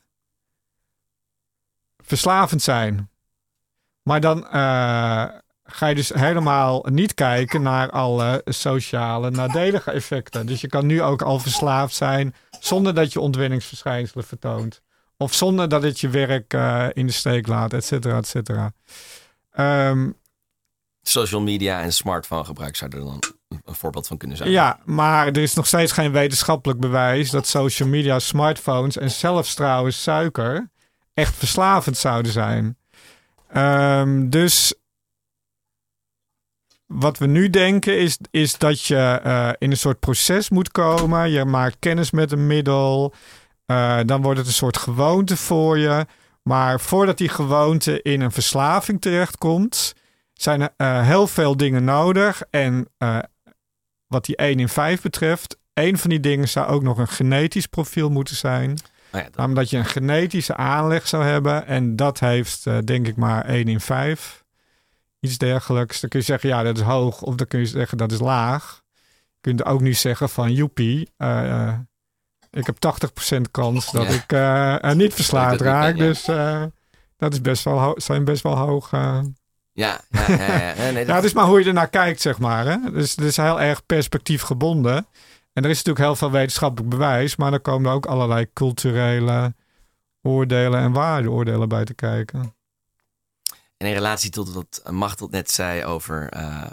verslavend 1.98 2.62
zijn. 2.62 3.10
Maar 4.02 4.20
dan 4.20 4.38
uh, 4.38 4.52
ga 5.64 5.86
je 5.86 5.94
dus 5.94 6.08
helemaal 6.08 6.86
niet 6.90 7.14
kijken 7.14 7.62
naar 7.62 7.90
alle 7.90 8.42
sociale 8.44 9.30
nadelige 9.30 9.90
effecten. 9.90 10.46
Dus 10.46 10.60
je 10.60 10.66
kan 10.66 10.86
nu 10.86 11.02
ook 11.02 11.22
al 11.22 11.38
verslaafd 11.38 11.94
zijn 11.94 12.34
zonder 12.60 12.94
dat 12.94 13.12
je 13.12 13.20
ontwinningsverschijnselen 13.20 14.24
vertoont. 14.24 14.82
Of 15.16 15.34
zonder 15.34 15.68
dat 15.68 15.82
het 15.82 16.00
je 16.00 16.08
werk 16.08 16.54
uh, 16.54 16.88
in 16.92 17.06
de 17.06 17.12
steek 17.12 17.46
laat, 17.46 17.72
et 17.72 17.84
cetera, 17.84 18.16
et 18.16 18.26
cetera. 18.26 18.72
Um, 19.88 20.16
Social 21.02 21.40
media 21.40 21.80
en 21.80 21.92
smartphone 21.92 22.44
gebruik 22.44 22.76
zouden 22.76 23.04
dan 23.04 23.22
een 23.48 23.74
voorbeeld 23.74 24.06
van 24.06 24.16
kunnen 24.16 24.36
zijn. 24.36 24.50
Ja, 24.50 24.78
maar 24.84 25.26
er 25.26 25.42
is 25.42 25.54
nog 25.54 25.66
steeds 25.66 25.92
geen 25.92 26.12
wetenschappelijk 26.12 26.80
bewijs 26.80 27.30
dat 27.30 27.46
social 27.46 27.88
media, 27.88 28.18
smartphones 28.18 28.96
en 28.96 29.10
zelfs 29.10 29.54
trouwens 29.54 30.02
suiker 30.02 30.70
echt 31.14 31.34
verslavend 31.34 31.96
zouden 31.96 32.32
zijn. 32.32 32.76
Um, 33.56 34.30
dus 34.30 34.74
wat 36.86 37.18
we 37.18 37.26
nu 37.26 37.50
denken 37.50 37.98
is, 37.98 38.18
is 38.30 38.58
dat 38.58 38.82
je 38.82 39.20
uh, 39.26 39.50
in 39.58 39.70
een 39.70 39.76
soort 39.76 39.98
proces 39.98 40.50
moet 40.50 40.70
komen. 40.70 41.30
Je 41.30 41.44
maakt 41.44 41.76
kennis 41.78 42.10
met 42.10 42.32
een 42.32 42.46
middel. 42.46 43.14
Uh, 43.66 44.00
dan 44.04 44.22
wordt 44.22 44.38
het 44.38 44.46
een 44.46 44.52
soort 44.52 44.76
gewoonte 44.76 45.36
voor 45.36 45.78
je. 45.78 46.06
Maar 46.42 46.80
voordat 46.80 47.18
die 47.18 47.28
gewoonte 47.28 48.02
in 48.02 48.20
een 48.20 48.32
verslaving 48.32 49.00
terechtkomt, 49.00 49.94
zijn 50.32 50.60
er 50.60 50.70
uh, 50.76 51.06
heel 51.06 51.26
veel 51.26 51.56
dingen 51.56 51.84
nodig. 51.84 52.42
En 52.50 52.88
wat 54.06 54.24
die 54.24 54.36
1 54.36 54.60
in 54.60 54.68
5 54.68 55.00
betreft, 55.02 55.58
een 55.74 55.98
van 55.98 56.10
die 56.10 56.20
dingen 56.20 56.48
zou 56.48 56.66
ook 56.66 56.82
nog 56.82 56.98
een 56.98 57.08
genetisch 57.08 57.66
profiel 57.66 58.10
moeten 58.10 58.36
zijn. 58.36 58.70
Oh 58.70 59.20
ja, 59.20 59.28
dat... 59.30 59.46
Omdat 59.46 59.70
je 59.70 59.76
een 59.76 59.84
genetische 59.84 60.56
aanleg 60.56 61.08
zou 61.08 61.24
hebben. 61.24 61.66
En 61.66 61.96
dat 61.96 62.20
heeft 62.20 62.86
denk 62.86 63.06
ik 63.06 63.16
maar 63.16 63.44
1 63.44 63.68
in 63.68 63.80
5 63.80 64.44
iets 65.24 65.38
dergelijks. 65.38 66.00
Dan 66.00 66.10
kun 66.10 66.18
je 66.18 66.24
zeggen, 66.24 66.48
ja, 66.48 66.62
dat 66.62 66.76
is 66.76 66.82
hoog. 66.82 67.22
Of 67.22 67.34
dan 67.34 67.46
kun 67.46 67.58
je 67.58 67.66
zeggen, 67.66 67.98
dat 67.98 68.12
is 68.12 68.20
laag. 68.20 68.82
Je 69.30 69.50
kunt 69.50 69.64
ook 69.64 69.80
niet 69.80 69.96
zeggen 69.96 70.28
van, 70.28 70.52
joepie, 70.52 71.10
uh, 71.18 71.78
ik 72.50 72.66
heb 72.66 72.76
80% 73.36 73.40
kans 73.50 73.92
dat 73.92 74.12
ik 74.12 74.32
uh, 74.32 74.92
niet 74.92 75.14
verslaafd 75.14 75.60
raak. 75.60 75.96
Dus 75.96 76.24
dat 77.16 77.32
is 77.32 77.40
best 77.40 77.64
wel 77.64 77.94
zijn 77.96 78.24
best 78.24 78.42
wel 78.42 78.56
hoog. 78.56 78.90
Ja, 79.74 80.00
ja, 80.10 80.26
ja. 80.28 80.74
Ja, 80.74 80.90
nee, 80.90 81.04
dat... 81.04 81.06
ja, 81.06 81.20
dus 81.20 81.32
maar 81.32 81.46
hoe 81.46 81.60
je 81.60 81.66
ernaar 81.66 81.88
kijkt, 81.88 82.20
zeg 82.20 82.38
maar. 82.38 82.66
Hè? 82.66 82.90
Dus 82.92 83.10
het 83.10 83.24
is 83.24 83.36
heel 83.36 83.60
erg 83.60 83.86
perspectief 83.86 84.42
gebonden. 84.42 85.06
En 85.52 85.64
er 85.64 85.70
is 85.70 85.76
natuurlijk 85.76 86.04
heel 86.04 86.16
veel 86.16 86.30
wetenschappelijk 86.30 86.90
bewijs, 86.90 87.36
maar 87.36 87.52
er 87.52 87.60
komen 87.60 87.92
ook 87.92 88.06
allerlei 88.06 88.52
culturele 88.52 89.54
oordelen 90.22 90.80
en 90.80 90.92
waardeoordelen 90.92 91.68
bij 91.68 91.84
te 91.84 91.94
kijken. 91.94 92.54
En 93.76 93.86
in 93.86 93.92
relatie 93.92 94.30
tot 94.30 94.52
wat 94.52 94.82
Machtel 94.90 95.28
net 95.28 95.50
zei 95.50 95.84
over 95.84 96.36
uh, 96.36 96.72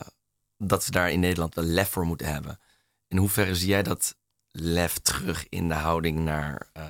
dat 0.58 0.86
we 0.86 0.92
daar 0.92 1.12
in 1.12 1.20
Nederland 1.20 1.56
wel 1.56 1.66
lef 1.66 1.90
voor 1.90 2.06
moeten 2.06 2.28
hebben. 2.28 2.60
In 3.08 3.18
hoeverre 3.18 3.56
zie 3.56 3.70
jij 3.70 3.84
dat 3.84 4.16
lef 4.52 4.98
terug 4.98 5.46
in 5.50 5.68
de 5.68 5.74
houding 5.74 6.20
naar 6.20 6.68
uh, 6.78 6.84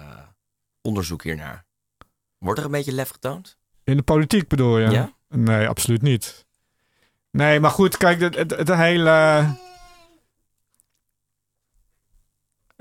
onderzoek 0.82 1.24
hiernaar? 1.24 1.66
Wordt 2.38 2.60
er 2.60 2.66
een 2.66 2.72
beetje 2.72 2.94
lef 2.94 3.10
getoond? 3.10 3.58
In 3.84 3.98
de 3.98 4.04
politiek 4.04 4.48
bedoel 4.48 4.78
je? 4.78 4.90
Ja? 4.90 5.14
Nee, 5.32 5.68
absoluut 5.68 6.02
niet. 6.02 6.46
Nee, 7.32 7.60
maar 7.60 7.72
goed, 7.72 7.98
kijk, 7.98 8.20
het, 8.20 8.36
het, 8.36 8.52
het 8.52 8.76
hele 8.76 9.46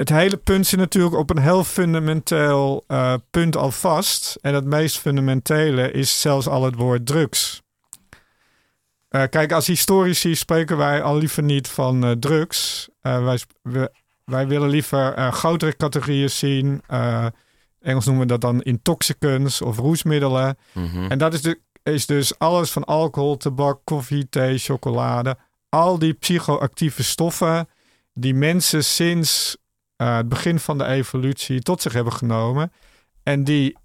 het 0.00 0.08
hele 0.08 0.36
punt 0.36 0.66
zit 0.66 0.78
natuurlijk 0.78 1.16
op 1.16 1.30
een 1.30 1.38
heel 1.38 1.64
fundamenteel 1.64 2.84
uh, 2.88 3.14
punt 3.30 3.56
al 3.56 3.70
vast. 3.70 4.38
En 4.40 4.54
het 4.54 4.64
meest 4.64 4.98
fundamentele 4.98 5.90
is 5.90 6.20
zelfs 6.20 6.46
al 6.46 6.64
het 6.64 6.74
woord 6.74 7.06
drugs. 7.06 7.62
Uh, 9.10 9.22
kijk, 9.30 9.52
als 9.52 9.66
historici 9.66 10.34
spreken 10.34 10.76
wij 10.76 11.02
al 11.02 11.16
liever 11.16 11.42
niet 11.42 11.68
van 11.68 12.04
uh, 12.04 12.10
drugs. 12.10 12.88
wij, 13.00 13.38
wij 14.24 14.46
willen 14.46 14.68
liever 14.68 15.32
grotere 15.32 15.76
categorieën 15.76 16.30
zien. 16.30 16.82
Engels 17.80 18.04
noemen 18.04 18.22
we 18.22 18.26
dat 18.26 18.40
dan 18.40 18.62
intoxicants 18.62 19.62
of 19.62 19.78
roesmiddelen. 19.78 20.58
Mm 20.72 20.86
-hmm. 20.86 21.10
En 21.10 21.18
dat 21.18 21.34
is, 21.34 21.42
de, 21.42 21.60
is 21.82 22.06
dus 22.06 22.38
alles 22.38 22.70
van 22.70 22.84
alcohol, 22.84 23.36
tabak, 23.36 23.80
koffie, 23.84 24.28
thee, 24.28 24.58
chocolade. 24.58 25.36
Al 25.68 25.98
die 25.98 26.12
psychoactieve 26.12 27.02
stoffen 27.02 27.68
die 28.14 28.34
mensen 28.34 28.84
sinds 28.84 29.56
uh, 29.96 30.16
het 30.16 30.28
begin 30.28 30.58
van 30.58 30.78
de 30.78 30.84
evolutie 30.84 31.60
tot 31.60 31.82
zich 31.82 31.92
hebben 31.92 32.12
genomen. 32.12 32.72
En 33.22 33.44
die 33.44 33.76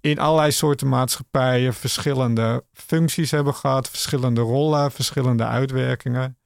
in 0.00 0.18
allerlei 0.18 0.52
soorten 0.52 0.88
maatschappijen 0.88 1.74
verschillende 1.74 2.64
functies 2.72 3.30
hebben 3.30 3.54
gehad, 3.54 3.88
verschillende 3.88 4.40
rollen, 4.40 4.92
verschillende 4.92 5.44
uitwerkingen. 5.44 6.38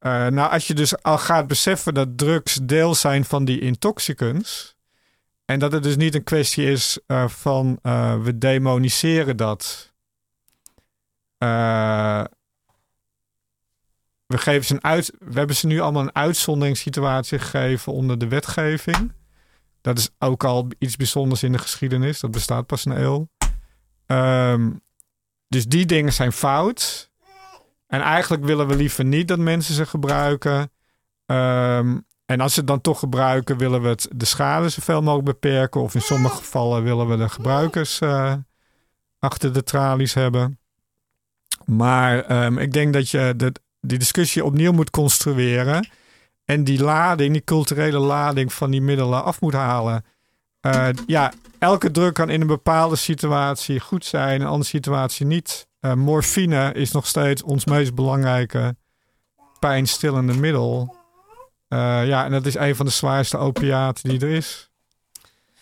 Uh, 0.00 0.26
nou, 0.26 0.50
als 0.50 0.66
je 0.66 0.74
dus 0.74 1.02
al 1.02 1.18
gaat 1.18 1.46
beseffen 1.46 1.94
dat 1.94 2.18
drugs 2.18 2.58
deel 2.62 2.94
zijn 2.94 3.24
van 3.24 3.44
die 3.44 3.60
intoxicants. 3.60 4.76
en 5.44 5.58
dat 5.58 5.72
het 5.72 5.82
dus 5.82 5.96
niet 5.96 6.14
een 6.14 6.24
kwestie 6.24 6.70
is 6.70 6.98
uh, 7.06 7.28
van 7.28 7.78
we 8.22 8.32
demoniseren 8.38 9.36
dat. 9.36 9.94
Uh, 11.38 12.24
we, 14.26 14.38
geven 14.38 14.66
ze 14.66 14.82
uit, 14.82 15.12
we 15.18 15.38
hebben 15.38 15.56
ze 15.56 15.66
nu 15.66 15.80
allemaal 15.80 16.02
een 16.02 16.14
uitzonderingssituatie 16.14 17.38
gegeven 17.38 17.92
onder 17.92 18.18
de 18.18 18.28
wetgeving. 18.28 19.12
Dat 19.80 19.98
is 19.98 20.10
ook 20.18 20.44
al 20.44 20.68
iets 20.78 20.96
bijzonders 20.96 21.42
in 21.42 21.52
de 21.52 21.58
geschiedenis. 21.58 22.20
Dat 22.20 22.30
bestaat 22.30 22.66
pas 22.66 22.84
een 22.84 23.02
eeuw. 23.02 23.28
Um, 24.06 24.80
dus 25.48 25.66
die 25.66 25.86
dingen 25.86 26.12
zijn 26.12 26.32
fout. 26.32 27.10
En 27.86 28.00
eigenlijk 28.00 28.44
willen 28.44 28.66
we 28.66 28.76
liever 28.76 29.04
niet 29.04 29.28
dat 29.28 29.38
mensen 29.38 29.74
ze 29.74 29.86
gebruiken. 29.86 30.70
Um, 31.26 32.06
en 32.26 32.40
als 32.40 32.52
ze 32.52 32.58
het 32.58 32.68
dan 32.68 32.80
toch 32.80 32.98
gebruiken, 32.98 33.58
willen 33.58 33.82
we 33.82 33.88
het, 33.88 34.08
de 34.14 34.24
schade 34.24 34.68
zoveel 34.68 35.02
mogelijk 35.02 35.24
beperken. 35.24 35.80
Of 35.80 35.94
in 35.94 36.00
sommige 36.00 36.36
gevallen 36.36 36.82
willen 36.82 37.08
we 37.08 37.16
de 37.16 37.28
gebruikers 37.28 38.00
uh, 38.00 38.34
achter 39.18 39.52
de 39.52 39.62
tralies 39.62 40.14
hebben. 40.14 40.58
Maar 41.66 42.44
um, 42.44 42.58
ik 42.58 42.72
denk 42.72 42.92
dat 42.92 43.10
je 43.10 43.34
de, 43.36 43.52
die 43.80 43.98
discussie 43.98 44.44
opnieuw 44.44 44.72
moet 44.72 44.90
construeren. 44.90 45.88
En 46.44 46.64
die 46.64 46.82
lading, 46.82 47.32
die 47.32 47.44
culturele 47.44 47.98
lading 47.98 48.52
van 48.52 48.70
die 48.70 48.80
middelen 48.80 49.24
af 49.24 49.40
moet 49.40 49.52
halen. 49.52 50.04
Uh, 50.62 50.88
ja, 51.06 51.32
elke 51.58 51.90
druk 51.90 52.14
kan 52.14 52.30
in 52.30 52.40
een 52.40 52.46
bepaalde 52.46 52.96
situatie 52.96 53.80
goed 53.80 54.04
zijn, 54.04 54.34
in 54.34 54.40
een 54.40 54.46
andere 54.46 54.70
situatie 54.70 55.26
niet. 55.26 55.68
Uh, 55.80 55.94
morfine 55.94 56.72
is 56.72 56.92
nog 56.92 57.06
steeds 57.06 57.42
ons 57.42 57.64
meest 57.64 57.94
belangrijke 57.94 58.76
pijnstillende 59.58 60.34
middel. 60.34 60.96
Uh, 61.68 62.06
ja, 62.06 62.24
en 62.24 62.30
dat 62.30 62.46
is 62.46 62.54
een 62.54 62.76
van 62.76 62.86
de 62.86 62.92
zwaarste 62.92 63.36
opiaten 63.36 64.08
die 64.08 64.20
er 64.20 64.30
is. 64.30 64.70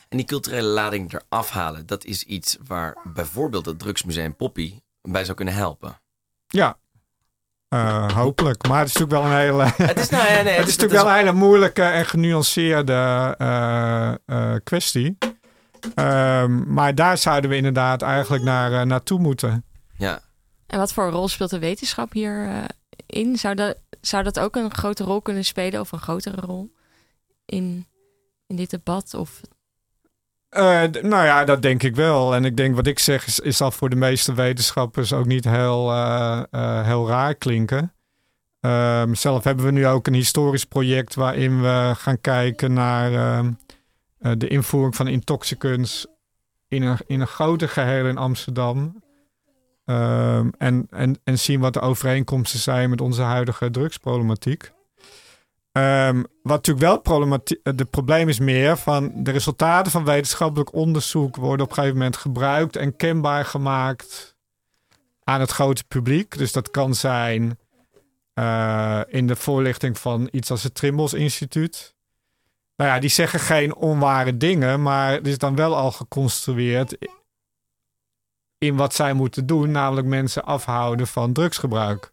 En 0.09 0.16
die 0.16 0.26
culturele 0.26 0.68
lading 0.68 1.12
eraf 1.12 1.50
halen, 1.50 1.86
dat 1.86 2.05
is 2.05 2.22
iets 2.22 2.57
waar 2.66 2.96
bijvoorbeeld 3.14 3.66
het 3.66 3.78
Drugsmuseum 3.78 4.36
Poppy 4.36 4.80
bij 5.11 5.24
zou 5.24 5.36
kunnen 5.36 5.55
helpen. 5.55 6.00
Ja, 6.46 6.76
uh, 7.68 8.11
hopelijk. 8.11 8.68
Maar 8.68 8.78
het 8.78 8.88
is 8.88 8.94
natuurlijk 8.94 9.22
wel 9.22 9.32
een 9.32 9.38
hele. 9.38 9.62
Het 9.90 9.98
is, 9.98 10.09
nou, 10.09 10.24
nee, 10.44 10.55
het 10.59 10.68
is 10.68 10.76
natuurlijk 10.76 11.02
wel 11.02 11.09
een 11.09 11.18
hele 11.18 11.32
moeilijke 11.32 11.82
en 11.82 12.07
genuanceerde 12.07 13.34
uh, 14.26 14.55
kwestie. 14.64 15.18
Um, 15.94 16.72
maar 16.72 16.94
daar 16.94 17.18
zouden 17.18 17.50
we 17.50 17.57
inderdaad 17.57 18.02
eigenlijk 18.02 18.42
naar, 18.42 18.86
naartoe 18.86 19.18
moeten. 19.18 19.64
Ja. 19.96 20.20
En 20.66 20.78
wat 20.78 20.92
voor 20.92 21.11
rol 21.11 21.28
speelt 21.28 21.50
de 21.50 21.59
wetenschap 21.59 22.12
hierin? 22.12 22.66
in? 23.07 23.38
Zou 23.38 23.55
dat, 23.55 23.76
zou 24.00 24.22
dat 24.22 24.38
ook 24.38 24.57
een 24.57 24.74
grote 24.74 25.05
rol 25.05 25.22
kunnen 25.22 25.44
spelen 25.44 25.80
of 25.80 25.92
een 25.92 25.98
grotere 25.98 26.40
rol 26.40 26.72
in, 27.44 27.86
in 28.46 28.57
dit 28.57 28.70
debat? 28.70 29.14
Of... 29.14 29.40
Uh, 30.57 30.82
nou 31.02 31.24
ja, 31.24 31.44
dat 31.44 31.62
denk 31.62 31.82
ik 31.82 31.96
wel. 31.96 32.34
En 32.34 32.44
ik 32.44 32.57
denk 32.57 32.74
wat 32.74 32.86
ik 32.86 32.98
zeg 32.98 33.26
is, 33.26 33.40
is 33.40 33.57
dat 33.57 33.74
voor 33.74 33.90
de 33.90 33.96
meeste 33.96 34.34
wetenschappers 34.34 35.12
ook 35.12 35.26
niet 35.26 35.44
heel, 35.44 35.92
uh, 35.92 36.42
uh, 36.50 36.82
heel 36.86 37.09
raar 37.09 37.34
klinken. 37.34 37.92
Ehm, 38.61 39.14
zelf 39.14 39.44
hebben 39.44 39.64
we 39.64 39.70
nu 39.70 39.86
ook 39.86 40.07
een 40.07 40.14
historisch 40.14 40.64
project 40.64 41.14
waarin 41.14 41.61
we 41.61 41.92
gaan 41.96 42.20
kijken 42.20 42.72
naar 42.72 43.12
ehm, 43.12 43.52
de 44.38 44.48
invoering 44.48 44.96
van 44.96 45.09
intoxicants 45.09 46.07
in 46.68 46.82
een, 46.82 46.98
in 47.07 47.20
een 47.20 47.26
groter 47.26 47.68
geheel 47.68 48.07
in 48.07 48.18
Amsterdam. 48.18 49.02
Um, 49.86 50.52
en, 50.59 50.86
en, 50.90 51.20
en 51.24 51.38
zien 51.38 51.61
wat 51.61 51.72
de 51.72 51.80
overeenkomsten 51.80 52.59
zijn 52.59 52.90
met 52.90 53.00
onze 53.00 53.22
huidige 53.22 53.70
drugsproblematiek. 53.70 54.72
Um, 55.77 56.27
wat 56.43 56.66
natuurlijk 56.66 57.03
wel 57.03 57.39
het 57.62 57.91
probleem 57.91 58.29
is 58.29 58.39
meer 58.39 58.77
van 58.77 59.12
de 59.14 59.31
resultaten 59.31 59.93
van 59.93 60.05
wetenschappelijk 60.05 60.75
onderzoek 60.75 61.37
worden 61.37 61.64
op 61.64 61.70
een 61.70 61.77
gegeven 61.77 61.99
moment 61.99 62.16
gebruikt 62.16 62.77
en 62.77 62.97
kenbaar 62.97 63.45
gemaakt 63.45 64.37
aan 65.25 65.41
het 65.41 65.51
grote 65.51 65.85
publiek. 65.85 66.39
Dus 66.39 66.53
dat 66.53 66.70
kan 66.70 66.95
zijn 66.95 67.59
uh, 68.35 69.01
in 69.07 69.27
de 69.27 69.37
voorlichting 69.37 69.99
van 69.99 70.29
iets 70.31 70.51
als 70.51 70.62
het 70.62 70.75
Trimbos 70.75 71.14
Instituut. 71.14 71.95
Nou 72.77 72.91
ja, 72.91 72.99
die 72.99 73.11
zeggen 73.11 73.41
geen 73.41 73.75
onware 73.75 74.37
dingen, 74.37 74.83
maar 74.83 75.12
het 75.12 75.27
is 75.27 75.39
dan 75.39 75.57
wel 75.57 75.77
al 75.77 75.93
geconstrueerd 75.93 76.97
in 78.59 78.77
wat 78.77 78.95
zij 78.95 79.12
moeten 79.12 79.47
doen, 79.47 79.70
namelijk 79.70 80.07
mensen 80.07 80.45
afhouden 80.45 81.07
van 81.07 81.33
drugsgebruik. 81.33 82.12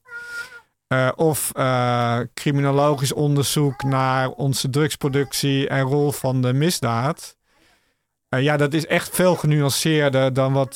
Uh, 0.91 1.09
of 1.15 1.51
uh, 1.57 2.19
criminologisch 2.33 3.13
onderzoek 3.13 3.83
naar 3.83 4.29
onze 4.29 4.69
drugsproductie 4.69 5.67
en 5.67 5.81
rol 5.81 6.11
van 6.11 6.41
de 6.41 6.53
misdaad. 6.53 7.37
Uh, 8.29 8.41
ja, 8.41 8.57
dat 8.57 8.73
is 8.73 8.85
echt 8.85 9.15
veel 9.15 9.35
genuanceerder 9.35 10.33
dan 10.33 10.53
wat 10.53 10.75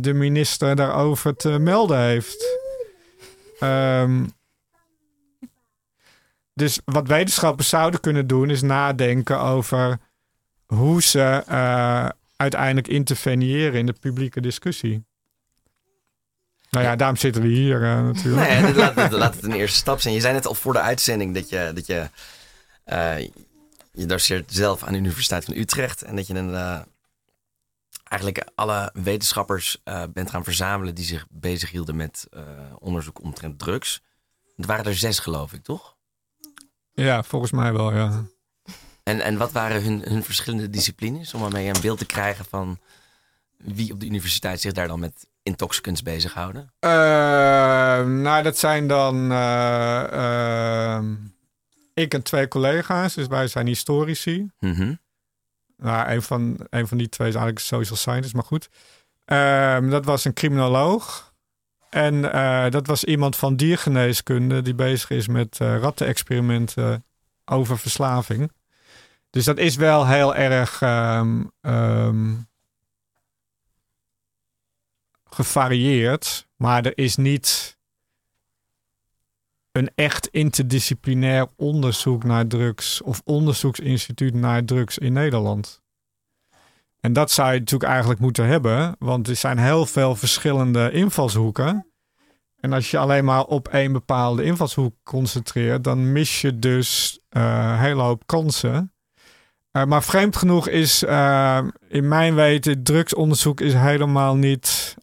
de 0.00 0.12
minister 0.14 0.76
daarover 0.76 1.36
te 1.36 1.48
melden 1.48 1.98
heeft. 1.98 2.58
Um, 3.60 4.30
dus 6.54 6.80
wat 6.84 7.08
wetenschappers 7.08 7.68
zouden 7.68 8.00
kunnen 8.00 8.26
doen, 8.26 8.50
is 8.50 8.62
nadenken 8.62 9.40
over 9.40 9.98
hoe 10.66 11.02
ze 11.02 11.42
uiteindelijk 12.36 12.88
interveneren 12.88 13.78
in 13.78 13.86
de 13.86 13.96
publieke 14.00 14.40
discussie. 14.40 15.04
Nou 16.70 16.84
ja, 16.84 16.96
daarom 16.96 17.16
zitten 17.16 17.42
we 17.42 17.48
hier 17.48 17.80
uh, 17.80 18.02
natuurlijk. 18.02 18.48
Nee, 18.48 18.74
laat, 18.74 18.94
het, 18.94 19.12
laat 19.22 19.34
het 19.34 19.44
een 19.44 19.52
eerste 19.52 19.78
stap 19.78 20.00
zijn. 20.00 20.14
Je 20.14 20.20
zei 20.20 20.34
net 20.34 20.46
al 20.46 20.54
voor 20.54 20.72
de 20.72 20.80
uitzending 20.80 21.34
dat 21.34 21.48
je, 21.48 21.70
dat 21.74 21.86
je, 21.86 22.10
uh, 22.86 23.20
je 23.92 24.06
doseert 24.06 24.52
zelf 24.52 24.82
aan 24.82 24.92
de 24.92 24.98
Universiteit 24.98 25.44
van 25.44 25.54
Utrecht. 25.54 26.02
En 26.02 26.16
dat 26.16 26.26
je 26.26 26.34
een, 26.34 26.50
uh, 26.50 26.80
eigenlijk 28.04 28.46
alle 28.54 28.90
wetenschappers 28.94 29.82
bent 30.12 30.30
gaan 30.30 30.44
verzamelen 30.44 30.94
die 30.94 31.04
zich 31.04 31.26
bezighielden 31.30 31.96
met 31.96 32.28
onderzoek 32.78 33.22
omtrent 33.22 33.58
drugs. 33.58 34.02
Het 34.56 34.66
waren 34.66 34.84
er 34.84 34.96
zes, 34.96 35.18
geloof 35.18 35.52
ik, 35.52 35.62
toch? 35.62 35.96
Ja, 36.92 37.22
volgens 37.22 37.50
mij 37.52 37.72
wel, 37.72 37.94
ja. 37.94 38.24
En, 39.02 39.20
en 39.20 39.36
wat 39.36 39.52
waren 39.52 39.82
hun, 39.82 40.02
hun 40.02 40.24
verschillende 40.24 40.70
disciplines? 40.70 41.34
Om 41.34 41.44
ermee 41.44 41.68
een 41.68 41.80
beeld 41.80 41.98
te 41.98 42.06
krijgen 42.06 42.44
van 42.44 42.78
wie 43.56 43.92
op 43.92 44.00
de 44.00 44.06
universiteit 44.06 44.60
zich 44.60 44.72
daar 44.72 44.88
dan 44.88 45.00
met 45.00 45.26
intoxicants 45.46 46.02
bezighouden? 46.02 46.72
Uh, 46.80 46.90
nou, 48.20 48.42
dat 48.42 48.58
zijn 48.58 48.86
dan 48.86 49.32
uh, 49.32 50.98
ik 51.94 52.14
en 52.14 52.22
twee 52.22 52.48
collega's. 52.48 53.14
Dus 53.14 53.26
wij 53.26 53.46
zijn 53.46 53.66
historici. 53.66 54.50
Mm 54.58 54.72
-hmm. 54.74 54.98
nou, 55.76 56.10
een, 56.10 56.22
van, 56.22 56.66
een 56.70 56.88
van 56.88 56.98
die 56.98 57.08
twee 57.08 57.28
is 57.28 57.34
eigenlijk 57.34 57.66
social 57.66 57.96
scientist, 57.96 58.34
maar 58.34 58.44
goed. 58.44 58.68
Ehm, 59.24 59.90
dat 59.90 60.04
was 60.04 60.24
een 60.24 60.32
criminoloog. 60.32 61.34
En 61.90 62.14
uh, 62.14 62.70
dat 62.70 62.86
was 62.86 63.04
iemand 63.04 63.36
van 63.36 63.56
diergeneeskunde 63.56 64.62
die 64.62 64.74
bezig 64.74 65.10
is 65.10 65.28
met 65.28 65.56
rattenexperimenten 65.58 67.04
over 67.44 67.78
verslaving. 67.78 68.52
Dus 69.30 69.44
dat 69.44 69.58
is 69.58 69.76
wel 69.76 70.06
heel 70.06 70.34
erg 70.34 70.80
um, 70.80 71.50
um, 71.60 72.48
gevarieerd. 75.36 76.46
Maar 76.56 76.84
er 76.84 76.98
is 76.98 77.16
niet 77.16 77.76
een 79.72 79.90
echt 79.94 80.26
interdisciplinair 80.26 81.46
onderzoek 81.56 82.24
naar 82.24 82.46
drugs 82.46 83.02
of 83.02 83.20
onderzoeksinstituut 83.24 84.34
naar 84.34 84.64
drugs 84.64 84.98
in 84.98 85.12
Nederland. 85.12 85.82
En 87.00 87.12
dat 87.12 87.30
zou 87.30 87.52
je 87.52 87.58
natuurlijk 87.58 87.90
eigenlijk 87.90 88.20
moeten 88.20 88.46
hebben, 88.46 88.96
want 88.98 89.28
er 89.28 89.36
zijn 89.36 89.58
heel 89.58 89.86
veel 89.86 90.16
verschillende 90.16 90.90
invalshoeken. 90.90 91.86
En 92.56 92.72
als 92.72 92.90
je 92.90 92.98
alleen 92.98 93.24
maar 93.24 93.44
op 93.44 93.68
één 93.68 93.92
bepaalde 93.92 94.44
invalshoek 94.44 94.94
concentreert, 95.02 95.84
dan 95.84 96.12
mis 96.12 96.40
je 96.40 96.58
dus 96.58 97.18
uh, 97.30 97.42
een 97.42 97.78
hele 97.78 98.02
hoop 98.02 98.26
kansen. 98.26 98.92
Uh, 99.72 99.84
maar 99.84 100.02
vreemd 100.02 100.36
genoeg 100.36 100.68
is 100.68 101.02
uh, 101.02 101.58
in 101.88 102.08
mijn 102.08 102.34
weten, 102.34 102.82
drugsonderzoek 102.82 103.60
is 103.60 103.74
helemaal 103.74 104.36
niet 104.36 104.96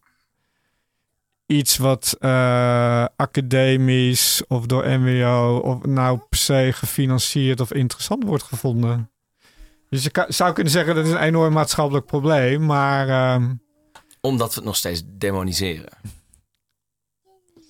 iets 1.46 1.78
wat 1.78 2.18
uh, 2.20 3.06
academisch 3.16 4.44
of 4.48 4.66
door 4.66 5.00
MWO 5.00 5.58
of 5.58 5.86
nou 5.86 6.20
per 6.30 6.40
se 6.40 6.70
gefinancierd 6.74 7.60
of 7.60 7.74
interessant 7.74 8.24
wordt 8.24 8.44
gevonden. 8.44 9.12
Dus 9.90 10.04
je 10.04 10.26
zou 10.28 10.54
kunnen 10.54 10.72
zeggen 10.72 10.96
dat 10.96 11.06
is 11.06 11.12
een 11.12 11.18
enorm 11.18 11.54
maatschappelijk 11.54 12.06
probleem, 12.06 12.66
maar. 12.66 13.08
Uh, 13.08 13.50
Omdat 14.22 14.50
we 14.50 14.56
het 14.56 14.64
nog 14.64 14.76
steeds 14.76 15.02
demoniseren. 15.06 15.92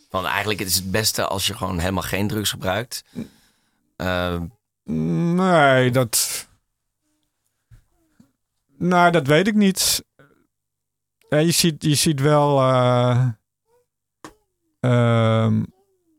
Want 0.10 0.26
eigenlijk 0.26 0.60
het 0.60 0.68
is 0.68 0.76
het 0.76 0.92
beste 0.92 1.28
als 1.28 1.48
je 1.48 1.54
gewoon 1.54 1.80
helemaal 1.80 2.04
geen 2.04 2.28
drugs 2.28 2.50
gebruikt. 2.50 3.04
Uh, 3.98 4.42
nee, 5.34 5.92
dat. 5.92 6.48
Nou, 8.78 9.12
dat 9.12 9.28
weet 9.28 9.48
ik 9.48 9.56
niet. 9.56 10.04
Ja, 11.30 11.38
je, 11.38 11.52
ziet, 11.52 11.84
je 11.84 11.96
ziet 11.96 12.20
wel. 12.20 12.60
Uh, 12.60 13.28
Um, 13.28 13.43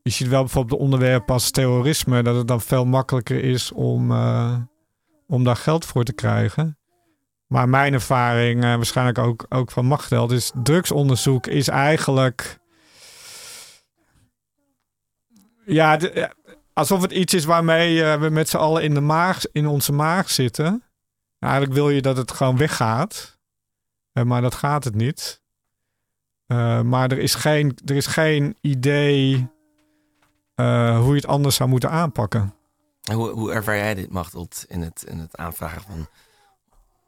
je 0.03 0.11
ziet 0.11 0.29
wel 0.29 0.41
bijvoorbeeld 0.41 0.79
de 0.79 0.85
onderwerpen 0.85 1.35
als 1.35 1.51
terrorisme, 1.51 2.23
dat 2.23 2.37
het 2.37 2.49
dan 2.49 2.61
veel 2.61 2.85
makkelijker 2.85 3.45
is 3.45 3.73
om, 3.73 4.11
uh, 4.11 4.57
om 5.27 5.45
daar 5.45 5.57
geld 5.57 5.85
voor 5.85 6.05
te 6.05 6.13
krijgen. 6.13 6.79
Maar 7.47 7.69
mijn 7.69 7.93
ervaring, 7.93 8.65
uh, 8.65 8.75
waarschijnlijk 8.75 9.19
ook, 9.19 9.47
ook 9.49 9.71
van 9.71 9.87
Machteld, 9.87 10.31
is 10.31 10.53
drugsonderzoek 10.63 11.47
is 11.47 11.69
eigenlijk. 11.69 12.59
Ja, 15.67 15.99
alsof 16.73 17.03
het 17.03 17.13
iets 17.13 17.35
is 17.35 17.45
waarmee 17.45 17.97
uh, 17.97 18.21
we 18.21 18.29
met 18.29 18.49
z'n 18.49 18.57
allen 18.57 18.83
in, 18.83 18.95
de 18.95 19.01
maag, 19.01 19.43
in 19.53 19.67
onze 19.67 19.93
maag 19.93 20.31
zitten. 20.31 20.83
Eigenlijk 21.39 21.73
wil 21.73 21.91
je 21.91 22.03
dat 22.03 22.17
het 22.17 22.31
gewoon 22.31 22.57
weggaat. 22.57 23.39
Maar 24.25 24.43
dat 24.43 24.55
gaat 24.55 24.85
het 24.85 24.95
niet. 24.95 25.43
Maar 26.83 27.11
er 27.11 27.19
is 27.19 27.35
geen, 27.35 27.79
er 27.85 27.97
is 27.97 28.07
geen 28.07 28.57
idee 28.61 29.49
hoe 30.57 31.09
je 31.09 31.15
het 31.15 31.27
anders 31.27 31.57
zou 31.57 31.69
moeten 31.69 31.91
aanpakken. 31.91 32.55
Hoe, 33.13 33.31
hoe 33.31 33.53
ervaar 33.53 33.77
jij 33.77 33.95
dit, 33.95 34.11
Machteld, 34.11 34.65
in 34.69 34.83
het, 34.83 35.05
in 35.09 35.19
het 35.19 35.37
aanvragen 35.37 35.83
van 35.83 36.09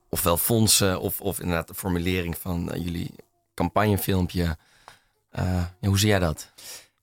ofwel 0.08 0.36
fondsen 0.36 1.00
of, 1.00 1.20
of 1.20 1.40
inderdaad 1.40 1.68
de 1.68 1.74
formulering 1.74 2.38
van 2.38 2.74
uh, 2.74 2.84
jullie 2.84 3.14
campagnefilmpje. 3.54 4.56
Hoe 5.80 5.98
zie 5.98 6.08
jij 6.08 6.18
dat? 6.18 6.52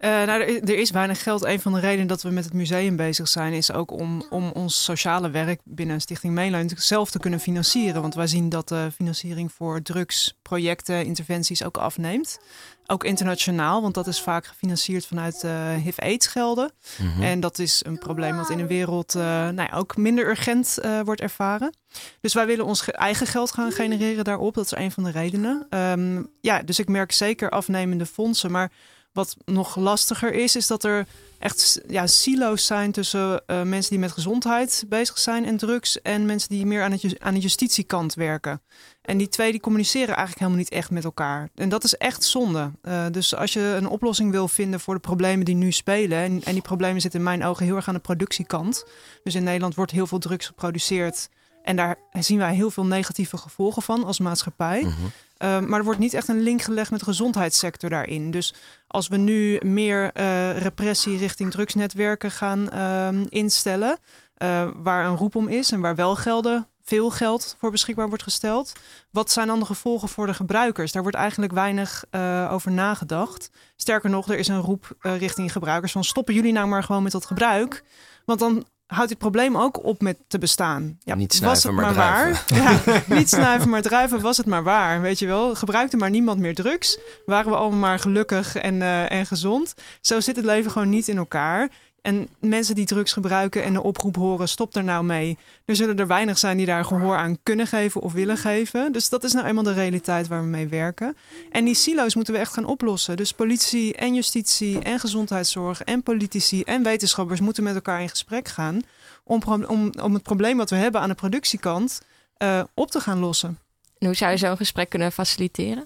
Uh, 0.04 0.10
nou, 0.10 0.42
er, 0.42 0.64
er, 0.64 0.78
is 0.78 0.92
weinig 0.92 1.24
geld. 1.24 1.44
Een 1.44 1.60
van 1.60 1.74
de 1.74 1.80
redenen 1.80 2.08
dat 2.08 2.22
we 2.22 2.30
met 2.30 2.44
het 2.44 2.54
museum 2.54 2.96
bezig 2.96 3.28
zijn, 3.28 3.54
is 3.54 3.72
ook 3.72 3.92
om, 3.92 4.24
om 4.30 4.52
ons 4.52 4.84
sociale 4.84 5.30
werk 5.30 5.62
binnen 5.64 6.02
Stichting 6.02 6.34
Mainline 6.34 6.70
zelf 6.76 7.12
te 7.12 7.20
kunnen 7.20 7.40
financieren. 7.40 8.02
Want 8.02 8.16
wij 8.16 8.28
zien 8.28 8.50
dat 8.50 8.68
de 8.68 8.90
financiering 8.96 9.52
voor 9.52 9.82
drugsprojecten, 9.82 11.06
interventies 11.06 11.64
ook 11.64 11.78
afneemt. 11.78 12.40
Ook 12.86 13.04
internationaal, 13.04 13.82
want 13.82 13.94
dat 13.94 14.08
is 14.08 14.22
vaak 14.22 14.46
gefinancierd 14.46 15.06
vanuit 15.06 15.44
uh, 15.46 15.74
HIV-AIDS-gelden. 15.74 16.72
Mhm. 16.98 17.22
En 17.22 17.40
dat 17.40 17.60
is 17.60 17.82
een 17.86 17.98
probleem 17.98 18.36
wat 18.36 18.50
in 18.50 18.58
de 18.58 18.68
wereld 18.68 19.16
uh, 19.16 19.24
nou 19.24 19.70
ja, 19.72 19.72
ook 19.74 19.98
minder 19.98 20.28
urgent 20.28 20.78
wordt 21.04 21.22
ervaren. 21.22 21.74
Dus 22.22 22.34
wij 22.34 22.46
willen 22.46 22.66
ons 22.66 22.92
eigen 22.92 23.28
geld 23.28 23.52
gaan 23.52 23.72
genereren 23.72 24.24
daarop. 24.24 24.54
Dat 24.54 24.66
is 24.66 24.76
een 24.76 24.92
van 24.92 25.04
de 25.04 25.12
redenen. 25.12 25.68
Um, 25.70 26.30
ja, 26.42 26.64
dus 26.64 26.80
ik 26.80 26.88
merk 26.88 27.12
zeker 27.12 27.50
afnemende 27.50 28.06
fondsen. 28.06 28.52
Maar 28.52 28.72
wat 29.14 29.36
nog 29.46 29.76
lastiger 29.76 30.34
is, 30.34 30.56
is 30.56 30.68
dat 30.68 30.84
er 30.84 31.08
echt 31.40 31.82
ja, 31.88 32.08
silo's 32.08 32.66
zijn 32.66 32.92
tussen 32.92 33.42
uh, 33.48 33.62
mensen 33.62 33.90
die 33.90 34.00
met 34.00 34.12
gezondheid 34.12 34.86
bezig 34.88 35.18
zijn 35.18 35.46
en 35.46 35.58
drugs 35.58 36.02
en 36.02 36.26
mensen 36.26 36.50
die 36.50 36.66
meer 36.66 36.84
aan, 36.84 36.92
het, 36.92 37.20
aan 37.20 37.34
de 37.34 37.40
justitiekant 37.40 38.14
werken. 38.14 38.62
En 39.02 39.18
die 39.18 39.28
twee 39.28 39.52
die 39.52 39.62
communiceren 39.62 40.08
eigenlijk 40.08 40.40
helemaal 40.40 40.60
niet 40.60 40.70
echt 40.70 40.92
met 40.92 41.04
elkaar. 41.04 41.50
En 41.56 41.70
dat 41.70 41.84
is 41.84 41.96
echt 41.96 42.24
zonde. 42.24 42.72
Uh, 42.84 43.06
dus 43.12 43.36
als 43.36 43.54
je 43.54 43.60
een 43.60 43.88
oplossing 43.88 44.32
wil 44.32 44.48
vinden 44.48 44.80
voor 44.80 44.94
de 44.94 45.00
problemen 45.00 45.46
die 45.46 45.56
nu 45.56 45.72
spelen, 45.72 46.18
en, 46.18 46.44
en 46.44 46.54
die 46.54 46.62
problemen 46.62 47.02
zitten 47.02 47.20
in 47.20 47.26
mijn 47.26 47.44
ogen 47.44 47.66
heel 47.66 47.76
erg 47.76 47.88
aan 47.88 47.94
de 47.94 48.00
productiekant. 48.00 48.86
Dus 49.24 49.36
in 49.36 49.44
Nederland 49.44 49.76
wordt 49.76 49.92
heel 49.92 50.08
veel 50.08 50.20
drugs 50.20 50.46
geproduceerd. 50.46 51.30
En 51.64 51.76
daar 51.76 51.96
zien 52.12 52.38
wij 52.38 52.56
heel 52.56 52.72
veel 52.72 52.86
negatieve 52.86 53.38
gevolgen 53.38 53.82
van 53.82 54.04
als 54.04 54.20
maatschappij. 54.20 54.82
Mm 54.82 54.90
-hmm. 54.90 55.06
uh, 55.06 55.68
maar 55.68 55.80
er 55.80 55.86
wordt 55.86 56.00
niet 56.00 56.14
echt 56.14 56.28
een 56.28 56.42
link 56.42 56.62
gelegd 56.62 56.92
met 56.92 57.00
de 57.00 57.06
gezondheidssector 57.06 57.90
daarin. 57.90 58.32
Dus 58.32 58.54
als 58.88 59.08
we 59.08 59.18
nu 59.18 59.60
meer 59.62 60.12
uh, 60.18 60.58
repressie 60.58 61.18
richting 61.18 61.52
drugsnetwerken 61.52 62.32
gaan 62.32 62.70
uh, 62.74 63.26
instellen, 63.30 63.98
uh, 64.38 64.68
waar 64.76 65.06
een 65.06 65.18
roep 65.18 65.36
om 65.36 65.48
is 65.48 65.72
en 65.72 65.82
waar 65.82 65.96
wel 65.96 66.16
gelden 66.16 66.68
veel 66.86 67.10
geld 67.10 67.56
voor 67.60 67.72
beschikbaar 67.72 68.08
wordt 68.08 68.24
gesteld. 68.24 68.74
Wat 69.12 69.32
zijn 69.32 69.48
dan 69.48 69.60
de 69.60 69.66
gevolgen 69.66 70.10
voor 70.10 70.26
de 70.26 70.34
gebruikers? 70.34 70.92
Daar 70.92 71.02
wordt 71.02 71.18
eigenlijk 71.18 71.54
weinig 71.54 72.04
over 72.50 72.72
nagedacht. 72.72 73.50
Sterker 73.76 74.10
nog, 74.10 74.30
er 74.30 74.38
is 74.38 74.48
een 74.48 74.62
roep 74.62 74.96
richting 75.00 75.52
gebruikers 75.52 75.92
van 75.92 76.04
stoppen 76.04 76.34
jullie 76.34 76.52
nou 76.52 76.68
maar 76.68 76.84
gewoon 76.84 77.04
met 77.04 77.12
dat 77.12 77.26
gebruik. 77.26 77.84
Want 78.26 78.40
dan 78.40 78.66
houdt 78.94 79.10
dit 79.10 79.18
probleem 79.18 79.58
ook 79.58 79.84
op 79.84 80.02
met 80.02 80.18
te 80.28 80.38
bestaan. 80.38 80.98
Ja, 81.04 81.16
niet 81.16 81.34
snuiven, 81.34 81.50
was 81.50 81.64
het 81.64 81.74
maar, 81.74 81.86
maar 81.86 81.94
waar. 81.94 82.44
Ja, 82.48 83.00
niet 83.18 83.30
snuiven, 83.30 83.70
maar 83.70 83.82
druiven 83.82 84.22
was 84.22 84.38
het 84.38 84.46
maar 84.46 84.64
waar. 84.64 85.02
Weet 85.02 85.20
je 85.20 85.28
wel, 85.28 85.56
gebruikte 85.56 85.98
maar 85.98 86.10
niemand 86.10 86.40
meer 86.40 86.56
drugs. 86.56 87.00
Waren 87.26 87.52
we 87.52 87.58
allemaal 87.58 87.80
maar 87.80 88.00
gelukkig 88.00 88.56
en, 88.56 88.76
uh, 88.76 89.12
en 89.12 89.26
gezond. 89.26 89.74
Zo 90.02 90.20
zit 90.20 90.36
het 90.36 90.46
leven 90.46 90.72
gewoon 90.72 90.90
niet 90.90 91.08
in 91.08 91.18
elkaar. 91.18 91.70
En 92.04 92.28
mensen 92.40 92.76
die 92.76 92.86
drugs 92.86 93.14
gebruiken 93.14 93.64
en 93.64 93.74
de 93.74 93.84
oproep 93.84 94.16
horen, 94.16 94.50
stop 94.50 94.76
er 94.76 94.84
nou 94.84 95.04
mee. 95.04 95.38
Er 95.66 95.76
zullen 95.76 96.00
er 96.00 96.08
weinig 96.08 96.38
zijn 96.38 96.58
die 96.58 96.66
daar 96.66 96.86
gehoor 96.86 97.16
aan 97.16 97.38
kunnen 97.44 97.68
geven 97.68 98.02
of 98.02 98.14
willen 98.14 98.38
geven. 98.38 98.92
Dus 98.92 99.10
dat 99.10 99.24
is 99.24 99.34
nou 99.34 99.48
eenmaal 99.48 99.64
de 99.64 99.74
realiteit 99.74 100.28
waar 100.28 100.42
we 100.42 100.48
mee 100.48 100.68
werken. 100.68 101.18
En 101.52 101.66
die 101.66 101.76
silo's 101.76 102.16
moeten 102.16 102.34
we 102.34 102.40
echt 102.40 102.54
gaan 102.54 102.66
oplossen. 102.66 103.18
Dus 103.18 103.32
politie 103.32 103.96
en 103.96 104.14
justitie 104.14 104.80
en 104.80 105.00
gezondheidszorg 105.00 105.82
en 105.82 106.04
politici 106.04 106.62
en 106.62 106.84
wetenschappers 106.84 107.40
moeten 107.40 107.64
met 107.64 107.76
elkaar 107.76 108.02
in 108.02 108.10
gesprek 108.10 108.48
gaan. 108.48 108.82
Om, 109.24 109.42
om, 109.68 109.92
om 110.02 110.14
het 110.14 110.24
probleem 110.24 110.58
wat 110.58 110.70
we 110.70 110.76
hebben 110.76 111.02
aan 111.02 111.10
de 111.10 111.16
productiekant 111.16 112.02
uh, 112.38 112.64
op 112.74 112.92
te 112.92 113.00
gaan 113.00 113.20
lossen. 113.20 113.60
En 113.98 114.08
hoe 114.08 114.16
zou 114.16 114.32
je 114.32 114.38
zo'n 114.38 114.58
gesprek 114.58 114.90
kunnen 114.90 115.12
faciliteren? 115.12 115.86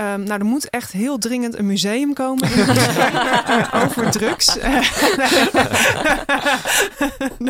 Um, 0.00 0.22
nou, 0.22 0.40
er 0.40 0.44
moet 0.44 0.70
echt 0.70 0.92
heel 0.92 1.18
dringend 1.18 1.58
een 1.58 1.66
museum 1.66 2.12
komen 2.14 2.48
over 3.84 4.10
drugs. 4.10 4.58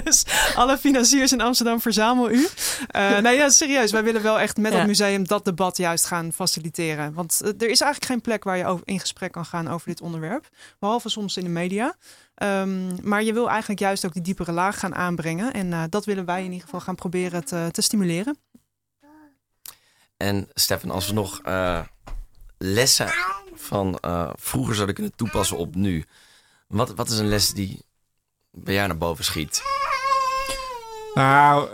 dus 0.02 0.24
alle 0.54 0.78
financiers 0.78 1.32
in 1.32 1.40
Amsterdam 1.40 1.80
verzamel 1.80 2.30
u. 2.30 2.40
Uh, 2.96 3.18
nou 3.18 3.28
ja, 3.36 3.48
serieus, 3.48 3.92
wij 3.92 4.04
willen 4.04 4.22
wel 4.22 4.40
echt 4.40 4.56
met 4.56 4.72
ja. 4.72 4.78
dat 4.78 4.86
museum 4.86 5.26
dat 5.26 5.44
debat 5.44 5.76
juist 5.76 6.06
gaan 6.06 6.32
faciliteren. 6.32 7.12
Want 7.14 7.40
uh, 7.42 7.48
er 7.48 7.70
is 7.70 7.80
eigenlijk 7.80 8.04
geen 8.04 8.20
plek 8.20 8.44
waar 8.44 8.56
je 8.56 8.66
over, 8.66 8.86
in 8.86 9.00
gesprek 9.00 9.32
kan 9.32 9.44
gaan 9.44 9.68
over 9.68 9.88
dit 9.88 10.00
onderwerp. 10.00 10.48
Behalve 10.78 11.08
soms 11.08 11.36
in 11.36 11.44
de 11.44 11.50
media. 11.50 11.94
Um, 12.42 12.96
maar 13.02 13.22
je 13.22 13.32
wil 13.32 13.50
eigenlijk 13.50 13.80
juist 13.80 14.06
ook 14.06 14.12
die 14.12 14.22
diepere 14.22 14.52
laag 14.52 14.78
gaan 14.78 14.94
aanbrengen. 14.94 15.52
En 15.52 15.66
uh, 15.66 15.82
dat 15.88 16.04
willen 16.04 16.24
wij 16.24 16.38
in 16.38 16.50
ieder 16.50 16.64
geval 16.64 16.80
gaan 16.80 16.94
proberen 16.94 17.44
te, 17.44 17.68
te 17.70 17.82
stimuleren. 17.82 18.38
En 20.16 20.48
Stefan, 20.54 20.90
als 20.90 21.06
we 21.06 21.12
nog 21.12 21.40
lessen 22.58 23.08
van 23.54 23.98
uh, 24.04 24.30
vroeger 24.34 24.74
zouden 24.74 24.94
kunnen 24.94 25.16
toepassen 25.16 25.56
op 25.56 25.74
nu. 25.74 26.04
Wat, 26.66 26.94
wat 26.94 27.08
is 27.08 27.18
een 27.18 27.28
les 27.28 27.52
die 27.52 27.84
bij 28.50 28.74
jou 28.74 28.86
naar 28.86 28.98
boven 28.98 29.24
schiet? 29.24 29.62
Nou, 31.14 31.68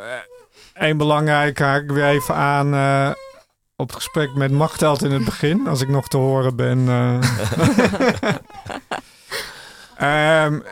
één 0.75 0.97
belangrijk 0.97 1.59
haak 1.59 1.83
ik 1.83 1.91
weer 1.91 2.09
even 2.09 2.35
aan 2.35 2.75
uh, 2.75 3.11
op 3.77 3.87
het 3.87 3.97
gesprek 3.97 4.35
met 4.35 4.51
Machteld 4.51 5.03
in 5.03 5.11
het 5.11 5.25
begin, 5.25 5.69
als 5.69 5.81
ik 5.81 5.89
nog 5.89 6.09
te 6.09 6.17
horen 6.17 6.57
ben. 6.57 6.89
Um, 10.03 10.63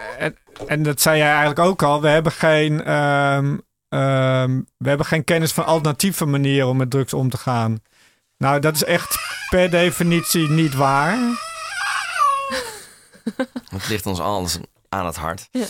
en, 0.67 0.83
dat 0.83 1.01
zei 1.01 1.19
jij 1.19 1.29
eigenlijk 1.29 1.59
ook 1.59 1.83
al. 1.83 2.01
We 2.01 2.09
hebben 2.09 2.33
geen, 2.33 2.93
um, 2.93 3.47
um, 3.89 4.67
we 4.77 4.89
hebben 4.89 5.07
geen 5.07 5.25
kennis 5.25 5.53
van 5.53 5.65
alternatieve 5.65 6.27
manieren 6.27 6.69
om 6.69 6.77
met 6.77 6.91
drugs 6.91 7.15
om 7.15 7.31
te 7.31 7.37
gaan. 7.37 7.83
Nou, 8.43 8.61
dat 8.61 8.75
is 8.75 8.85
echt 8.85 9.19
per 9.49 9.71
definitie 9.71 10.49
niet 10.49 10.75
waar. 10.75 11.19
Het 13.69 13.89
ligt 13.89 14.07
ons 14.07 14.21
alles 14.21 14.59
aan 14.89 15.07
het 15.07 15.17
hart. 15.17 15.49
Ja. 15.51 15.67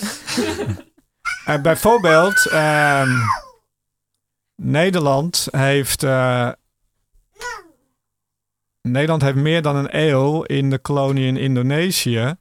uh, 1.48 1.62
bijvoorbeeld, 1.68 2.46
uh, 2.52 3.24
Nederland 4.56 5.48
heeft. 5.50 6.02
Uh, 6.02 6.50
Nederland 8.82 9.22
heeft 9.22 9.36
meer 9.36 9.62
dan 9.62 9.76
een 9.76 9.96
eeuw 9.98 10.42
in 10.42 10.70
de 10.70 10.78
kolonie 10.78 11.26
in 11.26 11.36
Indonesië. 11.36 12.34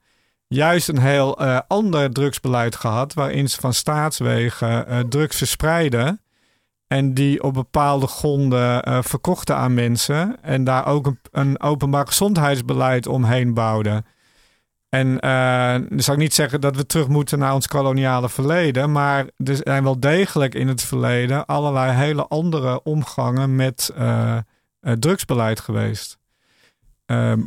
juist 0.48 0.88
een 0.88 1.00
heel 1.00 1.42
uh, 1.42 1.60
ander 1.68 2.12
drugsbeleid 2.12 2.76
gehad. 2.76 3.14
waarin 3.14 3.50
ze 3.50 3.60
van 3.60 3.74
staatswegen 3.74 5.10
drugs 5.10 5.38
verspreiden. 5.38 6.22
En 6.92 7.14
die 7.14 7.44
op 7.44 7.54
bepaalde 7.54 8.08
gronden 8.08 8.90
uh, 8.90 8.98
verkochten 9.02 9.56
aan 9.56 9.74
mensen. 9.74 10.38
En 10.42 10.64
daar 10.64 10.86
ook 10.86 11.06
een, 11.06 11.20
een 11.32 11.62
openbaar 11.62 12.08
gezondheidsbeleid 12.08 13.08
omheen 13.08 13.54
bouwden. 13.54 14.06
En 14.90 15.08
uh, 15.08 15.74
dan 15.90 16.00
zou 16.00 16.18
ik 16.18 16.24
niet 16.24 16.34
zeggen 16.34 16.62
dat 16.62 16.76
we 16.76 16.86
terug 16.86 17.08
moeten 17.08 17.40
naar 17.40 17.54
ons 17.54 17.68
koloniale 17.68 18.30
verleden. 18.30 18.92
Maar 18.92 19.26
er 19.38 19.60
zijn 19.64 19.84
wel 19.84 20.00
degelijk 20.00 20.56
in 20.56 20.68
het 20.68 20.82
verleden 20.82 21.46
allerlei 21.46 21.92
hele 21.92 22.28
andere 22.28 22.84
omgangen 22.84 23.56
met 23.56 23.94
uh, 23.98 24.38
drugsbeleid 24.82 25.60
geweest. 25.60 26.18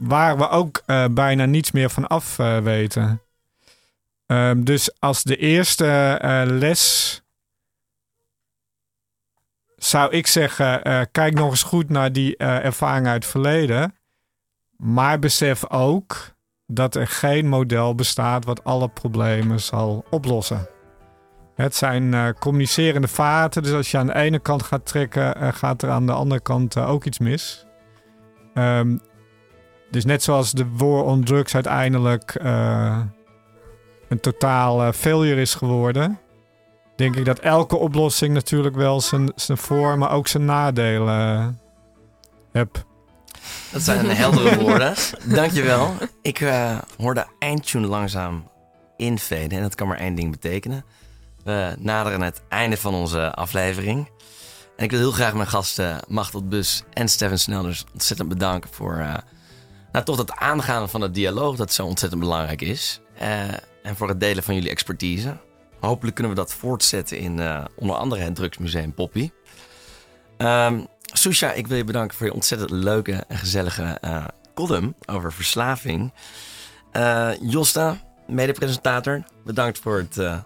waar 0.01 0.37
we 0.37 0.49
ook 0.49 0.83
bijna 1.11 1.45
niets 1.45 1.71
meer 1.73 1.91
van 1.91 2.07
af 2.07 2.37
weten. 2.63 3.21
Ehm, 4.27 4.63
dus 4.63 5.01
als 5.01 5.23
de 5.23 5.37
eerste 5.37 6.19
les 6.47 7.24
zou 9.85 10.11
ik 10.11 10.27
zeggen, 10.27 10.89
uh, 10.89 11.01
kijk 11.13 11.35
nog 11.35 11.51
eens 11.51 11.63
goed 11.63 11.89
naar 11.89 12.13
die 12.13 12.35
uh, 12.39 12.65
ervaring 12.65 13.07
uit 13.07 13.23
het 13.23 13.31
verleden. 13.31 13.95
Maar 14.77 15.19
besef 15.19 15.71
ook 15.71 16.17
dat 16.67 16.95
er 16.95 17.07
geen 17.07 17.49
model 17.49 17.95
bestaat 17.95 18.45
wat 18.45 18.65
alle 18.65 18.89
problemen 18.89 19.61
zal 19.61 20.05
oplossen. 20.11 20.69
Het 21.55 21.75
zijn 21.75 22.13
uh, 22.13 22.29
communicerende 22.39 23.09
vaten, 23.09 23.63
dus 23.63 23.73
als 23.73 23.91
je 23.91 23.99
aan 23.99 24.07
de 24.07 24.15
ene 24.15 24.39
kant 24.39 24.63
gaat 24.63 24.87
trekken, 24.87 25.55
gaat 25.55 25.83
er 25.83 25.91
aan 25.91 26.07
de 26.07 26.13
andere 26.13 26.41
kant 26.41 26.77
ook 26.77 27.05
iets 27.05 27.19
mis. 27.19 27.67
Um, 28.55 29.01
dus 29.91 30.05
net 30.05 30.23
zoals 30.23 30.53
de 30.53 30.67
war 30.77 31.05
on 31.05 31.25
drugs 31.25 31.55
uiteindelijk 31.55 32.35
een 34.09 34.21
totaal 34.21 34.93
failure 34.93 35.41
is 35.41 35.55
geworden, 35.55 36.19
denk 36.97 37.17
ik 37.17 37.25
dat 37.25 37.39
elke 37.39 37.77
oplossing 37.77 38.35
natuurlijk 38.35 38.77
wel 38.77 39.01
zijn, 39.01 39.33
zijn 39.35 39.59
voor, 39.59 39.99
maar 39.99 40.11
ook 40.11 40.29
zijn 40.29 40.45
nadelen 40.45 41.39
uh, 41.39 41.47
heb. 42.53 42.85
Dat 43.73 43.83
zijn 43.83 44.07
heldere 44.07 44.59
woorden. 44.65 44.95
Dankjewel. 45.25 45.95
Ik 46.23 46.41
uh, 46.41 46.79
hoor 46.97 47.15
de 47.15 47.27
eindtune 47.39 47.87
langzaam 47.87 48.51
inveden 48.97 49.59
en 49.59 49.63
dat 49.63 49.75
kan 49.75 49.89
maar 49.89 49.99
één 49.99 50.15
ding 50.15 50.31
betekenen. 50.31 50.85
We 51.45 51.75
naderen 51.79 52.21
het 52.21 52.43
einde 52.49 52.77
van 52.77 52.95
onze 52.95 53.35
aflevering. 53.35 54.11
En 54.77 54.85
ik 54.85 54.91
wil 54.91 55.01
heel 55.01 55.11
graag 55.11 55.35
mijn 55.35 55.49
gasten 55.49 56.01
Machtel 56.09 56.49
Bus 56.49 56.83
en 56.93 57.09
Steven 57.09 57.39
Snelders 57.39 57.85
ontzettend 57.93 58.29
bedanken 58.29 58.71
voor 58.73 58.97
uh, 58.99 59.15
nou, 59.93 60.05
toch 60.05 60.17
het 60.17 60.33
aangaan 60.33 60.89
van 60.89 61.01
het 61.01 61.15
dialoog 61.15 61.57
dat 61.57 61.73
zo 61.73 61.87
ontzettend 61.87 62.21
belangrijk 62.21 62.61
is. 62.61 63.01
Uh, 63.23 63.43
en 63.83 63.97
voor 63.97 64.09
het 64.09 64.21
delen 64.21 64.43
van 64.43 64.55
jullie 64.55 64.71
expertise. 64.71 65.37
Hopelijk 65.85 66.15
kunnen 66.15 66.35
we 66.35 66.41
dat 66.41 66.55
voortzetten 66.55 67.19
in 67.19 67.39
uh, 67.39 67.65
onder 67.77 67.97
andere 67.97 68.23
het 68.23 68.35
Drugsmuseum 68.35 68.95
Poppy. 68.95 69.31
Um, 70.39 70.87
Susha, 71.03 71.53
ik 71.53 71.67
wil 71.67 71.77
je 71.77 71.85
bedanken 71.85 72.17
voor 72.17 72.27
je 72.27 72.33
ontzettend 72.33 72.71
leuke 72.71 73.25
en 73.29 73.39
gezellige 73.39 74.01
column 74.55 74.95
over 75.07 75.33
verslaving. 75.33 76.13
Josta, 77.41 77.97
mede-presentator, 78.27 79.23
bedankt 79.45 79.79
voor 79.79 79.97
het 79.97 80.45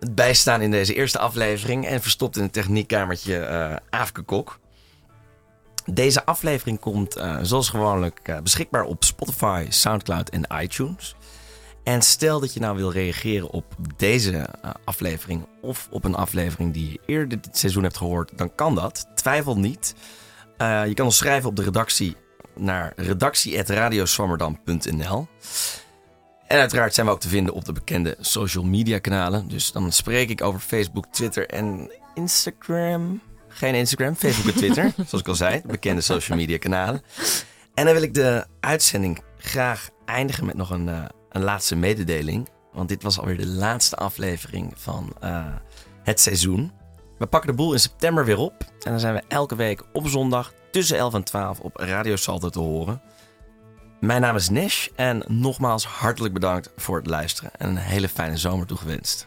het 0.00 0.14
bijstaan 0.14 0.60
in 0.60 0.70
deze 0.70 0.94
eerste 0.94 1.18
aflevering 1.18 1.86
en 1.86 2.02
verstopt 2.02 2.36
in 2.36 2.42
het 2.42 2.52
techniekkamertje 2.52 3.78
uh, 3.90 4.06
Kok. 4.24 4.58
Deze 5.84 6.24
aflevering 6.24 6.80
komt 6.80 7.16
uh, 7.16 7.38
zoals 7.42 7.68
gewoonlijk 7.68 8.20
uh, 8.28 8.38
beschikbaar 8.40 8.84
op 8.84 9.04
Spotify, 9.04 9.66
Soundcloud 9.68 10.28
en 10.28 10.46
iTunes. 10.60 11.15
En 11.86 12.02
stel 12.02 12.40
dat 12.40 12.54
je 12.54 12.60
nou 12.60 12.76
wil 12.76 12.92
reageren 12.92 13.50
op 13.50 13.64
deze 13.96 14.48
aflevering 14.84 15.46
of 15.60 15.88
op 15.90 16.04
een 16.04 16.14
aflevering 16.14 16.72
die 16.72 16.92
je 16.92 17.00
eerder 17.06 17.40
dit 17.40 17.58
seizoen 17.58 17.82
hebt 17.82 17.96
gehoord, 17.96 18.38
dan 18.38 18.54
kan 18.54 18.74
dat. 18.74 19.06
Twijfel 19.14 19.58
niet. 19.58 19.94
je 20.58 20.92
kan 20.94 21.04
ons 21.04 21.16
schrijven 21.16 21.48
op 21.48 21.56
de 21.56 21.62
redactie 21.62 22.16
naar 22.54 22.92
redactie.radioswammerdam.nl. 22.96 25.28
En 26.46 26.58
uiteraard 26.58 26.94
zijn 26.94 27.06
we 27.06 27.12
ook 27.12 27.20
te 27.20 27.28
vinden 27.28 27.54
op 27.54 27.64
de 27.64 27.72
bekende 27.72 28.16
social 28.20 28.64
media 28.64 28.98
kanalen. 28.98 29.48
Dus 29.48 29.72
dan 29.72 29.92
spreek 29.92 30.28
ik 30.28 30.42
over 30.42 30.60
Facebook, 30.60 31.06
Twitter 31.10 31.48
en 31.48 31.90
Instagram. 32.14 33.20
Geen 33.48 33.74
Instagram, 33.74 34.14
Facebook 34.14 34.46
en 34.46 34.54
Twitter. 34.58 34.92
zoals 35.06 35.20
ik 35.20 35.28
al 35.28 35.34
zei, 35.34 35.60
de 35.60 35.68
bekende 35.68 36.00
social 36.00 36.38
media 36.38 36.58
kanalen. 36.58 37.02
En 37.74 37.84
dan 37.84 37.94
wil 37.94 38.02
ik 38.02 38.14
de 38.14 38.46
uitzending 38.60 39.22
graag 39.38 39.88
eindigen 40.04 40.46
met 40.46 40.56
nog 40.56 40.70
een, 40.70 40.88
uh, 40.88 41.04
een 41.36 41.44
laatste 41.44 41.76
mededeling. 41.76 42.48
Want 42.72 42.88
dit 42.88 43.02
was 43.02 43.18
alweer 43.18 43.36
de 43.36 43.46
laatste 43.46 43.96
aflevering 43.96 44.72
van 44.76 45.12
uh, 45.24 45.46
het 46.02 46.20
seizoen. 46.20 46.72
We 47.18 47.26
pakken 47.26 47.50
de 47.50 47.56
boel 47.56 47.72
in 47.72 47.80
september 47.80 48.24
weer 48.24 48.38
op. 48.38 48.54
En 48.60 48.90
dan 48.90 49.00
zijn 49.00 49.14
we 49.14 49.22
elke 49.28 49.56
week 49.56 49.82
op 49.92 50.08
zondag 50.08 50.52
tussen 50.70 50.98
11 50.98 51.14
en 51.14 51.24
12 51.24 51.60
op 51.60 51.76
Radio 51.76 52.16
Salto 52.16 52.48
te 52.48 52.58
horen. 52.58 53.02
Mijn 54.00 54.20
naam 54.20 54.36
is 54.36 54.48
Nish 54.48 54.88
en 54.94 55.24
nogmaals 55.26 55.86
hartelijk 55.86 56.34
bedankt 56.34 56.70
voor 56.76 56.96
het 56.96 57.06
luisteren 57.06 57.50
en 57.56 57.68
een 57.68 57.76
hele 57.76 58.08
fijne 58.08 58.36
zomer 58.36 58.66
toegewenst. 58.66 59.26